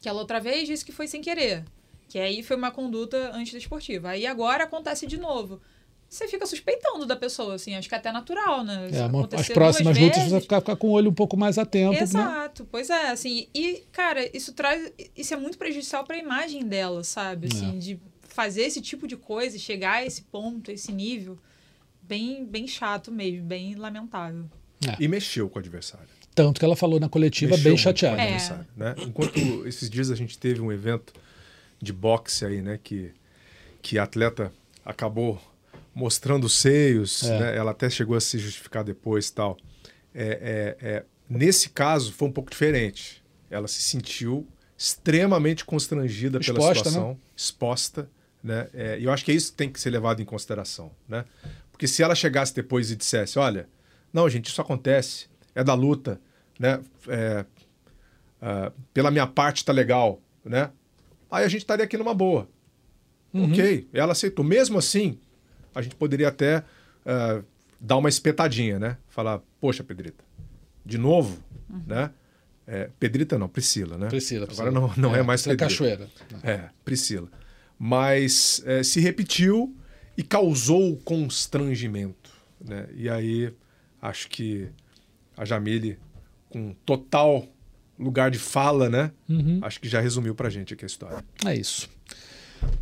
[0.00, 1.64] que ela outra vez disse que foi sem querer.
[2.08, 4.10] Que aí foi uma conduta antidesportiva.
[4.10, 5.60] Aí agora acontece de novo.
[6.08, 8.88] Você fica suspeitando da pessoa, assim, acho que é até natural, né?
[8.90, 11.92] É, as próximas lutas você vai ficar, ficar, com o olho um pouco mais atento.
[11.92, 12.00] Né?
[12.00, 12.68] Exato, né?
[12.72, 14.90] pois é, assim, e, cara, isso traz.
[15.14, 17.48] Isso é muito prejudicial para a imagem dela, sabe?
[17.52, 17.78] Assim, é.
[17.78, 21.38] de fazer esse tipo de coisa, chegar a esse ponto, a esse nível,
[22.00, 24.46] bem, bem chato mesmo, bem lamentável.
[24.86, 24.96] É.
[25.02, 26.08] E mexeu com o adversário.
[26.42, 28.22] Tanto que ela falou na coletiva Mexeu bem chateada.
[28.22, 28.38] É.
[28.76, 28.94] Né?
[28.98, 31.12] Enquanto esses dias a gente teve um evento
[31.82, 32.78] de boxe aí, né?
[32.80, 33.10] Que,
[33.82, 34.52] que a atleta
[34.84, 35.40] acabou
[35.92, 37.40] mostrando os seios, é.
[37.40, 37.56] né?
[37.56, 39.56] ela até chegou a se justificar depois tal.
[40.14, 43.20] É, é, é, nesse caso foi um pouco diferente.
[43.50, 44.46] Ela se sentiu
[44.76, 47.16] extremamente constrangida exposta, pela situação, né?
[47.36, 48.08] exposta.
[48.44, 48.68] Né?
[48.72, 50.92] É, e eu acho que é isso que tem que ser levado em consideração.
[51.08, 51.24] Né?
[51.72, 53.68] Porque se ela chegasse depois e dissesse: olha,
[54.12, 56.20] não, gente, isso acontece, é da luta,
[56.58, 56.80] né?
[57.08, 57.44] É,
[58.42, 60.70] uh, pela minha parte tá legal, né?
[61.30, 62.48] Aí a gente estaria aqui numa boa.
[63.32, 63.50] Uhum.
[63.50, 64.44] Ok, ela aceitou.
[64.44, 65.18] Mesmo assim,
[65.74, 67.44] a gente poderia até uh,
[67.80, 68.96] dar uma espetadinha, né?
[69.08, 70.24] Falar, poxa, Pedrita,
[70.84, 71.82] de novo, uhum.
[71.86, 72.10] né?
[72.66, 74.08] É, Pedrita não, Priscila, né?
[74.08, 74.68] Priscila, Priscila.
[74.68, 75.64] Agora não, não é, é mais Pedrita.
[75.64, 76.08] Cachoeira.
[76.42, 77.28] É, Priscila.
[77.78, 79.74] Mas é, se repetiu
[80.16, 82.30] e causou constrangimento,
[82.60, 82.86] né?
[82.94, 83.54] E aí
[84.02, 84.68] acho que
[85.36, 85.98] a Jamile
[86.48, 87.46] com total
[87.98, 89.10] lugar de fala, né?
[89.28, 89.58] Uhum.
[89.62, 91.24] Acho que já resumiu pra gente aqui a história.
[91.44, 91.88] É isso.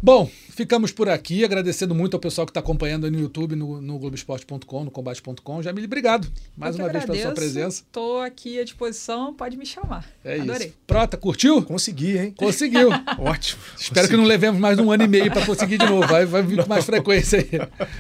[0.03, 3.99] Bom, ficamos por aqui, agradecendo muito ao pessoal que está acompanhando no YouTube, no, no
[3.99, 5.63] Globoesporte.com, no Combate.com.
[5.63, 7.13] Jamile, obrigado mais uma agradeço.
[7.13, 7.83] vez pela sua presença.
[7.83, 10.07] Estou aqui à disposição, pode me chamar.
[10.25, 10.69] É Adorei.
[10.69, 10.77] isso.
[10.87, 11.63] Prota, curtiu?
[11.63, 12.35] Consegui, hein?
[12.37, 12.89] Conseguiu.
[13.19, 13.61] Ótimo.
[13.77, 14.09] Espero Consegui.
[14.09, 16.07] que não levemos mais um ano e meio para conseguir de novo.
[16.07, 17.49] Vai, vai vir com mais frequência aí.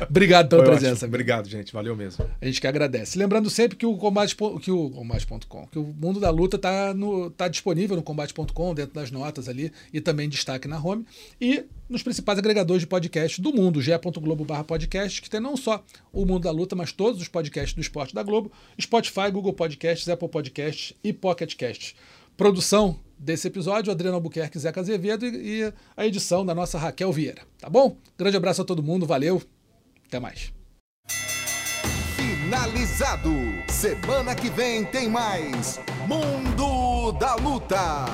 [0.08, 1.04] Obrigado pela Foi presença.
[1.04, 1.08] Ótimo.
[1.08, 1.72] Obrigado, gente.
[1.72, 2.24] Valeu mesmo.
[2.40, 3.18] A gente que agradece.
[3.18, 6.94] Lembrando sempre que o Combate, que o Combate.com, que o Mundo da Luta está
[7.36, 11.04] tá disponível no Combate.com, dentro das notas ali, e também destaque na home.
[11.40, 16.24] E nos principais agregadores de podcast do mundo, ge.globo podcast, que tem não só o
[16.24, 20.28] Mundo da Luta, mas todos os podcasts do esporte da Globo, Spotify, Google Podcasts, Apple
[20.28, 21.94] Podcasts e Pocket Casts.
[22.36, 27.42] Produção desse episódio, Adriano Albuquerque, Zeca Azevedo e a edição da nossa Raquel Vieira.
[27.58, 27.96] Tá bom?
[28.18, 29.42] Grande abraço a todo mundo, valeu,
[30.06, 30.52] até mais.
[32.16, 33.30] Finalizado.
[33.68, 38.06] Semana que vem tem mais Mundo da Luta.